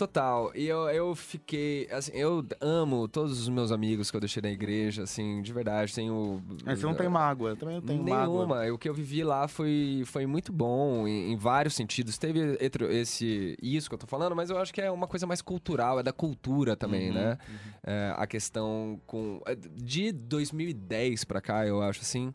Total. 0.00 0.50
E 0.54 0.66
eu, 0.66 0.88
eu 0.88 1.14
fiquei. 1.14 1.86
Assim, 1.90 2.12
eu 2.14 2.42
amo 2.58 3.06
todos 3.06 3.38
os 3.38 3.48
meus 3.50 3.70
amigos 3.70 4.10
que 4.10 4.16
eu 4.16 4.20
deixei 4.20 4.40
na 4.42 4.50
igreja, 4.50 5.02
assim, 5.02 5.42
de 5.42 5.52
verdade. 5.52 5.94
Tenho. 5.94 6.42
É, 6.64 6.74
você 6.74 6.86
não 6.86 6.94
tem 6.94 7.06
mágoa, 7.06 7.50
eu 7.50 7.56
também 7.56 7.74
não 7.74 7.82
tenho 7.82 8.02
mágoa. 8.02 8.46
Nenhuma. 8.46 8.74
O 8.74 8.78
que 8.78 8.88
eu 8.88 8.94
vivi 8.94 9.22
lá 9.22 9.46
foi, 9.46 10.02
foi 10.06 10.24
muito 10.24 10.52
bom 10.52 11.06
em, 11.06 11.32
em 11.32 11.36
vários 11.36 11.74
sentidos. 11.74 12.16
Teve 12.16 12.56
esse 12.90 13.58
isso 13.62 13.90
que 13.90 13.94
eu 13.94 13.98
tô 13.98 14.06
falando, 14.06 14.34
mas 14.34 14.48
eu 14.48 14.56
acho 14.56 14.72
que 14.72 14.80
é 14.80 14.90
uma 14.90 15.06
coisa 15.06 15.26
mais 15.26 15.42
cultural, 15.42 16.00
é 16.00 16.02
da 16.02 16.12
cultura 16.12 16.74
também, 16.76 17.08
Uhum, 17.08 17.14
né? 17.14 17.38
É, 17.84 18.14
a 18.16 18.26
questão 18.26 19.00
com 19.06 19.42
é, 19.46 19.54
de 19.54 20.12
2010 20.12 21.24
pra 21.24 21.42
cá, 21.42 21.66
eu 21.66 21.82
acho 21.82 22.00
assim, 22.00 22.32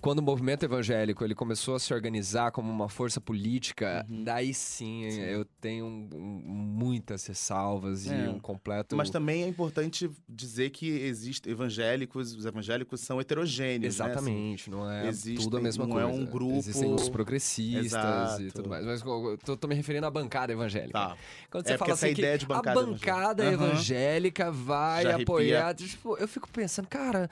quando 0.00 0.18
o 0.18 0.22
movimento 0.22 0.64
evangélico 0.64 1.24
ele 1.24 1.34
começou 1.34 1.74
a 1.74 1.78
se 1.80 1.92
organizar 1.92 2.50
como 2.50 2.70
uma 2.70 2.88
força 2.88 3.20
política, 3.20 4.04
daí 4.08 4.52
sim, 4.54 5.04
Uhum. 5.04 5.10
Sim. 5.10 5.20
eu 5.22 5.44
tenho 5.60 5.84
um- 5.86 6.08
um- 6.14 6.42
muitas 6.78 7.26
ressalvas 7.26 8.06
e 8.06 8.12
É. 8.14 8.28
um 8.30 8.38
completo 8.38 8.96
Mas 8.96 9.10
também 9.10 9.42
é 9.44 9.48
importante 9.48 10.10
dizer 10.28 10.70
que 10.70 10.86
existem 10.88 11.52
evangélicos, 11.52 12.34
os 12.34 12.44
evangélicos 12.44 13.00
são 13.00 13.20
heterogêneos, 13.20 13.98
né? 13.98 14.04
Assim, 14.04 14.10
Exatamente, 14.12 14.70
não 14.70 14.90
é 14.90 15.08
Existem- 15.08 15.44
tudo 15.44 15.56
a 15.56 15.60
mesma 15.60 15.84
não 15.86 15.92
coisa. 15.92 16.08
é 16.08 16.12
um 16.12 16.24
grupo- 16.26 16.56
Existem 16.56 16.92
os 16.94 17.08
progressistas 17.08 17.82
e 17.82 17.86
Exato. 17.86 18.52
tudo 18.54 18.68
mais. 18.68 18.84
Mas 18.84 19.02
eu 19.02 19.38
tô, 19.44 19.56
tô 19.56 19.68
me 19.68 19.74
referindo 19.74 20.06
à 20.06 20.10
bancada 20.10 20.52
evangélica. 20.52 20.92
Tá. 20.98 21.16
Quando 21.50 21.64
É, 21.66 21.68
você 21.68 21.78
porque 21.78 21.78
fala 21.78 21.92
essa 21.92 22.06
assim 22.06 22.12
ideia 22.18 22.38
de 22.38 22.46
bancada 22.46 22.80
a 22.80 22.84
bancada 22.84 23.44
evangélica. 23.44 23.64
Evangélica 23.68 24.50
vai 24.52 25.02
Já 25.02 25.08
arrepia. 25.10 25.22
apoiar. 25.24 25.74
Tipo, 25.74 26.16
eu 26.16 26.28
fico 26.28 26.48
pensando, 26.50 26.86
cara. 26.88 27.30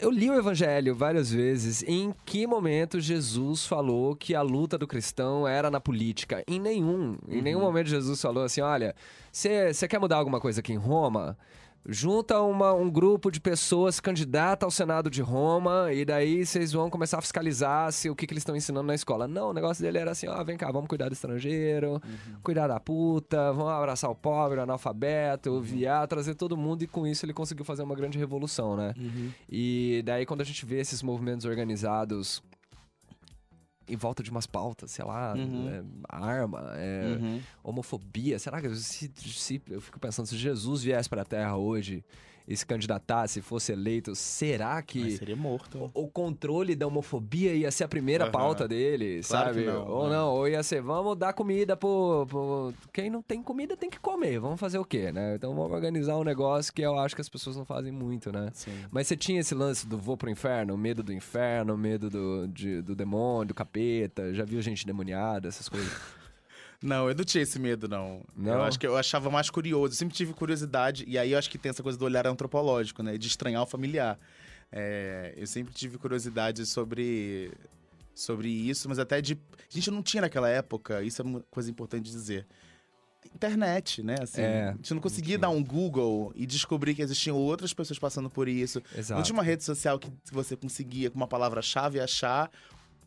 Eu 0.00 0.10
li 0.10 0.30
o 0.30 0.34
evangelho 0.34 0.94
várias 0.94 1.30
vezes. 1.30 1.82
Em 1.86 2.14
que 2.24 2.46
momento 2.46 2.98
Jesus 2.98 3.66
falou 3.66 4.16
que 4.16 4.34
a 4.34 4.40
luta 4.40 4.78
do 4.78 4.86
cristão 4.86 5.46
era 5.46 5.70
na 5.70 5.78
política? 5.78 6.42
Em 6.48 6.58
nenhum. 6.58 7.16
Em 7.28 7.36
Uhum. 7.36 7.42
nenhum 7.42 7.60
momento 7.60 7.88
Jesus 7.88 8.20
falou 8.20 8.42
assim: 8.44 8.62
olha, 8.62 8.94
você 9.30 9.86
quer 9.86 9.98
mudar 9.98 10.16
alguma 10.16 10.40
coisa 10.40 10.60
aqui 10.60 10.72
em 10.72 10.76
Roma? 10.78 11.36
Junta 11.88 12.40
uma- 12.42 12.72
um 12.74 12.90
grupo 12.90 13.30
de 13.30 13.40
pessoas 13.40 13.98
candidata 14.00 14.66
ao 14.66 14.70
Senado 14.70 15.08
de 15.10 15.22
Roma 15.22 15.92
e 15.92 16.04
daí 16.04 16.44
vocês 16.44 16.72
vão 16.72 16.90
começar 16.90 17.18
a 17.18 17.20
fiscalizar 17.22 17.90
se 17.92 18.10
o 18.10 18.14
que, 18.14 18.26
que 18.26 18.34
eles 18.34 18.42
estão 18.42 18.54
ensinando 18.54 18.86
na 18.86 18.94
escola. 18.94 19.26
Não, 19.26 19.50
o 19.50 19.52
negócio 19.52 19.82
dele 19.82 19.98
era 19.98 20.10
assim, 20.10 20.28
ó, 20.28 20.44
vem 20.44 20.56
cá, 20.56 20.70
vamos 20.70 20.88
cuidar 20.88 21.08
do 21.08 21.12
estrangeiro, 21.14 22.00
cuidar 22.42 22.66
da 22.68 22.78
puta, 22.78 23.52
vamos 23.52 23.72
abraçar 23.72 24.10
o 24.10 24.14
pobre, 24.14 24.58
o 24.58 24.62
analfabeto, 24.62 25.50
o 25.50 25.60
viado, 25.60 26.08
trazer 26.08 26.34
todo 26.34 26.56
mundo 26.56 26.82
e 26.82 26.86
com 26.86 27.06
isso 27.06 27.24
ele 27.24 27.32
conseguiu 27.32 27.64
fazer 27.64 27.82
uma 27.82 27.94
grande 27.94 28.18
revolução, 28.18 28.76
né? 28.76 28.94
E 29.50 30.02
daí 30.04 30.26
quando 30.26 30.42
a 30.42 30.44
gente 30.44 30.64
vê 30.66 30.80
esses 30.80 31.02
movimentos 31.02 31.46
organizados 31.46 32.42
em 33.92 33.96
volta 33.96 34.22
de 34.22 34.30
umas 34.30 34.46
pautas, 34.46 34.90
sei 34.92 35.04
lá, 35.04 35.34
Uhum. 35.34 35.68
é, 35.68 35.82
arma, 36.08 36.72
é, 36.76 37.18
Uhum. 37.20 37.40
homofobia. 37.62 38.38
Será 38.38 38.60
que 38.60 38.74
se, 38.76 39.10
se- 39.16 39.62
eu 39.68 39.80
fico 39.80 39.98
pensando 39.98 40.26
se 40.26 40.36
Jesus 40.36 40.82
viesse 40.82 41.08
pra 41.08 41.24
Terra 41.24 41.56
hoje 41.56 42.04
e 42.50 42.56
se 42.56 42.66
candidatasse, 42.66 43.40
fosse 43.40 43.70
eleito, 43.70 44.12
será 44.16 44.74
Mas 44.74 44.84
que 44.86 45.10
seria 45.12 45.36
morto. 45.36 45.88
o 45.94 46.08
controle 46.08 46.74
da 46.74 46.84
homofobia 46.84 47.54
ia 47.54 47.70
ser 47.70 47.84
a 47.84 47.88
primeira 47.88 48.24
Aham. 48.24 48.32
pauta 48.32 48.66
dele, 48.66 49.20
Claro 49.22 49.54
sabe? 49.54 49.64
não, 49.66 49.86
ou 49.88 50.08
né? 50.08 50.16
não, 50.16 50.28
ou 50.34 50.48
ia 50.48 50.60
ser, 50.64 50.82
vamos 50.82 51.16
dar 51.16 51.32
comida 51.32 51.76
pro, 51.76 52.26
pro- 52.28 52.74
Quem 52.92 53.08
não 53.08 53.22
tem 53.22 53.40
comida 53.40 53.76
tem 53.76 53.88
que 53.88 54.00
comer, 54.00 54.40
vamos 54.40 54.58
fazer 54.58 54.78
o 54.78 54.84
quê, 54.84 55.12
né? 55.12 55.36
Então 55.36 55.54
vamos 55.54 55.70
organizar 55.70 56.16
um 56.16 56.24
negócio 56.24 56.72
que 56.72 56.82
eu 56.82 56.98
acho 56.98 57.14
que 57.14 57.20
as 57.20 57.28
pessoas 57.28 57.56
não 57.56 57.64
fazem 57.64 57.92
muito, 57.92 58.32
né? 58.32 58.50
Sim. 58.52 58.72
Mas 58.90 59.06
você 59.06 59.16
tinha 59.16 59.38
esse 59.40 59.54
lance 59.54 59.86
do 59.86 59.96
vou 59.96 60.16
pro 60.16 60.28
inferno, 60.28 60.76
medo 60.76 61.04
do 61.04 61.12
inferno, 61.12 61.78
medo 61.78 62.10
do, 62.10 62.48
de- 62.48 62.82
do 62.82 62.96
demônio, 62.96 63.46
do 63.48 63.54
capeta, 63.54 64.34
já 64.34 64.44
viu 64.44 64.60
gente 64.60 64.84
demoniada, 64.84 65.46
essas 65.46 65.68
coisas. 65.68 65.88
Não, 66.82 67.08
eu 67.08 67.14
não 67.14 67.24
tinha 67.24 67.42
esse 67.42 67.58
medo, 67.58 67.86
não. 67.86 68.22
Não? 68.34 68.54
Eu 68.54 68.62
acho 68.62 68.78
que 68.78 68.86
eu 68.86 68.96
achava 68.96 69.30
mais 69.30 69.50
curioso. 69.50 69.92
Eu 69.92 69.96
sempre 69.96 70.14
tive 70.14 70.32
curiosidade. 70.32 71.04
E 71.06 71.18
aí 71.18 71.32
eu 71.32 71.38
acho 71.38 71.50
que 71.50 71.58
tem 71.58 71.70
essa 71.70 71.82
coisa 71.82 71.98
do 71.98 72.04
olhar 72.04 72.26
antropológico, 72.26 73.02
né? 73.02 73.18
De 73.18 73.26
estranhar 73.28 73.62
o 73.62 73.66
familiar. 73.66 74.18
É, 74.72 75.34
eu 75.36 75.46
sempre 75.46 75.74
tive 75.74 75.98
curiosidade 75.98 76.64
sobre, 76.64 77.52
sobre 78.14 78.48
isso, 78.48 78.88
mas 78.88 78.98
até 78.98 79.20
de. 79.20 79.34
A 79.34 79.74
gente 79.74 79.90
não 79.90 80.02
tinha 80.02 80.22
naquela 80.22 80.48
época, 80.48 81.02
isso 81.02 81.20
é 81.20 81.24
uma 81.24 81.40
coisa 81.50 81.70
importante 81.70 82.04
de 82.04 82.10
dizer. 82.12 82.46
Internet, 83.34 84.02
né? 84.02 84.16
Assim, 84.22 84.40
É, 84.40 84.68
a 84.70 84.72
gente 84.72 84.94
não 84.94 85.00
conseguia 85.00 85.38
dar 85.38 85.50
um 85.50 85.62
Google 85.62 86.32
e 86.34 86.46
descobrir 86.46 86.94
que 86.94 87.02
existiam 87.02 87.36
outras 87.36 87.72
pessoas 87.74 87.98
passando 87.98 88.30
por 88.30 88.48
isso. 88.48 88.82
Não 88.92 88.98
Exato. 88.98 89.22
tinha 89.22 89.34
uma 89.34 89.42
rede 89.42 89.62
social 89.62 89.98
que 89.98 90.10
você 90.32 90.56
conseguia, 90.56 91.10
com 91.10 91.16
uma 91.16 91.28
palavra-chave, 91.28 92.00
achar, 92.00 92.50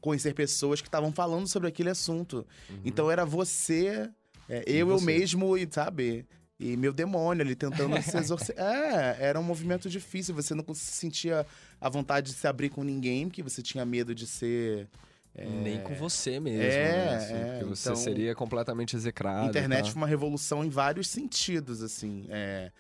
conhecer 0.04 0.34
pessoas 0.34 0.82
que 0.82 0.88
estavam 0.90 1.14
falando 1.14 1.48
sobre 1.48 1.70
aquele 1.70 1.90
assunto. 1.90 2.46
Então 2.84 3.10
era 3.10 3.26
você, 3.26 4.10
é, 4.50 4.64
eu, 4.68 4.90
eu 4.90 5.00
você. 5.00 5.06
mesmo, 5.06 5.58
e 5.58 5.66
sabe? 5.72 6.26
E 6.60 6.76
meu 6.76 6.92
demônio 6.94 7.42
ali 7.44 7.56
tentando 7.56 7.96
se 8.04 8.18
exorcizar. 8.18 8.58
É, 8.60 9.16
era 9.20 9.40
um 9.40 9.44
movimento 9.44 9.90
difícil. 9.90 10.36
Você 10.36 10.54
não 10.54 10.66
se 10.74 10.92
sentia 10.92 11.46
à 11.80 11.90
vontade 11.90 12.32
de 12.32 12.38
se 12.38 12.46
abrir 12.46 12.70
com 12.70 12.84
ninguém, 12.84 13.28
porque 13.28 13.42
você 13.42 13.62
tinha 13.62 13.86
medo 13.86 14.14
de 14.14 14.28
ser. 14.28 14.88
é, 15.34 15.46
Nem 15.46 15.82
com 15.82 15.96
você 15.96 16.38
mesmo, 16.40 16.62
É, 16.62 17.06
né? 17.06 17.16
Assim, 17.16 17.34
é, 17.34 17.46
porque 17.54 17.66
você 17.66 17.90
então- 17.90 17.96
seria 17.96 18.36
completamente 18.36 18.96
execrado. 18.98 19.46
A 19.46 19.50
internet 19.50 19.86
tá? 19.86 19.92
foi 19.92 20.02
uma 20.02 20.08
revolução 20.08 20.64
em 20.66 20.70
vários 20.70 21.08
sentidos, 21.08 21.82
assim. 21.82 22.26
É, 22.30 22.72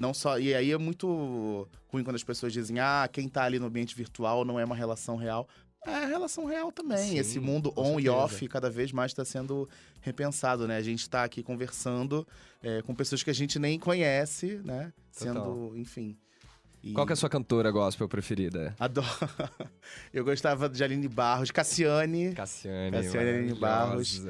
não 0.00 0.12
só. 0.12 0.36
E 0.38 0.52
aí 0.54 0.70
é 0.72 0.78
muito 0.78 1.68
ruim 1.88 2.02
quando 2.04 2.16
as 2.16 2.24
pessoas 2.24 2.52
dizem, 2.52 2.78
ah, 2.80 3.08
quem 3.10 3.28
tá 3.28 3.44
ali 3.44 3.58
no 3.60 3.66
ambiente 3.66 3.94
virtual 3.96 4.44
não 4.44 4.58
é 4.58 4.64
uma 4.64 4.76
relação 4.76 5.16
real. 5.16 5.48
É 5.84 6.06
relação 6.06 6.44
real 6.44 6.70
também. 6.70 6.98
Sim, 7.10 7.18
Esse 7.18 7.40
mundo 7.40 7.72
on 7.76 7.98
e 7.98 8.08
off 8.08 8.46
cada 8.48 8.70
vez 8.70 8.92
mais 8.92 9.10
está 9.10 9.24
sendo 9.24 9.68
repensado, 10.00 10.66
né? 10.68 10.76
A 10.76 10.82
gente 10.82 11.08
tá 11.10 11.24
aqui 11.24 11.42
conversando 11.42 12.26
é, 12.62 12.82
com 12.82 12.94
pessoas 12.94 13.22
que 13.22 13.30
a 13.30 13.34
gente 13.34 13.58
nem 13.58 13.78
conhece, 13.78 14.60
né? 14.64 14.92
Sendo, 15.10 15.40
Total. 15.40 15.76
enfim. 15.76 16.16
E- 16.82 16.92
Qual 16.92 17.06
que 17.06 17.12
é 17.12 17.14
a 17.14 17.16
sua 17.16 17.28
cantora 17.28 17.70
gospel 17.70 18.08
preferida? 18.08 18.74
Adoro. 18.78 19.06
Eu 20.12 20.24
gostava 20.24 20.68
de 20.68 20.82
Aline 20.82 21.08
Barros, 21.08 21.50
Cassiane. 21.50 22.32
Cassiane. 22.32 22.96
Cassiane 22.96 23.28
Aline 23.30 23.54
Barros. 23.54 24.22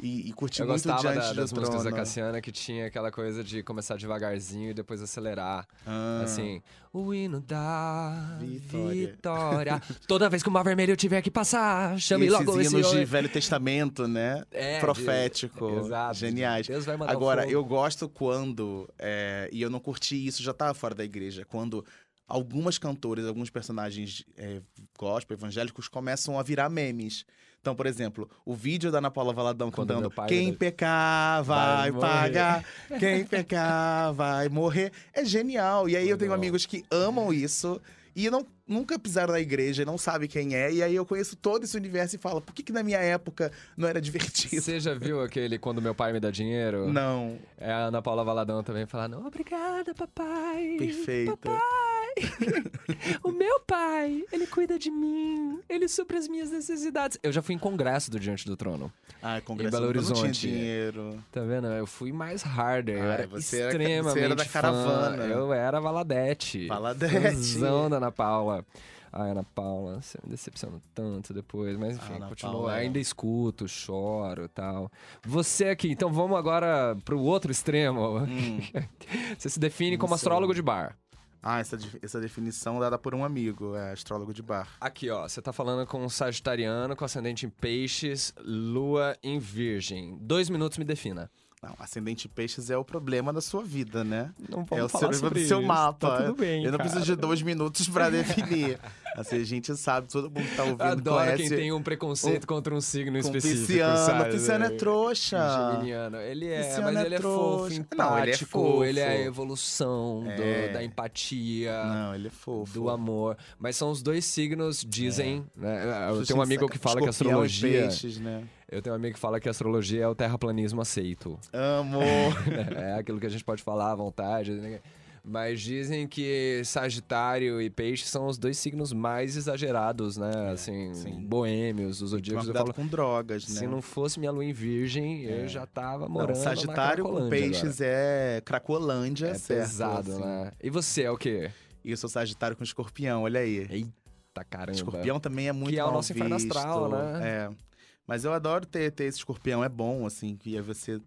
E, 0.00 0.28
e 0.28 0.32
curti 0.32 0.60
Eu 0.60 0.66
muito 0.68 0.76
gostava 0.84 1.00
Diante 1.12 1.34
da- 1.34 1.40
das 1.42 1.52
músicas 1.52 1.82
da. 1.84 1.90
Cassiana 1.92 2.40
que 2.40 2.52
tinha 2.52 2.86
aquela 2.86 3.10
coisa 3.10 3.42
de 3.42 3.62
começar 3.64 3.96
devagarzinho 3.96 4.70
e 4.70 4.74
depois 4.74 5.02
acelerar. 5.02 5.66
Ah. 5.84 6.20
Assim, 6.22 6.62
o 6.92 7.12
hino 7.12 7.40
da 7.40 8.38
Vitória. 8.40 9.06
vitória. 9.08 9.82
Toda 10.06 10.28
vez 10.28 10.42
que 10.42 10.48
o 10.48 10.52
mar 10.52 10.62
vermelho 10.62 10.96
tiver 10.96 11.20
que 11.20 11.30
passar, 11.30 11.98
chame 11.98 12.26
e 12.26 12.28
esses 12.28 12.38
logo 12.46 12.60
esse 12.60 12.74
hinos 12.76 12.90
de. 12.92 13.04
Velho 13.04 13.28
Testamento, 13.28 14.06
né? 14.06 14.44
É, 14.52 14.74
de- 14.74 14.80
Profético. 14.80 15.80
Exato. 15.80 16.14
Geniais. 16.14 16.66
Deus 16.68 16.84
vai 16.84 16.96
mandar 16.96 17.12
Agora, 17.12 17.46
eu 17.48 17.64
gosto 17.64 18.08
quando, 18.08 18.88
é, 18.98 19.48
e 19.52 19.60
eu 19.60 19.68
não 19.70 19.80
curti 19.80 20.14
isso, 20.26 20.42
já 20.42 20.54
tava 20.54 20.74
fora 20.74 20.94
da 20.94 21.04
igreja, 21.04 21.44
quando 21.44 21.84
algumas 22.26 22.78
cantoras, 22.78 23.26
alguns 23.26 23.50
personagens 23.50 24.24
é, 24.36 24.60
gospel, 24.98 25.36
evangélicos, 25.36 25.88
começam 25.88 26.38
a 26.38 26.42
virar 26.42 26.68
memes. 26.68 27.24
Então, 27.60 27.74
por 27.74 27.86
exemplo, 27.86 28.28
o 28.44 28.54
vídeo 28.54 28.90
da 28.90 28.98
Ana 28.98 29.10
Paula 29.10 29.32
Valadão 29.32 29.70
Quando 29.70 29.88
cantando 29.88 30.10
pai 30.10 30.28
Quem 30.28 30.54
pecar 30.54 31.42
vai, 31.42 31.90
vai 31.90 31.90
morrer." 31.90 32.06
pagar, 32.06 32.64
quem 32.98 33.24
pecar 33.24 34.12
vai 34.14 34.48
morrer. 34.48 34.92
É 35.12 35.24
genial. 35.24 35.88
E 35.88 35.96
aí 35.96 36.08
eu 36.08 36.16
tenho 36.16 36.32
amigos 36.32 36.64
que 36.64 36.84
amam 36.90 37.32
isso 37.32 37.80
e 38.18 38.28
não, 38.30 38.44
nunca 38.66 38.98
pisaram 38.98 39.32
na 39.32 39.40
igreja, 39.40 39.84
não 39.84 39.96
sabem 39.96 40.28
quem 40.28 40.54
é. 40.54 40.72
E 40.72 40.82
aí 40.82 40.94
eu 40.94 41.06
conheço 41.06 41.36
todo 41.36 41.62
esse 41.62 41.76
universo 41.76 42.16
e 42.16 42.18
falo, 42.18 42.40
por 42.40 42.52
que, 42.52 42.64
que 42.64 42.72
na 42.72 42.82
minha 42.82 42.98
época 42.98 43.52
não 43.76 43.86
era 43.86 44.00
divertido? 44.00 44.60
Você 44.60 44.80
já 44.80 44.92
viu 44.94 45.22
aquele 45.22 45.56
Quando 45.56 45.80
Meu 45.80 45.94
Pai 45.94 46.12
Me 46.12 46.18
Dá 46.18 46.30
Dinheiro? 46.30 46.92
Não. 46.92 47.38
É 47.56 47.70
a 47.70 47.86
Ana 47.86 48.02
Paula 48.02 48.24
Valadão 48.24 48.62
também 48.62 48.86
falando, 48.86 49.24
obrigada, 49.24 49.94
papai. 49.94 50.76
Perfeito. 50.78 51.36
Papai. 51.36 51.87
o 53.22 53.30
meu 53.32 53.60
pai, 53.60 54.24
ele 54.32 54.46
cuida 54.46 54.78
de 54.78 54.90
mim. 54.90 55.60
Ele 55.68 55.88
supre 55.88 56.16
as 56.16 56.28
minhas 56.28 56.50
necessidades. 56.50 57.18
Eu 57.22 57.32
já 57.32 57.42
fui 57.42 57.54
em 57.54 57.58
congresso 57.58 58.10
do 58.10 58.18
Diante 58.18 58.46
do 58.46 58.56
Trono. 58.56 58.92
Ah, 59.22 59.40
congresso 59.40 59.70
Belo 59.72 59.86
eu 59.86 59.94
não 59.94 60.02
tinha 60.02 60.14
Horizonte. 60.14 60.40
dinheiro. 60.48 61.18
Tá 61.32 61.40
vendo? 61.42 61.66
Eu 61.68 61.86
fui 61.86 62.12
mais 62.12 62.42
harder. 62.44 62.98
eu 62.98 63.10
Ah, 63.10 63.14
era 63.14 63.26
você 63.26 63.60
era 63.60 63.70
extremamente 63.70 64.12
você 64.14 64.20
era 64.24 64.34
da 64.36 64.44
fã. 64.44 64.50
caravana. 64.52 65.24
Eu 65.24 65.52
era 65.52 65.80
Valadete. 65.80 66.66
Valadete. 66.66 67.58
Da 67.58 67.68
Ana 67.96 68.10
Paula. 68.12 68.64
Ai, 69.10 69.30
Ana 69.30 69.42
Paula, 69.42 70.02
você 70.02 70.18
me 70.22 70.30
decepcionou 70.30 70.82
tanto 70.94 71.32
depois, 71.32 71.78
mas 71.78 71.96
enfim, 71.96 72.16
Ana 72.16 72.28
continuo, 72.28 72.52
Paula 72.56 72.76
é- 72.76 72.80
ainda 72.80 72.98
escuto, 72.98 73.66
choro 73.66 74.44
e 74.44 74.48
tal. 74.48 74.92
Você 75.24 75.68
aqui, 75.70 75.90
então 75.90 76.12
vamos 76.12 76.36
agora 76.36 76.94
pro 77.06 77.18
outro 77.18 77.50
extremo. 77.50 78.18
Hum. 78.18 78.60
Você 79.38 79.48
se 79.48 79.58
define 79.58 79.92
Não 79.92 79.98
como 79.98 80.10
sei. 80.10 80.16
astrólogo 80.16 80.54
de 80.54 80.60
bar. 80.60 80.94
Ah, 81.42 81.60
essa, 81.60 81.78
essa 82.02 82.20
definição 82.20 82.80
dada 82.80 82.98
por 82.98 83.14
um 83.14 83.24
amigo, 83.24 83.74
é 83.76 83.92
astrólogo 83.92 84.34
de 84.34 84.42
bar. 84.42 84.68
Aqui, 84.80 85.08
ó, 85.10 85.28
você 85.28 85.40
tá 85.40 85.52
falando 85.52 85.86
com 85.86 86.04
um 86.04 86.08
sagitariano 86.08 86.96
com 86.96 87.04
ascendente 87.04 87.46
em 87.46 87.50
peixes, 87.50 88.34
lua 88.38 89.16
em 89.22 89.38
virgem. 89.38 90.18
Dois 90.20 90.50
minutos 90.50 90.78
me 90.78 90.84
defina. 90.84 91.30
Não, 91.60 91.74
ascendente 91.80 92.28
peixes 92.28 92.70
é 92.70 92.76
o 92.76 92.84
problema 92.84 93.32
da 93.32 93.40
sua 93.40 93.64
vida, 93.64 94.04
né? 94.04 94.30
Não 94.48 94.64
é 94.70 94.84
o 94.84 94.88
seu, 94.88 95.08
do 95.10 95.38
seu 95.40 95.60
mapa. 95.60 96.08
Tá 96.08 96.16
tudo 96.22 96.34
bem, 96.36 96.62
Eu 96.64 96.70
não 96.70 96.78
cara. 96.78 96.88
preciso 96.90 97.04
de 97.04 97.20
dois 97.20 97.42
minutos 97.42 97.88
pra 97.88 98.08
definir. 98.10 98.78
assim, 99.16 99.40
a 99.40 99.44
gente 99.44 99.76
sabe, 99.76 100.06
todo 100.06 100.30
mundo 100.30 100.46
que 100.48 100.54
tá 100.54 100.62
ouvindo 100.62 100.82
Adoro 100.82 101.16
conhece. 101.24 101.42
quem 101.48 101.50
tem 101.50 101.72
um 101.72 101.82
preconceito 101.82 102.46
contra 102.46 102.72
um 102.72 102.80
signo 102.80 103.18
específico, 103.18 103.66
pisciano. 103.66 103.96
sabe? 104.06 104.30
Pisciano 104.30 104.64
é 104.66 104.70
trouxa. 104.70 105.72
Geminiano. 105.72 106.16
Ele 106.18 106.46
é, 106.46 106.62
Pisciano 106.62 106.84
mas 106.84 106.96
é 106.96 107.06
ele 107.06 107.14
é 107.16 107.20
fofo, 107.20 107.72
empático. 107.72 107.96
Não, 107.96 108.18
ele 108.20 108.30
é 108.30 108.36
fofo. 108.36 108.84
ele 108.84 109.00
é 109.00 109.08
a 109.08 109.20
evolução 109.22 110.22
do- 110.22 110.30
É. 110.42 110.68
da 110.68 110.84
empatia. 110.84 111.84
Não, 111.84 112.14
ele 112.14 112.28
é 112.28 112.30
fofo. 112.30 112.72
Do 112.72 112.88
amor. 112.88 113.36
Mas 113.58 113.74
são 113.76 113.90
os 113.90 114.00
dois 114.00 114.24
signos, 114.24 114.84
dizem. 114.88 115.44
Né? 115.56 116.08
Eu 116.10 116.24
tenho 116.24 116.38
um 116.38 116.42
amigo 116.42 116.68
que 116.68 116.78
fala 116.78 117.00
que 117.00 117.06
a 117.08 117.10
escorpião 117.10 117.42
e 117.42 117.46
astrologia. 117.46 117.80
Peixes, 117.82 118.18
né? 118.20 118.44
Eu 118.70 118.82
tenho 118.82 118.94
um 118.94 118.98
amigo 118.98 119.14
que 119.14 119.20
fala 119.20 119.40
que 119.40 119.48
astrologia 119.48 120.02
é 120.04 120.08
o 120.08 120.14
terraplanismo 120.14 120.80
aceito. 120.80 121.38
Amo. 121.52 122.00
é 122.76 122.94
aquilo 122.94 123.18
que 123.18 123.26
a 123.26 123.30
gente 123.30 123.44
pode 123.44 123.62
falar 123.62 123.92
à 123.92 123.94
vontade. 123.94 124.52
né? 124.52 124.80
Mas 125.24 125.60
dizem 125.60 126.06
que 126.06 126.62
Sagitário 126.64 127.60
e 127.60 127.68
Peixe 127.68 128.04
são 128.06 128.26
os 128.26 128.38
dois 128.38 128.56
signos 128.58 128.92
mais 128.92 129.36
exagerados, 129.36 130.16
né? 130.16 130.30
assim, 130.52 130.90
É, 130.90 130.94
sim. 130.94 131.20
boêmios, 131.20 132.00
os 132.00 132.10
zodíacos. 132.10 132.46
Eu 132.46 132.52
cuidado 132.52 132.72
falo, 132.72 132.74
com 132.74 132.86
drogas, 132.86 133.46
né? 133.48 133.58
se 133.60 133.66
não 133.66 133.82
fosse 133.82 134.18
minha 134.18 134.30
lua 134.30 134.44
em 134.44 134.52
virgem, 134.52 135.24
eu 135.24 135.44
É. 135.44 135.48
já 135.48 135.66
tava 135.66 136.04
Não, 136.06 136.12
morando 136.12 136.36
Sagitário 136.36 137.04
na 137.04 137.10
com 137.20 137.28
peixes 137.28 137.80
é 137.80 138.40
Cracolândia, 138.44 139.26
agora. 139.28 139.36
É 139.36 139.38
certo? 139.38 139.60
pesado, 139.60 140.12
assim. 140.12 140.20
né? 140.24 140.52
E 140.62 140.70
você 140.70 141.02
é 141.02 141.10
o 141.10 141.16
quê? 141.18 141.50
Eu 141.84 141.96
sou 141.96 142.08
Sagitário 142.08 142.56
com 142.56 142.64
escorpião, 142.64 143.22
olha 143.24 143.40
aí. 143.40 143.66
Eita 143.70 144.44
caramba. 144.48 144.72
Escorpião 144.76 145.18
também 145.20 145.48
é 145.48 145.52
muito 145.52 145.70
Que 145.74 145.78
é 145.78 145.84
o 145.84 145.90
nosso 145.90 146.12
inferno 146.12 146.36
astral, 146.36 146.88
né? 146.90 147.20
É. 147.22 147.67
Mas 148.08 148.24
eu 148.24 148.32
adoro 148.32 148.64
ter, 148.66 148.90
ter 148.90 149.04
esse 149.04 149.18
escorpião, 149.18 149.62
é 149.62 149.68
bom, 149.68 150.04
assim, 150.06 150.34
que 150.34 150.56
aí 150.56 150.62
você 150.62 151.00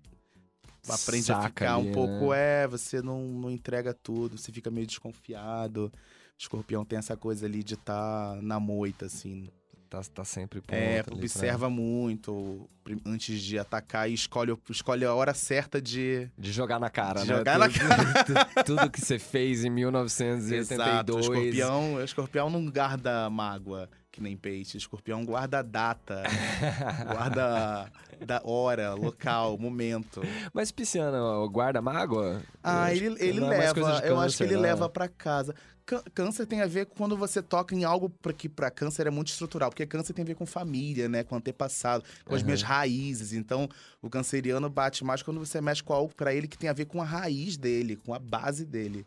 aprende 0.87 1.31
a 1.31 1.35
Saca 1.35 1.47
ficar 1.49 1.75
ali, 1.75 1.89
um 1.89 1.91
pouco, 1.91 2.29
né? 2.31 2.63
é, 2.63 2.67
você 2.67 3.01
não, 3.01 3.23
não 3.27 3.49
entrega 3.51 3.93
tudo, 3.93 4.37
você 4.37 4.51
fica 4.51 4.69
meio 4.71 4.85
desconfiado. 4.87 5.91
Escorpião 6.37 6.85
tem 6.85 6.97
essa 6.99 7.17
coisa 7.17 7.45
ali 7.45 7.63
de 7.63 7.73
estar 7.73 8.39
na 8.41 8.59
moita, 8.59 9.05
assim. 9.07 9.49
tá, 9.89 10.01
tá 10.13 10.23
sempre 10.23 10.61
pronto. 10.61 10.79
É, 10.79 11.03
pra- 11.03 11.13
observa 11.15 11.69
muito 11.69 12.67
antes 13.05 13.41
de 13.41 13.59
atacar 13.59 14.09
e 14.09 14.13
escolhe, 14.13 14.55
escolhe 14.69 15.03
a 15.05 15.13
hora 15.13 15.33
certa 15.33 15.81
de. 15.81 16.29
De 16.37 16.51
jogar 16.51 16.79
na 16.79 16.89
cara, 16.89 17.21
De 17.21 17.27
né? 17.31 17.37
jogar 17.37 17.59
na 17.59 17.67
tudo, 17.67 18.33
tudo 18.65 18.89
que 18.91 19.01
você 19.01 19.19
fez 19.19 19.63
em 19.65 19.69
Exato. 19.73 21.13
O 21.13 21.19
1982. 21.19 21.25
escorpião, 21.25 21.93
o 21.95 22.03
escorpião 22.03 22.49
não 22.49 22.65
guarda 22.71 23.29
mágoa, 23.29 23.87
que 24.12 24.22
nem 24.22 24.36
peixe. 24.36 24.78
Escorpião 24.78 25.24
guarda 25.26 25.62
data, 25.62 26.24
guarda 27.12 27.91
da 28.26 28.41
hora, 28.43 28.93
local, 28.93 29.57
momento. 29.57 30.22
Mas 30.53 30.72
Pisciano, 30.72 31.47
guarda 31.49 31.82
mágoa? 31.82 32.41
Ah, 32.64 32.93
Eu 32.93 33.14
ele, 33.14 33.24
ele 33.24 33.39
não 33.39 33.51
é 33.51 33.57
leva. 33.59 33.74
de 33.74 33.80
eu 33.80 33.88
acho 33.88 34.01
que 34.01 34.09
câncer, 34.09 34.43
ele 34.43 34.55
né? 34.55 34.62
leva 34.62 34.89
pra 34.89 35.07
casa. 35.07 35.55
Cã- 35.86 36.03
Câncer 36.14 36.45
tem 36.45 36.62
a 36.62 36.68
ver 36.68 36.86
com 36.86 36.95
quando 36.95 37.18
você 37.18 37.41
toca 37.41 37.74
em 37.74 37.84
algo 37.84 38.09
pra, 38.09 38.32
que 38.32 38.47
pra 38.47 38.70
câncer 38.70 39.07
é 39.07 39.09
muito 39.09 39.30
estrutural, 39.30 39.70
porque 39.72 39.86
câncer 39.88 40.14
tem 40.14 40.24
a 40.24 40.26
ver 40.28 40.36
com 40.36 40.45
família, 40.45 41.09
né? 41.09 41.24
Com 41.24 41.36
antepassado, 41.36 42.03
com 42.24 42.36
as 42.36 42.41
Uhum. 42.41 42.45
minhas 42.45 42.62
raízes. 42.62 43.34
Então, 43.34 43.68
o 44.01 44.09
canceriano 44.09 44.70
bate 44.70 45.03
mais 45.03 45.24
quando 45.24 45.39
você 45.39 45.59
mexe 45.59 45.82
com 45.82 45.91
algo 45.93 46.14
pra 46.16 46.34
ele 46.34 46.47
que 46.47 46.57
tem 46.57 46.70
a 46.70 46.74
ver 46.74 46.86
com 46.86 47.01
a 47.01 47.05
raiz 47.05 47.57
dele, 47.57 47.95
com 47.95 48.14
a 48.14 48.20
base 48.20 48.64
dele. 48.64 49.05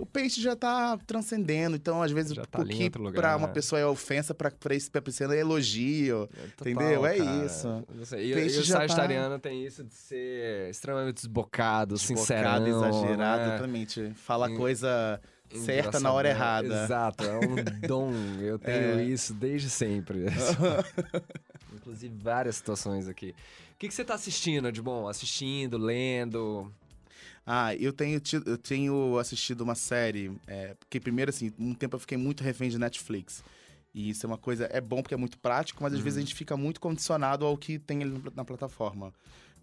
O 0.00 0.06
peixe 0.06 0.40
já 0.40 0.54
tá 0.54 0.96
transcendendo, 1.06 1.74
então 1.74 2.00
às 2.00 2.12
vezes 2.12 2.32
Já 2.32 2.44
tá 2.44 2.60
o 2.60 2.64
que 2.64 2.88
pra 2.88 3.36
uma 3.36 3.48
né? 3.48 3.52
pessoa 3.52 3.80
é 3.80 3.84
ofensa, 3.84 4.32
pra, 4.32 4.48
pra 4.48 5.02
pisciano 5.02 5.34
é 5.34 5.40
elogio. 5.40 6.28
Total, 6.56 6.72
Entendeu? 6.72 7.04
É 7.04 7.16
cara. 7.18 7.44
isso. 7.44 7.84
E, 8.16 8.32
Peixe 8.32 8.58
e 8.58 8.60
o 8.60 8.66
tá- 8.68 8.72
sagitariano 8.78 9.38
tem 9.40 9.66
isso 9.66 9.82
de 9.82 9.92
ser 9.92 10.70
extremamente 10.70 11.16
desbocado, 11.16 11.96
Desbocado, 11.96 12.20
sincerão. 12.20 12.66
exagerado, 12.68 13.42
né? 13.42 13.48
exatamente. 13.48 14.12
Fala 14.14 14.48
Em- 14.48 14.56
coisa 14.56 15.20
certa 15.52 15.98
na 15.98 16.12
hora 16.12 16.30
Engraçadão. 16.30 16.70
errada. 16.70 16.84
Exato, 16.84 17.24
é 17.24 17.38
um 17.38 17.56
dom. 17.88 18.12
Eu 18.40 18.56
tenho 18.58 19.00
É. 19.00 19.02
isso 19.04 19.34
desde 19.34 19.68
sempre. 19.68 20.26
Inclusive 21.74 22.14
várias 22.22 22.56
situações 22.56 23.08
aqui. 23.08 23.30
O 23.74 23.78
que, 23.78 23.88
que 23.88 23.94
você 23.94 24.04
tá 24.04 24.14
assistindo 24.14 24.70
de 24.70 24.82
bom? 24.82 25.08
Assistindo, 25.08 25.78
lendo? 25.78 26.70
Ah, 27.50 27.74
eu 27.74 27.92
tenho, 27.94 28.20
tido- 28.20 28.48
eu 28.50 28.58
tenho 28.58 29.18
assistido 29.18 29.62
uma 29.62 29.74
série, 29.74 30.30
é, 30.46 30.74
porque 30.74 31.00
primeiro, 31.00 31.30
assim, 31.30 31.50
um 31.58 31.72
tempo 31.72 31.96
eu 31.96 32.00
fiquei 32.00 32.18
muito 32.18 32.42
refém 32.44 32.68
de 32.68 32.78
Netflix. 32.78 33.42
E 33.94 34.10
isso 34.10 34.26
é 34.26 34.28
uma 34.28 34.36
coisa, 34.36 34.68
é 34.70 34.80
bom 34.82 35.00
porque 35.00 35.14
é 35.14 35.16
muito 35.16 35.38
prático, 35.38 35.82
mas 35.82 35.94
às 35.94 36.00
vezes 36.00 36.18
a 36.18 36.20
gente 36.20 36.34
fica 36.34 36.56
muito 36.58 36.78
condicionado 36.78 37.46
ao 37.46 37.56
que 37.56 37.78
tem 37.78 38.02
ali 38.02 38.22
na 38.36 38.44
plataforma. 38.44 39.14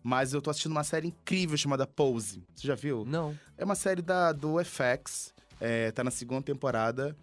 Mas 0.03 0.33
eu 0.33 0.41
tô 0.41 0.49
assistindo 0.49 0.71
uma 0.71 0.83
série 0.83 1.07
incrível 1.09 1.55
chamada 1.57 1.85
Pose. 1.85 2.43
Você 2.55 2.67
já 2.67 2.73
viu? 2.75 3.05
Não. 3.05 3.37
É 3.57 3.63
uma 3.63 3.75
série 3.75 4.01
da, 4.01 4.31
do 4.31 4.59
FX, 4.59 5.31
é, 5.61 5.91
tá 5.91 6.03
na 6.03 6.11
segunda 6.11 6.41
temporada. 6.41 7.15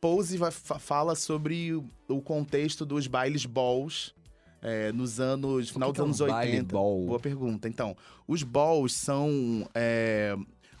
Pose 0.00 0.36
vai, 0.36 0.50
fa- 0.50 0.78
fala 0.78 1.14
sobre 1.14 1.72
o, 1.74 1.84
o 2.08 2.20
contexto 2.20 2.84
dos 2.84 3.06
bailes 3.06 3.46
balls 3.46 4.14
é, 4.62 4.92
nos 4.92 5.18
anos. 5.20 5.70
final 5.70 5.92
que 5.92 5.98
dos 6.00 6.16
que 6.18 6.22
é 6.22 6.26
um 6.26 6.26
anos 6.28 6.34
baile 6.34 6.52
80. 6.52 6.72
ball? 6.72 7.06
Boa 7.06 7.20
pergunta. 7.20 7.68
Então, 7.68 7.96
os 8.26 8.42
balls 8.42 8.94
são 8.94 9.68
é, 9.74 10.36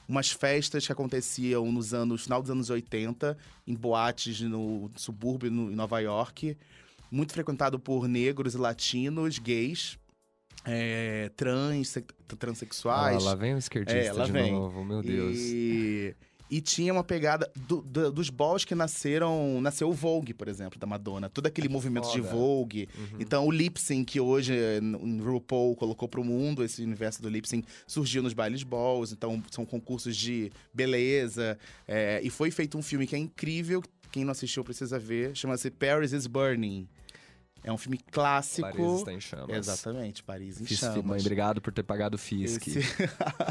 umas 0.08 0.30
festas 0.30 0.86
que 0.86 0.92
aconteciam 0.92 1.70
nos 1.72 1.92
anos. 1.92 2.22
final 2.22 2.40
dos 2.40 2.50
anos 2.50 2.70
80, 2.70 3.36
em 3.66 3.74
boates 3.74 4.40
no 4.40 4.90
subúrbio 4.96 5.50
no, 5.50 5.70
em 5.70 5.74
Nova 5.74 5.98
York. 6.00 6.56
Muito 7.10 7.32
frequentado 7.34 7.78
por 7.78 8.08
negros 8.08 8.54
e 8.54 8.56
latinos, 8.56 9.38
gays, 9.38 9.98
é, 10.64 11.30
trans, 11.36 11.88
se- 11.88 12.04
Ah, 12.08 12.36
transexuais. 12.38 13.22
lá 13.24 13.34
vem 13.34 13.54
o 13.54 13.58
esquerdista 13.58 14.22
É, 14.22 14.24
de 14.24 14.32
vem. 14.32 14.52
novo, 14.52 14.82
meu 14.84 15.02
Deus. 15.02 15.36
E, 15.36 16.14
e 16.54 16.60
tinha 16.60 16.92
uma 16.92 17.02
pegada 17.02 17.50
do- 17.66 17.80
do- 17.80 18.12
dos 18.12 18.28
balls 18.28 18.64
que 18.64 18.74
nasceram. 18.74 19.60
Nasceu 19.60 19.88
o 19.88 19.92
Vogue, 19.92 20.34
por 20.34 20.48
exemplo, 20.48 20.78
da 20.78 20.86
Madonna. 20.86 21.30
Todo 21.30 21.46
aquele 21.46 21.68
movimento 21.68 22.12
de 22.12 22.18
foda. 22.20 22.28
Vogue. 22.34 22.88
Uhum. 22.96 23.18
Então, 23.20 23.46
o 23.46 23.50
lip 23.50 23.80
sync 23.80 24.12
que 24.12 24.20
hoje 24.20 24.54
eh, 24.54 24.76
n- 24.80 25.22
RuPaul 25.22 25.74
colocou 25.74 26.06
pro 26.08 26.22
mundo, 26.22 26.62
esse 26.62 26.82
universo 26.82 27.22
do 27.22 27.28
lip 27.28 27.48
sync, 27.48 27.66
surgiu 27.86 28.22
nos 28.22 28.34
bailes 28.34 28.62
balls. 28.62 29.12
Então, 29.12 29.42
são 29.50 29.64
concursos 29.64 30.14
de 30.16 30.52
beleza. 30.74 31.58
eh, 31.88 32.20
e 32.22 32.28
foi 32.30 32.50
feito 32.50 32.76
um 32.76 32.82
filme 32.82 33.06
que 33.06 33.16
é 33.16 33.18
incrível. 33.18 33.82
Quem 34.10 34.24
não 34.24 34.32
assistiu 34.32 34.62
precisa 34.62 34.98
ver. 34.98 35.34
Chama-se 35.34 35.70
Paris 35.70 36.12
is 36.12 36.26
Burning. 36.26 36.86
É 37.64 37.72
um 37.72 37.78
filme 37.78 37.98
clássico. 37.98 38.68
Paris 38.68 38.98
está 38.98 39.12
em 39.12 39.20
chamas. 39.20 39.56
Exatamente, 39.56 40.22
Paris 40.22 40.60
em 40.60 40.64
Fiz, 40.64 40.78
chamas. 40.78 41.04
mãe, 41.04 41.20
obrigado 41.20 41.60
por 41.60 41.72
ter 41.72 41.82
pagado 41.82 42.16
o 42.16 42.18
Fisk. 42.18 42.66
Esse... 42.66 42.80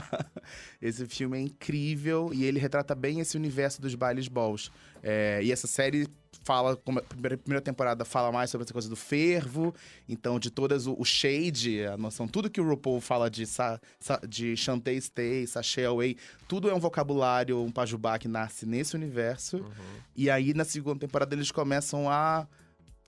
esse 0.81 1.07
filme 1.07 1.37
é 1.37 1.41
incrível 1.41 2.31
e 2.33 2.43
ele 2.43 2.59
retrata 2.59 2.93
bem 2.93 3.19
esse 3.19 3.37
universo 3.37 3.81
dos 3.81 3.95
bailes 3.95 4.27
balls. 4.27 4.71
É, 5.01 5.39
e 5.43 5.51
essa 5.51 5.65
série 5.65 6.07
fala, 6.43 6.75
como 6.75 6.99
a 6.99 7.03
primeira, 7.03 7.61
temporada 7.61 8.03
fala 8.03 8.31
mais 8.31 8.49
sobre 8.49 8.63
essa 8.63 8.73
coisa 8.73 8.89
do 8.89 8.95
fervo, 8.95 9.73
então 10.07 10.39
de 10.39 10.49
todas 10.49 10.87
o, 10.87 10.95
o 10.97 11.05
shade, 11.05 11.85
a 11.85 11.97
noção, 11.97 12.27
tudo 12.27 12.49
que 12.49 12.59
o 12.59 12.67
RuPaul 12.67 12.99
fala 12.99 13.29
de, 13.29 13.45
sa, 13.45 13.79
sa, 13.99 14.19
de 14.27 14.55
Chantay 14.57 14.99
Stay, 14.99 15.47
Sashay 15.47 15.85
Away, 15.85 16.17
tudo 16.47 16.69
é 16.69 16.73
um 16.73 16.79
vocabulário, 16.79 17.61
um 17.61 17.71
pajubá 17.71 18.17
que 18.17 18.27
nasce 18.27 18.65
nesse 18.65 18.95
universo. 18.95 19.57
Uhum. 19.57 19.71
E 20.15 20.29
aí, 20.29 20.53
na 20.53 20.65
segunda 20.65 20.99
temporada, 20.99 21.35
eles 21.35 21.51
começam 21.51 22.09
a 22.09 22.47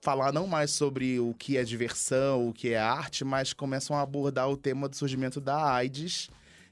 falar 0.04 0.32
não 0.32 0.46
mais 0.46 0.70
sobre 0.70 1.18
o 1.18 1.32
que 1.32 1.56
é 1.56 1.64
diversão, 1.64 2.50
o 2.50 2.52
que 2.52 2.68
é 2.68 2.78
arte, 2.78 3.24
mas 3.24 3.54
começam 3.54 3.96
a 3.96 4.02
abordar 4.02 4.50
o 4.50 4.56
tema 4.56 4.86
do 4.86 4.94
surgimento 4.94 5.40
da 5.40 5.72
AIDS 5.72 6.28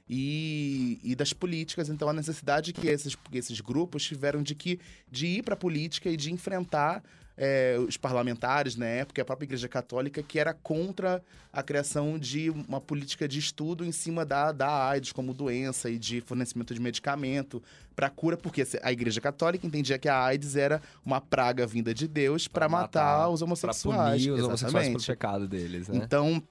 e, 0.07 0.99
e 1.03 1.15
das 1.15 1.33
políticas. 1.33 1.89
Então, 1.89 2.07
a 2.07 2.13
necessidade 2.13 2.71
que 2.71 2.87
esses, 2.87 3.17
esses 3.33 3.59
grupos 3.59 4.03
tiveram 4.03 4.43
de, 4.43 4.53
que, 4.53 4.79
de 5.09 5.25
ir 5.25 5.41
para 5.41 5.55
a 5.55 5.57
política 5.57 6.11
e 6.11 6.15
de 6.15 6.31
enfrentar 6.31 7.03
é, 7.37 7.77
os 7.79 7.97
parlamentares 7.97 8.75
na 8.75 8.85
época, 8.85 9.21
a 9.21 9.25
própria 9.25 9.45
Igreja 9.45 9.67
Católica, 9.67 10.21
que 10.21 10.37
era 10.37 10.53
contra 10.53 11.23
a 11.51 11.63
criação 11.63 12.17
de 12.17 12.49
uma 12.49 12.79
política 12.79 13.27
de 13.27 13.39
estudo 13.39 13.83
em 13.85 13.91
cima 13.91 14.25
da, 14.25 14.51
da 14.51 14.89
AIDS 14.89 15.11
como 15.11 15.33
doença 15.33 15.89
e 15.89 15.97
de 15.97 16.21
fornecimento 16.21 16.73
de 16.73 16.79
medicamento 16.79 17.61
para 17.95 18.09
cura, 18.09 18.37
porque 18.37 18.63
a 18.81 18.91
Igreja 18.91 19.19
Católica 19.19 19.65
entendia 19.65 19.97
que 19.97 20.09
a 20.09 20.23
AIDS 20.23 20.55
era 20.55 20.81
uma 21.05 21.21
praga 21.21 21.65
vinda 21.65 21.93
de 21.93 22.07
Deus 22.07 22.47
para 22.47 22.69
matar, 22.69 23.17
matar, 23.17 23.29
os 23.29 23.41
homossexuais. 23.41 24.21
punir 24.21 24.31
os 24.31 24.43
homossexuais 24.43 24.87
pelo 24.89 25.03
pecado 25.03 25.47
deles, 25.47 25.87
né? 25.87 26.01
Então, 26.03 26.41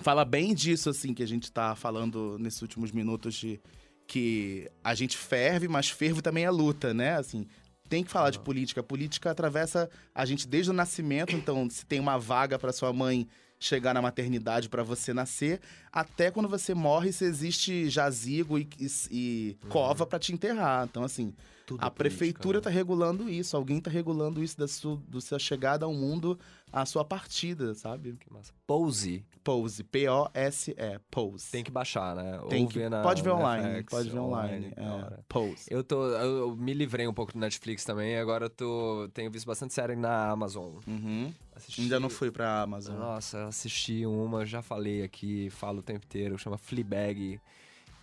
fala 0.00 0.24
bem 0.24 0.54
disso, 0.54 0.88
assim, 0.88 1.12
que 1.12 1.22
a 1.22 1.28
gente 1.28 1.50
tá 1.50 1.74
falando 1.74 2.38
nesses 2.38 2.60
últimos 2.62 2.92
minutos 2.92 3.34
de 3.34 3.60
que 4.06 4.70
a 4.84 4.94
gente 4.94 5.16
ferve, 5.16 5.68
mas 5.68 5.88
fervo 5.88 6.20
também 6.20 6.44
é 6.44 6.50
luta, 6.50 6.92
né? 6.92 7.16
Assim, 7.16 7.46
tem 7.92 8.02
que 8.02 8.10
falar 8.10 8.30
de 8.30 8.38
política. 8.38 8.80
A 8.80 8.82
política 8.82 9.30
atravessa 9.30 9.90
a 10.14 10.24
gente 10.24 10.48
desde 10.48 10.70
o 10.70 10.72
nascimento, 10.72 11.36
então 11.36 11.68
se 11.68 11.84
tem 11.84 12.00
uma 12.00 12.18
vaga 12.18 12.58
para 12.58 12.72
sua 12.72 12.90
mãe 12.90 13.28
chegar 13.60 13.92
na 13.92 14.00
maternidade 14.00 14.70
para 14.70 14.82
você 14.82 15.12
nascer, 15.12 15.60
até 15.92 16.30
quando 16.30 16.48
você 16.48 16.72
morre, 16.72 17.12
se 17.12 17.24
existe 17.26 17.90
jazigo 17.90 18.58
e, 18.58 18.66
e- 18.80 18.86
e 19.10 19.56
cova 19.68 20.06
para 20.06 20.18
te 20.18 20.32
enterrar. 20.32 20.86
Então, 20.90 21.04
assim, 21.04 21.34
Tudo 21.66 21.80
a 21.80 21.90
política, 21.90 21.92
prefeitura 21.98 22.58
né? 22.58 22.62
tá 22.64 22.70
regulando 22.70 23.28
isso, 23.28 23.54
alguém 23.54 23.78
tá 23.78 23.90
regulando 23.90 24.42
isso 24.42 24.56
da 24.58 24.66
sua, 24.66 24.98
sua 25.20 25.38
chegada 25.38 25.84
ao 25.84 25.92
mundo, 25.92 26.38
a 26.72 26.86
sua 26.86 27.04
partida, 27.04 27.74
sabe? 27.74 28.16
Que 28.18 28.32
massa. 28.32 28.54
Pose. 28.66 29.22
Pose, 29.44 29.82
P-O-S-E, 29.84 30.98
Pose. 31.10 31.50
Tem 31.50 31.64
que 31.64 31.70
baixar, 31.70 32.14
né? 32.14 32.40
Tem 32.48 32.62
Ou 32.62 32.68
que- 32.68 32.78
ver 32.78 32.88
na 32.90 33.02
pode 33.02 33.22
ver 33.22 33.30
online, 33.30 33.80
FX, 33.80 33.90
pode 33.90 34.10
ver 34.10 34.18
online. 34.18 34.70
da 34.70 34.82
é. 34.82 35.18
Pose. 35.28 35.64
Eu 35.68 35.82
tô. 35.82 36.06
Eu, 36.10 36.54
me 36.56 36.72
livrei 36.72 37.06
um 37.08 37.14
pouco 37.14 37.32
do 37.32 37.38
Netflix 37.38 37.84
também, 37.84 38.16
agora 38.18 38.46
eu 38.46 38.50
tô. 38.50 39.08
Tenho 39.12 39.30
visto 39.30 39.46
bastante 39.46 39.74
série 39.74 39.96
na 39.96 40.30
Amazon. 40.30 40.74
Uhum. 40.86 41.32
Assisti- 41.54 41.82
Ainda 41.82 41.98
não 42.00 42.08
fui 42.08 42.30
pra 42.30 42.62
Amazon. 42.62 42.96
Nossa, 42.96 43.38
eu 43.38 43.46
assisti 43.48 44.06
uma, 44.06 44.46
já 44.46 44.62
falei 44.62 45.02
aqui, 45.02 45.50
falo 45.50 45.80
o 45.80 45.82
tempo 45.82 46.04
inteiro, 46.06 46.38
chama 46.38 46.56
Fleabag, 46.56 47.40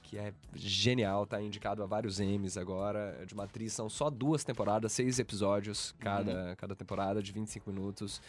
que 0.03 0.17
é 0.17 0.33
genial, 0.55 1.25
tá 1.25 1.41
indicado 1.41 1.81
a 1.83 1.85
vários 1.85 2.19
Emmys 2.19 2.57
agora, 2.57 3.17
é 3.21 3.25
de 3.25 3.33
uma 3.33 3.43
atriz, 3.45 3.73
são 3.73 3.89
só 3.89 4.09
duas 4.09 4.43
temporadas, 4.43 4.91
seis 4.91 5.19
episódios 5.19 5.93
cada, 5.99 6.55
cada 6.57 6.75
temporada, 6.75 7.21
de 7.21 7.31
25 7.31 7.69
minutos. 7.71 8.21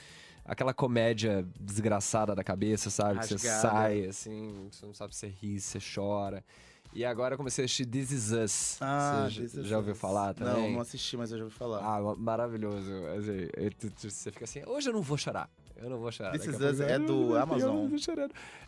Aquela 0.50 0.74
comédia 0.74 1.46
desgraçada 1.60 2.34
da 2.34 2.42
cabeça, 2.42 2.90
sabe? 2.90 3.20
Que 3.20 3.26
você 3.28 3.34
Rasgada. 3.48 3.60
sai, 3.62 4.04
assim, 4.06 4.68
você 4.68 4.84
não 4.84 4.92
sabe 4.92 5.14
se 5.14 5.20
você 5.20 5.28
ri, 5.28 5.60
você 5.60 5.78
chora. 5.94 6.42
E 6.92 7.04
agora 7.04 7.34
eu 7.34 7.38
comecei 7.38 7.62
a 7.62 7.66
assistir 7.66 7.86
This 7.86 8.10
Is 8.10 8.32
Us. 8.32 8.76
Ah, 8.82 9.28
você 9.30 9.62
já, 9.62 9.76
ouviu 9.76 9.94
falar 9.94 10.34
também? 10.34 10.54
Não, 10.54 10.70
não 10.72 10.80
assisti, 10.80 11.16
mas 11.16 11.30
eu 11.30 11.38
já 11.38 11.44
ouvi 11.44 11.54
falar. 11.54 11.78
Ah, 11.78 12.00
ma- 12.02 12.16
maravilhoso. 12.16 12.90
Assim, 13.16 14.08
você 14.08 14.32
fica 14.32 14.44
assim, 14.44 14.62
hoje 14.66 14.88
eu 14.88 14.92
não 14.92 15.02
vou 15.02 15.16
chorar. 15.16 15.48
Eu 15.76 15.88
não 15.88 15.98
vou 16.00 16.10
chorar. 16.10 16.32
This 16.32 16.46
Is 16.46 16.60
Us 16.60 16.80
é 16.80 16.94
"Ah, 16.94 16.98
do 16.98 17.36
Amazon?" 17.38 17.88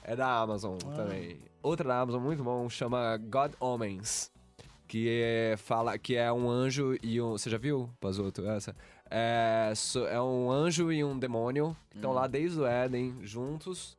É 0.04 0.14
da 0.14 0.28
Amazon 0.40 0.78
Ah. 0.86 0.94
também. 0.94 1.40
Outra 1.60 1.88
da 1.88 1.98
Amazon 2.00 2.22
muito 2.22 2.44
bom 2.44 2.68
chama 2.70 3.16
God 3.16 3.54
Omens. 3.58 4.30
Que 4.86 5.08
é, 5.22 5.56
fala 5.56 5.98
que 5.98 6.14
é 6.14 6.32
um 6.32 6.48
anjo 6.48 6.96
e 7.02 7.20
um. 7.20 7.32
Você 7.32 7.50
já 7.50 7.58
viu, 7.58 7.90
Pazoto? 7.98 8.46
Essa? 8.46 8.76
É, 9.14 9.72
é 10.10 10.20
um 10.22 10.50
anjo 10.50 10.90
e 10.90 11.04
um 11.04 11.18
demônio 11.18 11.76
que 11.90 11.96
estão 11.98 12.12
Hum. 12.12 12.14
lá 12.14 12.26
desde 12.26 12.58
o 12.58 12.66
Éden 12.66 13.14
juntos. 13.22 13.96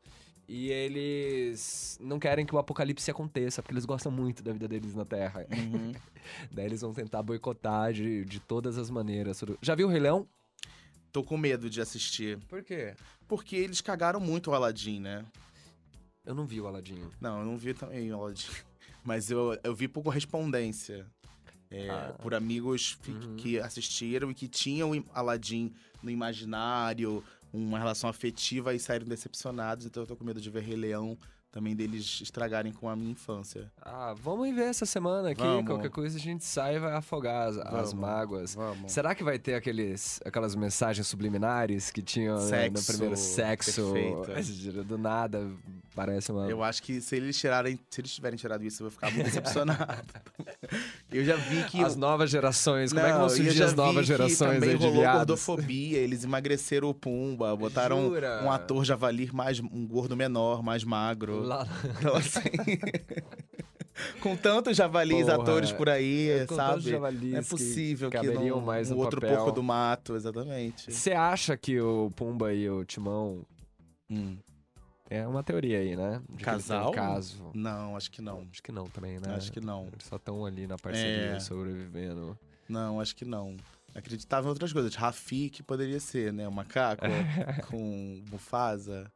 E 0.48 0.70
eles 0.70 1.98
não 2.02 2.20
querem 2.20 2.46
que 2.46 2.54
o 2.54 2.58
apocalipse 2.58 3.10
aconteça, 3.10 3.62
porque 3.62 3.74
eles 3.74 3.86
gostam 3.86 4.12
muito 4.12 4.44
da 4.44 4.52
vida 4.52 4.68
deles 4.68 4.94
na 4.94 5.06
Terra. 5.06 5.46
Uhum. 5.52 5.94
Daí 6.52 6.66
eles 6.66 6.82
vão 6.82 6.94
tentar 6.94 7.22
boicotar 7.24 7.94
de, 7.94 8.26
de 8.26 8.40
todas 8.40 8.78
as 8.78 8.90
maneiras. 8.90 9.42
Já 9.62 9.76
viu 9.76 9.88
o 9.88 9.90
Rei 9.90 10.00
Leão? 10.02 10.28
Tô 11.12 11.24
com 11.24 11.38
medo 11.38 11.70
de 11.70 11.80
assistir. 11.80 12.40
Por 12.50 12.64
quê? 12.64 12.96
Porque 13.28 13.56
eles 13.56 13.82
cagaram 13.82 14.20
muito 14.20 14.50
o 14.52 14.54
Aladdin, 14.56 15.00
né? 15.00 15.24
Eu 16.26 16.34
não 16.34 16.46
vi 16.46 16.60
o 16.60 16.68
Aladinho. 16.68 17.12
Não, 17.22 17.40
eu 17.40 17.46
não 17.46 17.58
vi 17.58 17.74
também 17.74 18.12
o 18.12 18.16
Aladdin. 18.16 18.50
Mas 19.04 19.30
eu, 19.30 19.58
eu 19.64 19.76
vi 19.76 19.88
por 19.88 20.02
correspondência. 20.04 21.06
É, 21.74 21.90
Ah. 21.90 22.14
Por 22.22 22.34
amigos 22.36 22.98
Uhum. 23.08 23.36
que 23.36 23.60
assistiram 23.60 24.30
e 24.32 24.34
que 24.34 24.48
tinham 24.48 24.92
Aladdin 25.14 25.74
no 26.02 26.10
imaginário, 26.10 27.24
uma 27.52 27.78
relação 27.80 28.10
afetiva 28.10 28.74
e 28.74 28.80
saíram 28.80 29.06
decepcionados. 29.08 29.86
Então 29.86 30.04
eu 30.04 30.08
tô 30.08 30.16
com 30.16 30.24
medo 30.24 30.40
de 30.42 30.50
ver 30.50 30.62
Rei 30.64 30.76
Leão 30.76 31.18
também 31.52 31.76
deles 31.76 32.20
estragarem 32.20 32.74
com 32.74 32.90
a 32.90 32.96
minha 32.96 33.12
infância. 33.12 33.72
Ah, 33.80 34.16
vamos 34.18 34.52
ver 34.56 34.64
essa 34.64 34.88
semana 34.88 35.30
aqui. 35.30 35.42
Vamos. 35.42 35.68
Qualquer 35.68 35.92
coisa 35.92 36.18
a 36.18 36.20
gente 36.20 36.44
sai 36.44 36.78
e 36.78 36.80
vai 36.80 36.94
afogar 36.96 37.48
as, 37.48 37.58
as 37.58 37.94
mágoas. 37.94 38.56
Vamos. 38.56 38.92
Será 38.92 39.14
que 39.14 39.24
vai 39.24 39.38
ter 39.38 39.54
aqueles, 39.54 40.20
aquelas 40.26 40.56
mensagens 40.56 41.06
subliminares 41.06 41.92
que 41.92 42.02
tinham 42.02 42.38
né, 42.50 42.70
no 42.70 42.78
Sexo, 42.80 42.92
primeiro 42.92 43.16
sexo? 43.16 43.94
perfeita. 43.94 44.82
Do 44.84 44.98
nada, 44.98 45.48
parece 45.96 46.32
uma. 46.32 46.50
Eu 46.50 46.64
acho 46.64 46.82
que 46.84 47.00
se 47.02 47.16
eles 47.16 47.38
tirarem, 47.40 47.80
se 47.90 48.02
eles 48.02 48.14
tiverem 48.14 48.38
tirado 48.38 48.64
isso, 48.64 48.82
eu 48.84 48.86
vou 48.86 48.92
ficar 48.92 49.12
muito 49.12 49.26
decepcionado. 49.26 50.04
eu 51.12 51.24
já 51.24 51.36
vi 51.36 51.64
que 51.66 51.84
As 51.84 51.96
novas 51.96 52.30
gerações, 52.30 52.92
como 52.94 53.06
é 53.06 53.12
que 53.12 53.18
vão 53.18 53.30
surgir 53.30 53.64
as 53.64 53.74
novas 53.74 54.02
que 54.02 54.08
gerações 54.08 54.38
também 54.60 54.70
aí 54.72 54.78
de 54.78 54.84
rolou 54.86 55.00
viados? 55.02 55.18
gordofobia, 55.20 55.98
eles 56.00 56.24
emagreceram 56.24 56.90
o 56.90 56.94
Pumba, 56.94 57.56
botaram 57.56 58.02
Jura? 58.10 58.42
um 58.44 58.52
ator 58.52 58.84
javali 58.84 59.30
mais 59.34 59.60
um 59.60 59.88
gordo 59.88 60.16
menor, 60.16 60.62
mais 60.64 60.84
magro. 60.84 61.42
Lá- 61.44 61.68
Então 62.00 62.16
assim, 62.16 62.40
com 64.22 64.36
tantos 64.36 64.76
javalis 64.76 65.26
Porra, 65.26 65.36
atores 65.36 65.72
por 65.72 65.88
aí, 65.90 66.46
com 66.48 66.56
tantos 66.56 66.84
sabe? 66.84 66.90
javalis 66.92 67.32
Não 67.32 67.40
é 67.40 67.44
que 67.44 67.50
possível 67.50 68.10
que, 68.10 68.18
caberiam 68.18 68.58
não, 68.58 68.66
mais 68.66 68.90
um 68.92 68.96
no 68.96 69.02
outro 69.02 69.22
papel. 69.22 69.38
porco 69.38 69.52
do 69.52 69.62
mato, 69.64 70.16
exatamente. 70.16 70.92
Você 70.92 71.12
acha 71.12 71.56
que 71.56 71.80
o 71.80 72.12
Pumba 72.16 72.54
e 72.54 72.70
o 72.70 72.84
Timão 72.84 73.46
Hum. 74.10 74.38
É 75.18 75.28
uma 75.28 75.44
teoria 75.44 75.80
aí, 75.80 75.96
né? 75.96 76.22
De 76.30 76.38
que 76.38 76.44
Casal? 76.44 76.90
Um 76.90 76.94
caso. 76.94 77.52
Não, 77.54 77.96
acho 77.96 78.10
que 78.12 78.22
não. 78.22 78.48
Acho 78.52 78.64
que 78.64 78.72
não 78.72 78.86
também, 78.86 79.20
né? 79.20 79.36
Acho 79.36 79.52
que 79.52 79.60
não. 79.62 79.88
Eles 79.88 80.06
só 80.06 80.16
estão 80.16 80.46
ali 80.46 80.66
na 80.66 80.78
parceria 80.78 81.36
É. 81.36 81.40
sobrevivendo. 81.40 82.38
Não, 82.68 83.00
acho 83.00 83.16
que 83.16 83.26
não. 83.26 83.56
Acreditava 83.94 84.48
em 84.48 84.50
outras 84.50 84.74
coisas. 84.74 84.96
Rafik 84.96 85.62
poderia 85.64 86.00
ser, 86.00 86.34
né? 86.34 86.48
O 86.48 86.52
macaco 86.52 87.04
com 87.70 88.24
Mufasa. 88.32 89.12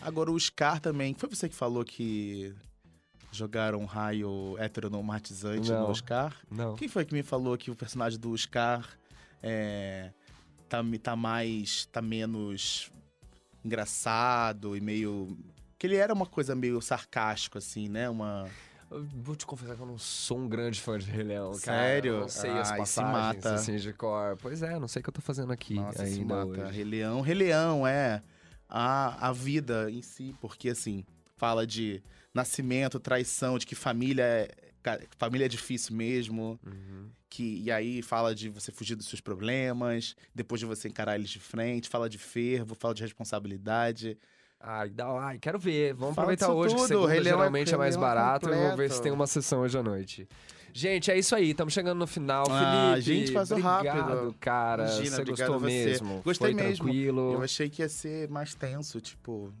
Agora 0.00 0.30
o 0.30 0.40
Scar 0.40 0.80
também. 0.80 1.14
Foi 1.14 1.28
você 1.28 1.48
que 1.48 1.54
falou 1.54 1.84
que 1.84 2.54
jogaram 3.30 3.80
um 3.80 3.84
raio 3.84 4.56
heteronormatizante 4.58 5.70
Não. 5.70 5.88
no 5.88 5.94
Scar? 5.94 6.34
Não. 6.50 6.74
Quem 6.76 6.88
foi 6.88 7.04
que 7.04 7.12
me 7.12 7.22
falou 7.22 7.58
que 7.58 7.70
o 7.70 7.76
personagem 7.76 8.18
do 8.18 8.34
Scar 8.38 8.88
é, 9.42 10.10
tá, 10.68 10.78
tá 11.02 11.14
mais. 11.14 11.84
tá 11.92 12.00
menos 12.00 12.90
engraçado 13.66 14.76
e 14.76 14.80
meio. 14.80 15.36
Que 15.78 15.86
ele 15.86 15.96
era 15.96 16.12
uma 16.14 16.26
coisa 16.26 16.54
meio 16.54 16.80
sarcástico, 16.80 17.58
assim, 17.58 17.88
né? 17.88 18.08
Uma. 18.08 18.48
Eu 18.90 19.04
vou 19.16 19.34
te 19.34 19.44
confessar 19.44 19.74
que 19.74 19.82
eu 19.82 19.86
não 19.86 19.98
sou 19.98 20.38
um 20.38 20.48
grande 20.48 20.80
fã 20.80 20.96
de 20.96 21.10
Rei 21.10 21.24
Leão, 21.24 21.50
cara. 21.58 21.58
Sério? 21.58 22.12
Eu 22.14 22.20
não 22.20 22.28
sei 22.28 22.50
as 22.52 22.70
Ai, 22.70 22.86
se 22.86 22.96
passagens, 23.02 23.12
mata. 23.12 23.54
assim, 23.54 23.76
de 23.76 23.92
cor. 23.92 24.36
Pois 24.40 24.62
é, 24.62 24.78
não 24.78 24.86
sei 24.86 25.00
o 25.00 25.02
que 25.02 25.08
eu 25.10 25.14
tô 25.14 25.20
fazendo 25.20 25.52
aqui 25.52 25.74
Nossa, 25.74 26.04
ainda 26.04 26.14
se 26.14 26.24
mata. 26.24 26.46
hoje. 26.46 26.72
Rei 26.72 26.84
Leão. 26.84 27.20
Rei 27.20 27.34
Leão 27.34 27.86
é 27.86 28.22
a, 28.68 29.28
a 29.28 29.32
vida 29.32 29.90
em 29.90 30.02
si, 30.02 30.34
porque 30.40 30.68
assim, 30.68 31.04
fala 31.36 31.66
de 31.66 32.00
nascimento, 32.32 33.00
traição, 33.00 33.58
de 33.58 33.66
que 33.66 33.74
família 33.74 34.22
é, 34.22 34.50
família 35.18 35.46
é 35.46 35.48
difícil 35.48 35.94
mesmo. 35.96 36.58
Uhum. 36.66 37.08
Que, 37.28 37.60
e 37.64 37.70
aí 37.70 38.02
fala 38.02 38.34
de 38.34 38.48
você 38.48 38.70
fugir 38.72 38.94
dos 38.94 39.08
seus 39.08 39.20
problemas, 39.20 40.14
depois 40.34 40.58
de 40.60 40.66
você 40.66 40.88
encarar 40.88 41.16
eles 41.16 41.28
de 41.28 41.38
frente, 41.40 41.88
fala 41.88 42.08
de 42.08 42.18
fervo, 42.18 42.74
fala 42.74 42.94
de 42.94 43.02
responsabilidade. 43.02 44.16
Ai, 44.58 44.88
dá, 44.88 45.06
ai, 45.20 45.38
quero 45.38 45.58
ver. 45.58 45.92
Vamos 45.94 46.14
Fala 46.14 46.32
aproveitar 46.32 46.52
hoje, 46.52 46.74
que 46.74 46.80
tudo. 46.80 46.88
segunda 46.88 47.06
Leão 47.08 47.20
é- 47.20 47.24
geralmente 47.24 47.74
é, 47.74 47.76
mais 47.76 47.94
barato. 47.96 48.48
Eu 48.48 48.54
vou 48.54 48.62
ver 48.64 48.70
completo. 48.70 48.94
se 48.94 49.02
tem 49.02 49.12
uma 49.12 49.26
sessão 49.26 49.60
hoje 49.60 49.76
à 49.78 49.82
noite. 49.82 50.26
Gente, 50.72 51.10
é 51.10 51.18
isso 51.18 51.34
aí. 51.34 51.50
Estamos 51.50 51.72
chegando 51.74 51.98
no 51.98 52.06
final. 52.06 52.44
Ah, 52.50 52.92
Felipe, 52.94 53.00
gente, 53.02 53.32
passou 53.32 53.58
obrigado, 53.58 54.08
rápido. 54.08 54.36
cara. 54.40 54.84
Imagina, 54.84 55.16
você 55.16 55.24
gostou 55.24 55.58
você. 55.60 55.66
mesmo? 55.66 56.22
Gostei 56.22 56.52
Foi 56.52 56.62
mesmo. 56.62 56.84
tranquilo? 56.84 57.32
Eu 57.34 57.42
achei 57.42 57.68
que 57.68 57.82
ia 57.82 57.88
ser 57.88 58.28
mais 58.28 58.54
tenso, 58.54 59.00
tipo, 59.00 59.52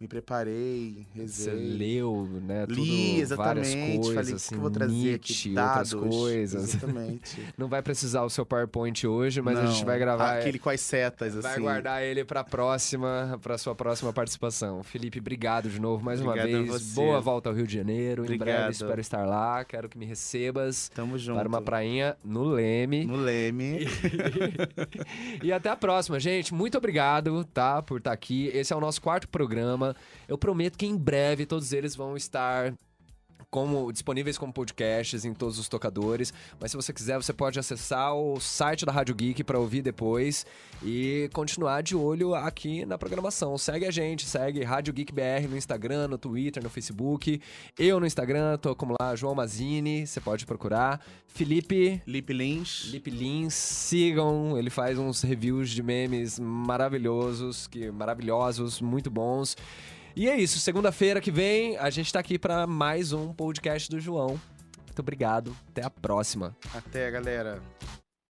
me 0.00 0.08
preparei, 0.08 1.06
Você 1.14 1.50
rezei. 1.50 1.76
leu, 1.76 2.26
né? 2.42 2.64
Tudo, 2.66 2.80
Li, 2.80 3.22
várias 3.26 3.68
exatamente. 3.68 3.96
coisas, 3.98 4.14
Falei, 4.14 4.34
assim, 4.34 4.48
que 4.48 4.54
eu 4.54 4.60
vou 4.62 4.70
trazer 4.70 4.92
Nietzsche, 4.94 5.32
aqui? 5.50 5.58
outras 5.60 5.90
Dados. 5.90 5.94
coisas. 6.16 6.62
Exatamente. 6.74 7.40
Não 7.58 7.68
vai 7.68 7.82
precisar 7.82 8.22
o 8.22 8.30
seu 8.30 8.46
PowerPoint 8.46 9.06
hoje, 9.06 9.42
mas 9.42 9.58
a 9.58 9.64
Não, 9.64 9.70
gente 9.70 9.84
vai 9.84 9.98
gravar. 9.98 10.38
Aquele 10.38 10.58
com 10.58 10.70
as 10.70 10.80
setas, 10.80 11.34
Vai 11.34 11.52
assim. 11.52 11.60
guardar 11.60 12.02
ele 12.02 12.24
pra 12.24 12.42
próxima, 12.42 13.38
pra 13.42 13.58
sua 13.58 13.74
próxima 13.74 14.10
participação. 14.10 14.82
Felipe, 14.82 15.18
obrigado 15.18 15.68
de 15.68 15.78
novo 15.78 16.02
mais 16.02 16.18
uma 16.22 16.30
Obrigado 16.30 16.48
a 16.54 16.58
vez. 16.62 16.68
você. 16.82 16.94
Boa 16.94 17.20
volta 17.20 17.50
ao 17.50 17.54
Rio 17.54 17.66
de 17.66 17.74
Janeiro. 17.74 18.22
Em 18.22 18.26
breve 18.28 18.36
Obrigado. 18.42 18.72
espero 18.72 19.00
estar 19.02 19.26
lá. 19.26 19.62
Quero 19.66 19.86
que 19.86 19.98
me 19.98 20.06
recebas 20.06 20.88
Tamo 20.94 21.18
junto. 21.18 21.38
para 21.38 21.46
uma 21.48 21.60
prainha 21.60 22.16
no 22.24 22.44
Leme. 22.44 23.04
No 23.04 23.16
Leme. 23.16 23.80
e 25.44 25.52
até 25.52 25.68
a 25.68 25.76
próxima, 25.76 26.18
gente. 26.18 26.54
Muito 26.54 26.78
obrigado, 26.78 27.44
tá, 27.44 27.82
por 27.82 27.98
estar 27.98 28.12
aqui. 28.12 28.50
Esse 28.54 28.72
é 28.72 28.76
o 28.76 28.80
nosso 28.80 29.02
quarto 29.02 29.28
programa. 29.28 29.89
Eu 30.28 30.38
prometo 30.38 30.76
que 30.78 30.86
em 30.86 30.96
breve 30.96 31.46
todos 31.46 31.72
eles 31.72 31.94
vão 31.94 32.16
estar 32.16 32.74
como 33.50 33.90
disponíveis 33.92 34.38
como 34.38 34.52
podcasts 34.52 35.24
em 35.24 35.34
todos 35.34 35.58
os 35.58 35.68
tocadores. 35.68 36.32
Mas 36.60 36.70
se 36.70 36.76
você 36.76 36.92
quiser, 36.92 37.16
você 37.16 37.32
pode 37.32 37.58
acessar 37.58 38.14
o 38.14 38.38
site 38.38 38.86
da 38.86 38.92
Rádio 38.92 39.14
Geek 39.14 39.42
para 39.42 39.58
ouvir 39.58 39.82
depois 39.82 40.46
e 40.82 41.28
continuar 41.32 41.82
de 41.82 41.96
olho 41.96 42.34
aqui 42.34 42.86
na 42.86 42.96
programação. 42.96 43.58
Segue 43.58 43.86
a 43.86 43.90
gente, 43.90 44.24
segue 44.24 44.62
Rádio 44.62 44.92
Geek 44.94 45.12
BR 45.12 45.48
no 45.48 45.56
Instagram, 45.56 46.08
no 46.08 46.16
Twitter, 46.16 46.62
no 46.62 46.70
Facebook. 46.70 47.40
Eu 47.76 47.98
no 47.98 48.06
Instagram, 48.06 48.56
tô 48.56 48.74
como 48.76 48.94
lá, 49.00 49.16
João 49.16 49.34
Mazini, 49.34 50.06
você 50.06 50.20
pode 50.20 50.46
procurar. 50.46 51.00
Felipe 51.26 52.00
Lip 52.06 52.32
Lins. 52.32 52.88
Lip 52.90 53.10
Lins, 53.10 53.54
sigam, 53.54 54.56
ele 54.56 54.70
faz 54.70 54.98
uns 54.98 55.22
reviews 55.22 55.70
de 55.70 55.82
memes 55.82 56.38
maravilhosos, 56.38 57.66
que 57.66 57.90
maravilhosos, 57.90 58.80
muito 58.80 59.10
bons. 59.10 59.56
E 60.16 60.28
é 60.28 60.36
isso, 60.36 60.58
segunda-feira 60.58 61.20
que 61.20 61.30
vem 61.30 61.76
a 61.78 61.88
gente 61.88 62.12
tá 62.12 62.18
aqui 62.18 62.38
para 62.38 62.66
mais 62.66 63.12
um 63.12 63.32
podcast 63.32 63.88
do 63.88 64.00
João. 64.00 64.40
Muito 64.86 64.98
obrigado, 64.98 65.56
até 65.68 65.84
a 65.84 65.90
próxima. 65.90 66.56
Até, 66.74 67.10
galera. 67.10 67.62